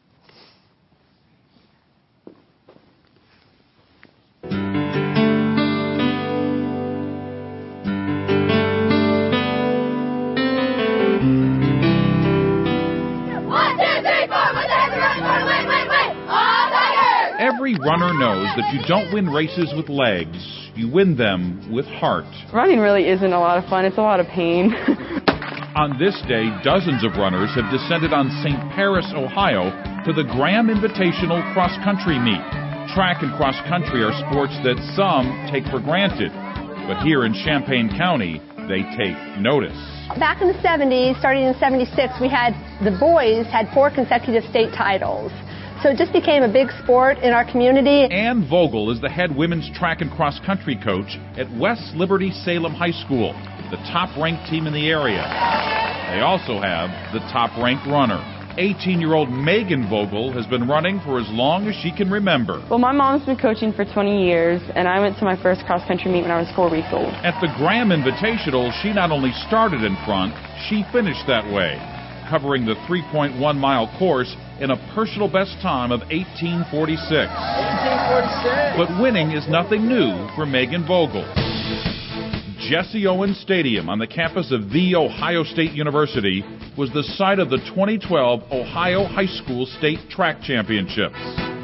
Every 17.68 17.84
runner 17.84 18.16
knows 18.16 18.48
that 18.56 18.72
you 18.72 18.80
don't 18.88 19.12
win 19.12 19.28
races 19.28 19.74
with 19.76 19.90
legs, 19.90 20.40
you 20.72 20.88
win 20.88 21.20
them 21.20 21.68
with 21.68 21.84
heart. 21.84 22.24
Running 22.48 22.80
really 22.80 23.06
isn't 23.12 23.32
a 23.32 23.38
lot 23.38 23.60
of 23.60 23.68
fun, 23.68 23.84
it's 23.84 23.98
a 23.98 24.00
lot 24.00 24.20
of 24.20 24.26
pain. 24.28 24.72
on 25.76 26.00
this 26.00 26.16
day, 26.24 26.48
dozens 26.64 27.04
of 27.04 27.20
runners 27.20 27.52
have 27.60 27.68
descended 27.68 28.16
on 28.16 28.32
St. 28.40 28.56
Paris, 28.72 29.04
Ohio 29.12 29.68
to 30.08 30.16
the 30.16 30.24
Graham 30.32 30.72
Invitational 30.72 31.44
Cross 31.52 31.76
Country 31.84 32.16
Meet. 32.16 32.40
Track 32.96 33.20
and 33.20 33.36
cross 33.36 33.60
country 33.68 34.00
are 34.00 34.16
sports 34.32 34.56
that 34.64 34.80
some 34.96 35.28
take 35.52 35.68
for 35.68 35.76
granted, 35.76 36.32
but 36.88 37.04
here 37.04 37.28
in 37.28 37.36
Champaign 37.36 37.92
County, 37.92 38.40
they 38.64 38.80
take 38.96 39.20
notice. 39.44 39.76
Back 40.16 40.40
in 40.40 40.48
the 40.48 40.56
70s, 40.64 41.20
starting 41.20 41.44
in 41.44 41.52
76, 41.60 42.16
we 42.16 42.32
had 42.32 42.56
the 42.80 42.96
boys 42.96 43.44
had 43.52 43.68
four 43.76 43.92
consecutive 43.92 44.48
state 44.48 44.72
titles. 44.72 45.28
So 45.82 45.90
it 45.90 45.96
just 45.96 46.12
became 46.12 46.42
a 46.42 46.52
big 46.52 46.72
sport 46.82 47.18
in 47.18 47.32
our 47.32 47.48
community. 47.48 48.10
Ann 48.10 48.48
Vogel 48.50 48.90
is 48.90 49.00
the 49.00 49.08
head 49.08 49.30
women's 49.30 49.70
track 49.78 50.00
and 50.00 50.10
cross 50.10 50.40
country 50.44 50.74
coach 50.74 51.14
at 51.38 51.46
West 51.56 51.94
Liberty 51.94 52.32
Salem 52.32 52.74
High 52.74 52.90
School, 52.90 53.30
the 53.70 53.78
top 53.94 54.10
ranked 54.18 54.50
team 54.50 54.66
in 54.66 54.74
the 54.74 54.90
area. 54.90 55.22
They 56.10 56.18
also 56.18 56.58
have 56.58 56.90
the 57.14 57.22
top 57.30 57.54
ranked 57.62 57.86
runner. 57.86 58.18
18 58.58 59.00
year 59.00 59.14
old 59.14 59.30
Megan 59.30 59.88
Vogel 59.88 60.32
has 60.32 60.46
been 60.46 60.66
running 60.66 60.98
for 61.06 61.20
as 61.20 61.30
long 61.30 61.68
as 61.68 61.76
she 61.76 61.94
can 61.94 62.10
remember. 62.10 62.58
Well, 62.68 62.80
my 62.80 62.90
mom's 62.90 63.24
been 63.24 63.38
coaching 63.38 63.72
for 63.72 63.84
20 63.84 64.26
years, 64.26 64.60
and 64.74 64.88
I 64.88 64.98
went 64.98 65.16
to 65.18 65.24
my 65.24 65.40
first 65.40 65.64
cross 65.64 65.86
country 65.86 66.10
meet 66.10 66.22
when 66.22 66.32
I 66.32 66.40
was 66.40 66.50
four 66.56 66.68
weeks 66.68 66.88
old. 66.90 67.14
At 67.22 67.38
the 67.40 67.54
Graham 67.54 67.94
Invitational, 67.94 68.74
she 68.82 68.92
not 68.92 69.12
only 69.12 69.30
started 69.46 69.84
in 69.84 69.94
front, 70.04 70.34
she 70.66 70.82
finished 70.90 71.22
that 71.28 71.46
way, 71.46 71.78
covering 72.28 72.66
the 72.66 72.74
3.1 72.90 73.38
mile 73.54 73.86
course 73.96 74.34
in 74.60 74.70
a 74.70 74.92
personal 74.94 75.30
best 75.30 75.54
time 75.62 75.92
of 75.92 76.00
1846. 76.10 77.10
1846. 77.10 78.76
But 78.76 79.00
winning 79.00 79.32
is 79.32 79.46
nothing 79.48 79.88
new 79.88 80.28
for 80.34 80.46
Megan 80.46 80.86
Vogel. 80.86 81.26
Jesse 82.68 83.06
Owens 83.06 83.38
Stadium 83.40 83.88
on 83.88 83.98
the 83.98 84.06
campus 84.06 84.52
of 84.52 84.70
The 84.70 84.94
Ohio 84.94 85.44
State 85.44 85.72
University 85.72 86.44
was 86.76 86.90
the 86.92 87.02
site 87.02 87.38
of 87.38 87.50
the 87.50 87.58
2012 87.58 88.42
Ohio 88.52 89.04
High 89.04 89.26
School 89.26 89.64
State 89.64 90.10
Track 90.10 90.42
Championships. 90.42 91.57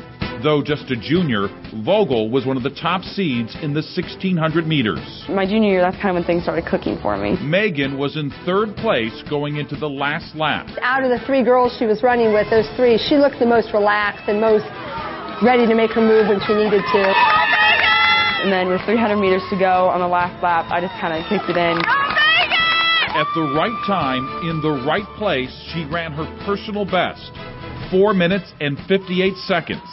Though 0.45 0.61
just 0.61 0.93
a 0.93 0.97
junior, 1.01 1.49
Vogel 1.89 2.29
was 2.29 2.45
one 2.45 2.61
of 2.61 2.63
the 2.63 2.77
top 2.77 3.01
seeds 3.01 3.57
in 3.65 3.73
the 3.73 3.81
1600 3.81 4.69
meters. 4.69 5.01
My 5.33 5.49
junior 5.49 5.73
year, 5.73 5.81
that's 5.81 5.97
kind 5.97 6.13
of 6.13 6.21
when 6.21 6.29
things 6.29 6.45
started 6.45 6.69
cooking 6.69 7.01
for 7.01 7.17
me. 7.17 7.41
Megan 7.41 7.97
was 7.97 8.21
in 8.21 8.29
third 8.45 8.77
place 8.77 9.25
going 9.33 9.57
into 9.57 9.73
the 9.73 9.89
last 9.89 10.37
lap. 10.37 10.69
Out 10.85 11.01
of 11.01 11.09
the 11.09 11.17
three 11.25 11.41
girls 11.41 11.73
she 11.81 11.89
was 11.89 12.05
running 12.05 12.37
with, 12.37 12.45
those 12.53 12.69
three, 12.77 13.01
she 13.01 13.17
looked 13.17 13.41
the 13.41 13.49
most 13.49 13.73
relaxed 13.73 14.29
and 14.29 14.37
most 14.37 14.69
ready 15.41 15.65
to 15.65 15.73
make 15.73 15.97
her 15.97 16.05
move 16.05 16.29
when 16.29 16.37
she 16.45 16.53
needed 16.53 16.85
to. 16.93 17.03
And 18.45 18.53
then 18.53 18.69
with 18.69 18.85
300 18.85 19.17
meters 19.17 19.41
to 19.49 19.57
go 19.57 19.89
on 19.89 20.05
the 20.05 20.13
last 20.13 20.37
lap, 20.45 20.69
I 20.69 20.85
just 20.85 20.93
kind 21.01 21.17
of 21.17 21.25
kicked 21.25 21.49
it 21.49 21.57
in. 21.57 21.81
At 23.17 23.33
the 23.33 23.49
right 23.57 23.81
time, 23.89 24.29
in 24.45 24.61
the 24.61 24.85
right 24.85 25.09
place, 25.17 25.49
she 25.73 25.89
ran 25.89 26.13
her 26.13 26.29
personal 26.45 26.85
best 26.85 27.33
4 27.89 28.13
minutes 28.13 28.53
and 28.61 28.77
58 28.85 29.41
seconds 29.49 29.89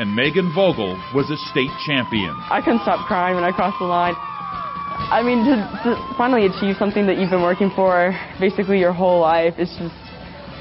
and 0.00 0.16
Megan 0.16 0.50
Vogel 0.54 0.96
was 1.14 1.28
a 1.28 1.36
state 1.52 1.70
champion. 1.84 2.32
I 2.48 2.62
couldn't 2.64 2.80
stop 2.80 3.06
crying 3.06 3.34
when 3.34 3.44
I 3.44 3.52
crossed 3.52 3.78
the 3.78 3.84
line. 3.84 4.14
I 4.16 5.22
mean, 5.22 5.44
to, 5.44 5.56
to 5.84 6.14
finally 6.16 6.46
achieve 6.46 6.76
something 6.78 7.06
that 7.06 7.18
you've 7.18 7.28
been 7.28 7.42
working 7.42 7.70
for 7.76 8.16
basically 8.40 8.78
your 8.78 8.94
whole 8.94 9.20
life, 9.20 9.54
it's 9.58 9.76
just 9.76 9.94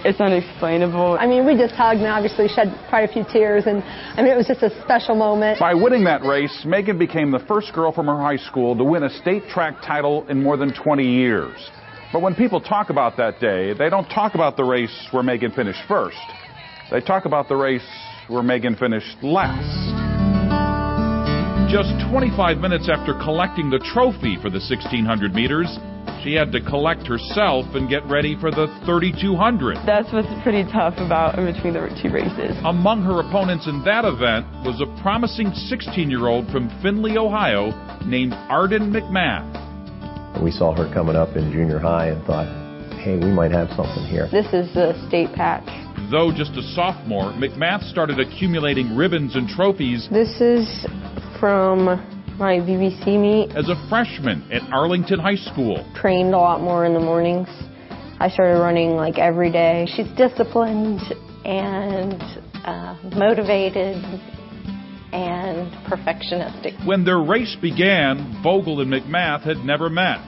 it's 0.03 0.19
unexplainable. 0.19 1.17
I 1.19 1.25
mean, 1.25 1.45
we 1.45 1.55
just 1.55 1.73
hugged 1.73 1.99
and 1.99 2.07
obviously 2.07 2.49
shed 2.49 2.67
quite 2.89 3.09
a 3.09 3.11
few 3.11 3.23
tears, 3.31 3.63
and 3.65 3.81
I 3.81 4.21
mean, 4.21 4.31
it 4.31 4.35
was 4.35 4.47
just 4.47 4.61
a 4.61 4.71
special 4.83 5.15
moment. 5.15 5.59
By 5.59 5.73
winning 5.73 6.03
that 6.03 6.23
race, 6.23 6.63
Megan 6.65 6.97
became 6.97 7.31
the 7.31 7.39
first 7.47 7.71
girl 7.73 7.93
from 7.93 8.07
her 8.07 8.19
high 8.19 8.37
school 8.37 8.75
to 8.75 8.83
win 8.83 9.03
a 9.03 9.09
state 9.09 9.47
track 9.47 9.81
title 9.81 10.27
in 10.27 10.43
more 10.43 10.57
than 10.57 10.73
20 10.73 11.03
years. 11.03 11.55
But 12.11 12.21
when 12.21 12.35
people 12.35 12.59
talk 12.59 12.89
about 12.89 13.15
that 13.17 13.39
day, 13.39 13.73
they 13.73 13.89
don't 13.89 14.07
talk 14.09 14.35
about 14.35 14.57
the 14.57 14.63
race 14.65 15.07
where 15.11 15.23
Megan 15.23 15.51
finished 15.51 15.81
first. 15.87 16.17
They 16.91 16.99
talk 17.01 17.25
about 17.25 17.47
the 17.47 17.55
race 17.55 17.87
where 18.29 18.43
Megan 18.43 18.75
finished 18.75 19.17
last. 19.21 19.65
Just 21.69 21.93
25 22.09 22.57
minutes 22.57 22.89
after 22.89 23.13
collecting 23.13 23.69
the 23.69 23.79
trophy 23.93 24.37
for 24.41 24.49
the 24.49 24.57
1600 24.57 25.33
meters, 25.33 25.69
she 26.23 26.33
had 26.33 26.51
to 26.51 26.61
collect 26.61 27.07
herself 27.07 27.65
and 27.75 27.89
get 27.89 28.05
ready 28.05 28.35
for 28.39 28.51
the 28.51 28.67
3200. 28.85 29.77
That's 29.85 30.11
what's 30.11 30.27
pretty 30.43 30.63
tough 30.71 30.95
about 30.97 31.37
in 31.37 31.45
between 31.45 31.73
the 31.73 31.87
two 32.01 32.09
races. 32.09 32.57
Among 32.65 33.03
her 33.03 33.19
opponents 33.19 33.67
in 33.67 33.83
that 33.85 34.03
event 34.03 34.45
was 34.65 34.81
a 34.81 34.89
promising 35.01 35.53
16 35.53 36.09
year 36.09 36.27
old 36.27 36.49
from 36.49 36.69
Findlay, 36.81 37.17
Ohio, 37.17 37.69
named 38.05 38.33
Arden 38.49 38.91
McMath. 38.91 39.45
We 40.43 40.51
saw 40.51 40.73
her 40.75 40.91
coming 40.93 41.15
up 41.15 41.35
in 41.35 41.51
junior 41.51 41.79
high 41.79 42.07
and 42.07 42.23
thought, 42.25 42.68
hey, 42.99 43.15
we 43.15 43.31
might 43.31 43.51
have 43.51 43.69
something 43.69 44.05
here. 44.05 44.27
This 44.31 44.47
is 44.47 44.73
the 44.73 44.93
state 45.07 45.33
patch. 45.33 45.65
Though 46.11 46.31
just 46.35 46.51
a 46.57 46.63
sophomore, 46.75 47.31
McMath 47.33 47.89
started 47.89 48.19
accumulating 48.19 48.95
ribbons 48.95 49.35
and 49.35 49.47
trophies. 49.47 50.07
This 50.11 50.41
is 50.41 50.85
from 51.39 51.85
my 52.37 52.59
BVC 52.59 53.19
meet. 53.19 53.55
As 53.55 53.69
a 53.69 53.75
freshman 53.89 54.49
at 54.51 54.61
Arlington 54.73 55.19
High 55.19 55.35
School. 55.35 55.89
Trained 55.95 56.33
a 56.33 56.37
lot 56.37 56.61
more 56.61 56.85
in 56.85 56.93
the 56.93 56.99
mornings. 56.99 57.47
I 58.19 58.29
started 58.29 58.59
running 58.59 58.91
like 58.91 59.17
every 59.17 59.51
day. 59.51 59.87
She's 59.95 60.09
disciplined 60.17 60.99
and 61.45 62.21
uh, 62.65 62.97
motivated 63.15 63.95
and 65.11 65.71
perfectionistic. 65.87 66.85
When 66.85 67.05
their 67.05 67.21
race 67.21 67.55
began, 67.61 68.41
Vogel 68.43 68.81
and 68.81 68.91
McMath 68.91 69.41
had 69.41 69.57
never 69.57 69.89
met. 69.89 70.19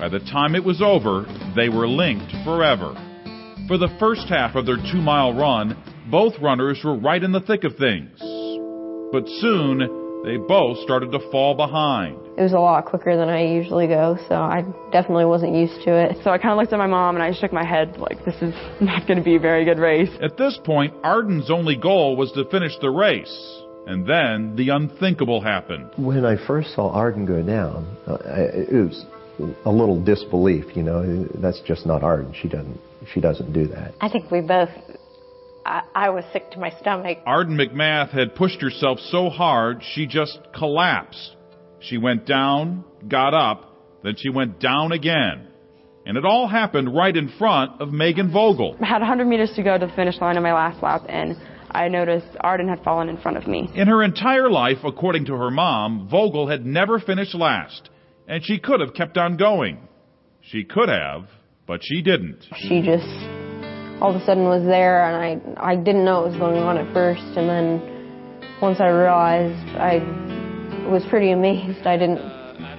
By 0.00 0.08
the 0.08 0.20
time 0.32 0.54
it 0.54 0.64
was 0.64 0.80
over, 0.80 1.26
they 1.54 1.68
were 1.68 1.86
linked 1.86 2.32
forever. 2.42 2.94
For 3.68 3.76
the 3.76 3.94
first 4.00 4.30
half 4.30 4.56
of 4.56 4.64
their 4.64 4.78
two 4.78 5.02
mile 5.02 5.34
run, 5.34 5.76
both 6.10 6.32
runners 6.40 6.80
were 6.82 6.96
right 6.96 7.22
in 7.22 7.32
the 7.32 7.42
thick 7.42 7.64
of 7.64 7.76
things. 7.76 8.18
But 9.12 9.28
soon, 9.28 10.22
they 10.24 10.38
both 10.38 10.78
started 10.78 11.12
to 11.12 11.20
fall 11.30 11.54
behind. 11.54 12.16
It 12.38 12.42
was 12.42 12.54
a 12.54 12.58
lot 12.58 12.86
quicker 12.86 13.14
than 13.14 13.28
I 13.28 13.44
usually 13.44 13.88
go, 13.88 14.16
so 14.26 14.36
I 14.36 14.64
definitely 14.90 15.26
wasn't 15.26 15.54
used 15.54 15.84
to 15.84 15.92
it. 15.94 16.16
So 16.24 16.30
I 16.30 16.38
kind 16.38 16.52
of 16.52 16.56
looked 16.56 16.72
at 16.72 16.78
my 16.78 16.86
mom 16.86 17.16
and 17.16 17.22
I 17.22 17.38
shook 17.38 17.52
my 17.52 17.66
head 17.66 17.98
like, 17.98 18.24
this 18.24 18.36
is 18.40 18.54
not 18.80 19.06
going 19.06 19.18
to 19.18 19.24
be 19.24 19.36
a 19.36 19.38
very 19.38 19.66
good 19.66 19.78
race. 19.78 20.08
At 20.22 20.38
this 20.38 20.58
point, 20.64 20.94
Arden's 21.04 21.50
only 21.50 21.76
goal 21.76 22.16
was 22.16 22.32
to 22.32 22.46
finish 22.46 22.72
the 22.80 22.88
race. 22.88 23.36
And 23.86 24.06
then 24.06 24.56
the 24.56 24.70
unthinkable 24.70 25.42
happened. 25.42 25.90
When 25.96 26.24
I 26.24 26.36
first 26.46 26.74
saw 26.74 26.90
Arden 26.90 27.26
go 27.26 27.42
down, 27.42 27.96
uh, 28.06 28.16
it 28.24 28.72
was 28.72 29.04
a 29.64 29.70
little 29.70 30.02
disbelief. 30.02 30.76
You 30.76 30.82
know, 30.82 31.24
that's 31.40 31.60
just 31.66 31.86
not 31.86 32.02
Arden. 32.02 32.34
She 32.40 32.48
doesn't. 32.48 32.80
She 33.12 33.20
doesn't 33.20 33.52
do 33.52 33.66
that. 33.68 33.94
I 34.00 34.08
think 34.08 34.30
we 34.30 34.40
both. 34.40 34.70
I, 35.64 35.82
I 35.94 36.10
was 36.10 36.24
sick 36.32 36.50
to 36.52 36.58
my 36.58 36.70
stomach. 36.80 37.18
Arden 37.26 37.56
McMath 37.56 38.10
had 38.10 38.34
pushed 38.34 38.60
herself 38.62 38.98
so 39.10 39.28
hard 39.28 39.82
she 39.94 40.06
just 40.06 40.38
collapsed. 40.56 41.36
She 41.80 41.98
went 41.98 42.26
down, 42.26 42.84
got 43.08 43.34
up, 43.34 43.70
then 44.02 44.14
she 44.16 44.30
went 44.30 44.60
down 44.60 44.92
again. 44.92 45.48
And 46.06 46.16
it 46.16 46.24
all 46.24 46.48
happened 46.48 46.94
right 46.94 47.14
in 47.14 47.28
front 47.38 47.80
of 47.80 47.92
Megan 47.92 48.32
Vogel. 48.32 48.76
I 48.80 48.86
had 48.86 49.00
100 49.00 49.26
meters 49.26 49.52
to 49.56 49.62
go 49.62 49.78
to 49.78 49.86
the 49.86 49.92
finish 49.92 50.18
line 50.20 50.36
on 50.36 50.42
my 50.42 50.52
last 50.52 50.82
lap, 50.82 51.02
and 51.08 51.36
I 51.70 51.88
noticed 51.88 52.26
Arden 52.40 52.68
had 52.68 52.82
fallen 52.82 53.08
in 53.08 53.18
front 53.18 53.36
of 53.36 53.46
me. 53.46 53.68
In 53.74 53.86
her 53.86 54.02
entire 54.02 54.50
life, 54.50 54.78
according 54.84 55.26
to 55.26 55.34
her 55.34 55.50
mom, 55.50 56.08
Vogel 56.10 56.48
had 56.48 56.64
never 56.64 56.98
finished 56.98 57.34
last, 57.34 57.90
and 58.30 58.44
she 58.44 58.58
could 58.60 58.80
have 58.80 58.94
kept 58.94 59.18
on 59.18 59.36
going. 59.36 59.76
She 60.40 60.62
could 60.62 60.88
have, 60.88 61.26
but 61.66 61.80
she 61.82 62.00
didn't. 62.00 62.46
She 62.56 62.80
just 62.80 63.04
all 64.00 64.14
of 64.14 64.22
a 64.22 64.24
sudden 64.24 64.44
was 64.44 64.64
there, 64.64 65.04
and 65.04 65.52
I 65.58 65.72
I 65.72 65.76
didn't 65.76 66.04
know 66.04 66.22
what 66.22 66.30
was 66.30 66.38
going 66.38 66.62
on 66.62 66.78
at 66.78 66.90
first, 66.94 67.22
and 67.36 67.48
then 67.48 68.40
once 68.62 68.80
I 68.80 68.86
realized, 68.86 69.76
I 69.76 69.98
was 70.88 71.04
pretty 71.10 71.32
amazed. 71.32 71.86
I 71.86 71.96
didn't 71.96 72.22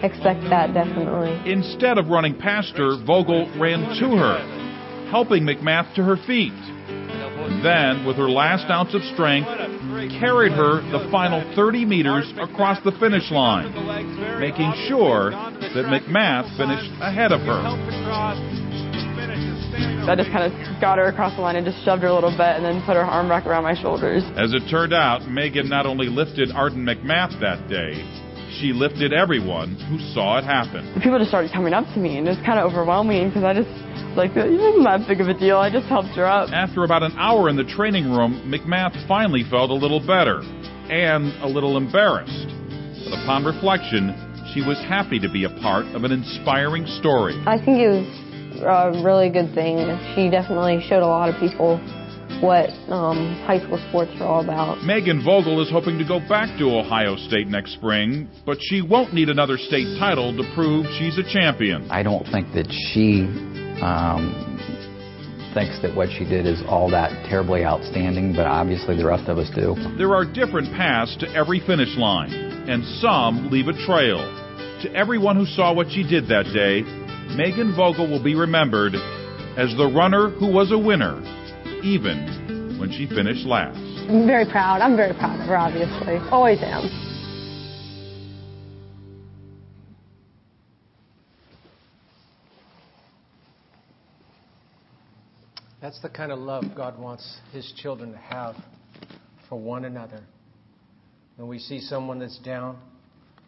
expect 0.01 0.41
that 0.49 0.73
definitely. 0.73 1.51
Instead 1.51 1.97
of 1.97 2.07
running 2.07 2.37
past 2.37 2.77
her, 2.77 2.95
Vogel 3.05 3.51
ran 3.59 3.81
to 3.99 4.15
her, 4.15 5.09
helping 5.11 5.43
McMath 5.43 5.93
to 5.95 6.03
her 6.03 6.15
feet. 6.25 6.53
Then, 7.63 8.05
with 8.05 8.17
her 8.17 8.29
last 8.29 8.69
ounce 8.69 8.93
of 8.95 9.03
strength, 9.13 9.47
carried 10.19 10.51
her 10.53 10.81
the 10.91 11.07
final 11.11 11.43
30 11.55 11.85
meters 11.85 12.31
across 12.41 12.81
the 12.83 12.91
finish 12.93 13.29
line, 13.29 13.71
making 14.39 14.73
sure 14.87 15.31
that 15.31 15.85
McMath 15.85 16.49
finished 16.57 16.91
ahead 17.01 17.31
of 17.31 17.41
her. 17.41 17.61
I 20.09 20.15
just 20.15 20.31
kind 20.31 20.51
of 20.51 20.81
got 20.81 20.97
her 20.97 21.05
across 21.05 21.35
the 21.35 21.41
line 21.41 21.55
and 21.55 21.65
just 21.65 21.85
shoved 21.85 22.01
her 22.01 22.09
a 22.09 22.13
little 22.13 22.31
bit 22.31 22.57
and 22.57 22.65
then 22.65 22.81
put 22.85 22.95
her 22.95 23.05
arm 23.05 23.29
back 23.29 23.45
around 23.45 23.63
my 23.63 23.79
shoulders. 23.79 24.23
As 24.35 24.51
it 24.53 24.67
turned 24.69 24.93
out, 24.93 25.27
Megan 25.29 25.69
not 25.69 25.85
only 25.85 26.07
lifted 26.07 26.51
Arden 26.51 26.83
McMath 26.83 27.39
that 27.39 27.69
day, 27.69 28.03
she 28.59 28.73
lifted 28.73 29.13
everyone 29.13 29.75
who 29.87 29.99
saw 30.13 30.37
it 30.37 30.43
happen. 30.43 30.93
The 30.93 31.01
people 31.01 31.19
just 31.19 31.29
started 31.29 31.51
coming 31.51 31.73
up 31.73 31.85
to 31.93 31.99
me, 31.99 32.17
and 32.17 32.27
it 32.27 32.31
was 32.31 32.45
kind 32.45 32.59
of 32.59 32.71
overwhelming 32.71 33.29
because 33.29 33.43
I 33.43 33.53
just 33.53 33.69
like 34.17 34.35
it 34.35 34.59
wasn't 34.59 34.83
that 34.83 35.07
big 35.07 35.21
of 35.21 35.27
a 35.27 35.33
deal. 35.37 35.57
I 35.57 35.71
just 35.71 35.87
helped 35.87 36.15
her 36.19 36.25
up. 36.25 36.49
After 36.51 36.83
about 36.83 37.03
an 37.03 37.13
hour 37.17 37.49
in 37.49 37.55
the 37.55 37.63
training 37.63 38.11
room, 38.11 38.43
McMath 38.51 38.95
finally 39.07 39.43
felt 39.49 39.69
a 39.69 39.77
little 39.77 39.99
better 40.05 40.41
and 40.91 41.31
a 41.41 41.47
little 41.47 41.77
embarrassed. 41.77 42.51
But 43.07 43.23
upon 43.23 43.45
reflection, 43.45 44.11
she 44.53 44.61
was 44.61 44.77
happy 44.89 45.19
to 45.19 45.31
be 45.31 45.45
a 45.45 45.53
part 45.61 45.85
of 45.95 46.03
an 46.03 46.11
inspiring 46.11 46.85
story. 46.99 47.39
I 47.47 47.55
think 47.57 47.79
it 47.79 47.87
was 47.87 48.07
a 48.61 49.03
really 49.03 49.29
good 49.29 49.55
thing. 49.55 49.79
She 50.15 50.29
definitely 50.29 50.83
showed 50.87 51.03
a 51.03 51.07
lot 51.07 51.29
of 51.29 51.39
people 51.39 51.79
what 52.41 52.69
um, 52.89 53.37
high 53.45 53.59
school 53.59 53.77
sports 53.89 54.11
are 54.19 54.27
all 54.27 54.43
about. 54.43 54.83
Megan 54.83 55.23
Vogel 55.23 55.61
is 55.61 55.69
hoping 55.69 55.97
to 55.99 56.05
go 56.05 56.19
back 56.19 56.57
to 56.57 56.65
Ohio 56.65 57.15
State 57.15 57.47
next 57.47 57.73
spring, 57.73 58.27
but 58.45 58.57
she 58.59 58.81
won't 58.81 59.13
need 59.13 59.29
another 59.29 59.57
state 59.57 59.97
title 59.99 60.35
to 60.35 60.43
prove 60.55 60.85
she's 60.97 61.17
a 61.17 61.23
champion. 61.23 61.89
I 61.91 62.03
don't 62.03 62.25
think 62.31 62.51
that 62.53 62.67
she 62.91 63.29
um, 63.81 64.33
thinks 65.53 65.81
that 65.83 65.95
what 65.95 66.09
she 66.09 66.25
did 66.25 66.45
is 66.47 66.61
all 66.67 66.89
that 66.89 67.11
terribly 67.29 67.63
outstanding, 67.63 68.33
but 68.33 68.47
obviously 68.47 68.97
the 68.97 69.05
rest 69.05 69.29
of 69.29 69.37
us 69.37 69.49
do. 69.53 69.75
There 69.97 70.15
are 70.15 70.25
different 70.25 70.73
paths 70.73 71.15
to 71.19 71.29
every 71.35 71.59
finish 71.59 71.95
line, 71.95 72.33
and 72.33 72.83
some 72.99 73.49
leave 73.51 73.67
a 73.67 73.77
trail. 73.85 74.19
To 74.81 74.91
everyone 74.95 75.35
who 75.35 75.45
saw 75.45 75.73
what 75.73 75.91
she 75.91 76.01
did 76.01 76.27
that 76.29 76.49
day, 76.53 76.81
Megan 77.37 77.75
Vogel 77.75 78.09
will 78.09 78.23
be 78.23 78.33
remembered 78.33 78.95
as 79.57 79.75
the 79.77 79.91
runner 79.93 80.29
who 80.29 80.51
was 80.51 80.71
a 80.71 80.77
winner 80.77 81.21
even 81.83 82.77
when 82.79 82.91
she 82.91 83.07
finished 83.07 83.45
last. 83.45 83.77
I'm 84.09 84.27
very 84.27 84.45
proud. 84.45 84.81
I'm 84.81 84.95
very 84.95 85.13
proud 85.13 85.39
of 85.39 85.47
her, 85.47 85.57
obviously. 85.57 86.17
Always 86.29 86.59
am. 86.61 86.89
That's 95.81 95.99
the 96.01 96.09
kind 96.09 96.31
of 96.31 96.39
love 96.39 96.63
God 96.75 96.99
wants 96.99 97.39
His 97.51 97.73
children 97.77 98.11
to 98.11 98.17
have 98.17 98.55
for 99.49 99.59
one 99.59 99.85
another. 99.85 100.21
When 101.37 101.47
we 101.47 101.57
see 101.57 101.79
someone 101.79 102.19
that's 102.19 102.37
down, 102.39 102.77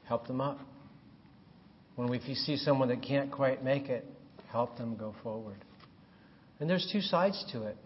help 0.08 0.26
them 0.28 0.42
up. 0.42 0.60
When 1.96 2.10
we 2.10 2.20
see 2.20 2.58
someone 2.58 2.88
that 2.88 3.04
can't 3.04 3.32
quite 3.32 3.64
make 3.64 3.90
it, 3.90 4.06
help 4.52 4.78
them 4.78 4.96
go 4.96 5.14
forward. 5.22 5.58
And 6.60 6.68
there's 6.68 6.90
two 6.92 7.02
sides 7.02 7.46
to 7.52 7.64
it. 7.68 7.78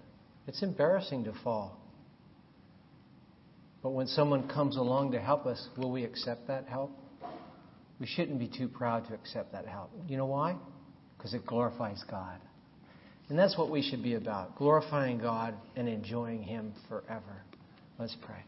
It's 0.47 0.63
embarrassing 0.63 1.25
to 1.25 1.33
fall. 1.43 1.77
But 3.83 3.91
when 3.91 4.07
someone 4.07 4.47
comes 4.47 4.77
along 4.77 5.11
to 5.11 5.19
help 5.19 5.45
us, 5.45 5.67
will 5.77 5.91
we 5.91 6.03
accept 6.03 6.47
that 6.47 6.65
help? 6.65 6.91
We 7.99 8.07
shouldn't 8.07 8.39
be 8.39 8.47
too 8.47 8.67
proud 8.67 9.07
to 9.07 9.13
accept 9.13 9.51
that 9.51 9.65
help. 9.65 9.91
You 10.07 10.17
know 10.17 10.25
why? 10.25 10.55
Because 11.17 11.33
it 11.33 11.45
glorifies 11.45 12.03
God. 12.09 12.39
And 13.29 13.37
that's 13.37 13.57
what 13.57 13.69
we 13.69 13.81
should 13.81 14.01
be 14.01 14.13
about 14.13 14.55
glorifying 14.55 15.19
God 15.19 15.53
and 15.75 15.89
enjoying 15.89 16.43
Him 16.43 16.73
forever. 16.87 17.43
Let's 17.99 18.15
pray. 18.21 18.43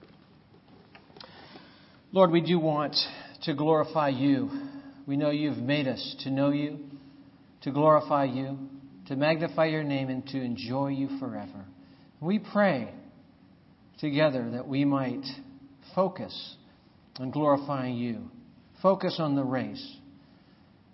Lord, 2.12 2.32
we 2.32 2.42
do 2.42 2.60
want 2.60 2.96
to 3.44 3.54
glorify 3.54 4.10
you. 4.10 4.50
We 5.06 5.18
know 5.18 5.32
you've 5.32 5.58
made 5.58 5.88
us 5.88 6.16
to 6.24 6.32
know 6.32 6.52
you, 6.52 6.80
to 7.62 7.72
glorify 7.72 8.26
you, 8.26 8.58
to 9.08 9.16
magnify 9.16 9.66
your 9.66 9.84
name, 9.84 10.10
and 10.10 10.26
to 10.28 10.42
enjoy 10.42 10.90
you 10.90 11.20
forever. 11.20 11.66
We 12.22 12.40
pray 12.40 12.94
together 14.00 14.52
that 14.52 14.68
we 14.68 14.86
might 14.86 15.26
focus 15.96 16.56
on 17.18 17.32
glorifying 17.32 17.96
you, 17.96 18.30
focus 18.82 19.18
on 19.20 19.36
the 19.36 19.44
race. 19.44 19.98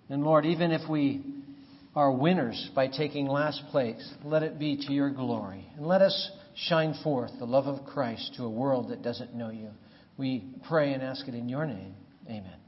And 0.08 0.22
Lord, 0.22 0.46
even 0.46 0.70
if 0.72 0.88
we 0.88 1.22
are 1.94 2.12
winners 2.12 2.70
by 2.74 2.88
taking 2.88 3.26
last 3.26 3.62
place, 3.70 4.12
let 4.24 4.42
it 4.42 4.58
be 4.58 4.76
to 4.86 4.92
your 4.92 5.10
glory. 5.10 5.66
And 5.76 5.86
let 5.86 6.02
us 6.02 6.30
shine 6.54 6.94
forth 7.02 7.30
the 7.38 7.46
love 7.46 7.66
of 7.66 7.86
Christ 7.86 8.34
to 8.36 8.44
a 8.44 8.50
world 8.50 8.90
that 8.90 9.02
doesn't 9.02 9.34
know 9.34 9.50
you. 9.50 9.70
We 10.16 10.44
pray 10.68 10.92
and 10.92 11.02
ask 11.02 11.26
it 11.26 11.34
in 11.34 11.48
your 11.48 11.66
name. 11.66 11.94
Amen. 12.26 12.65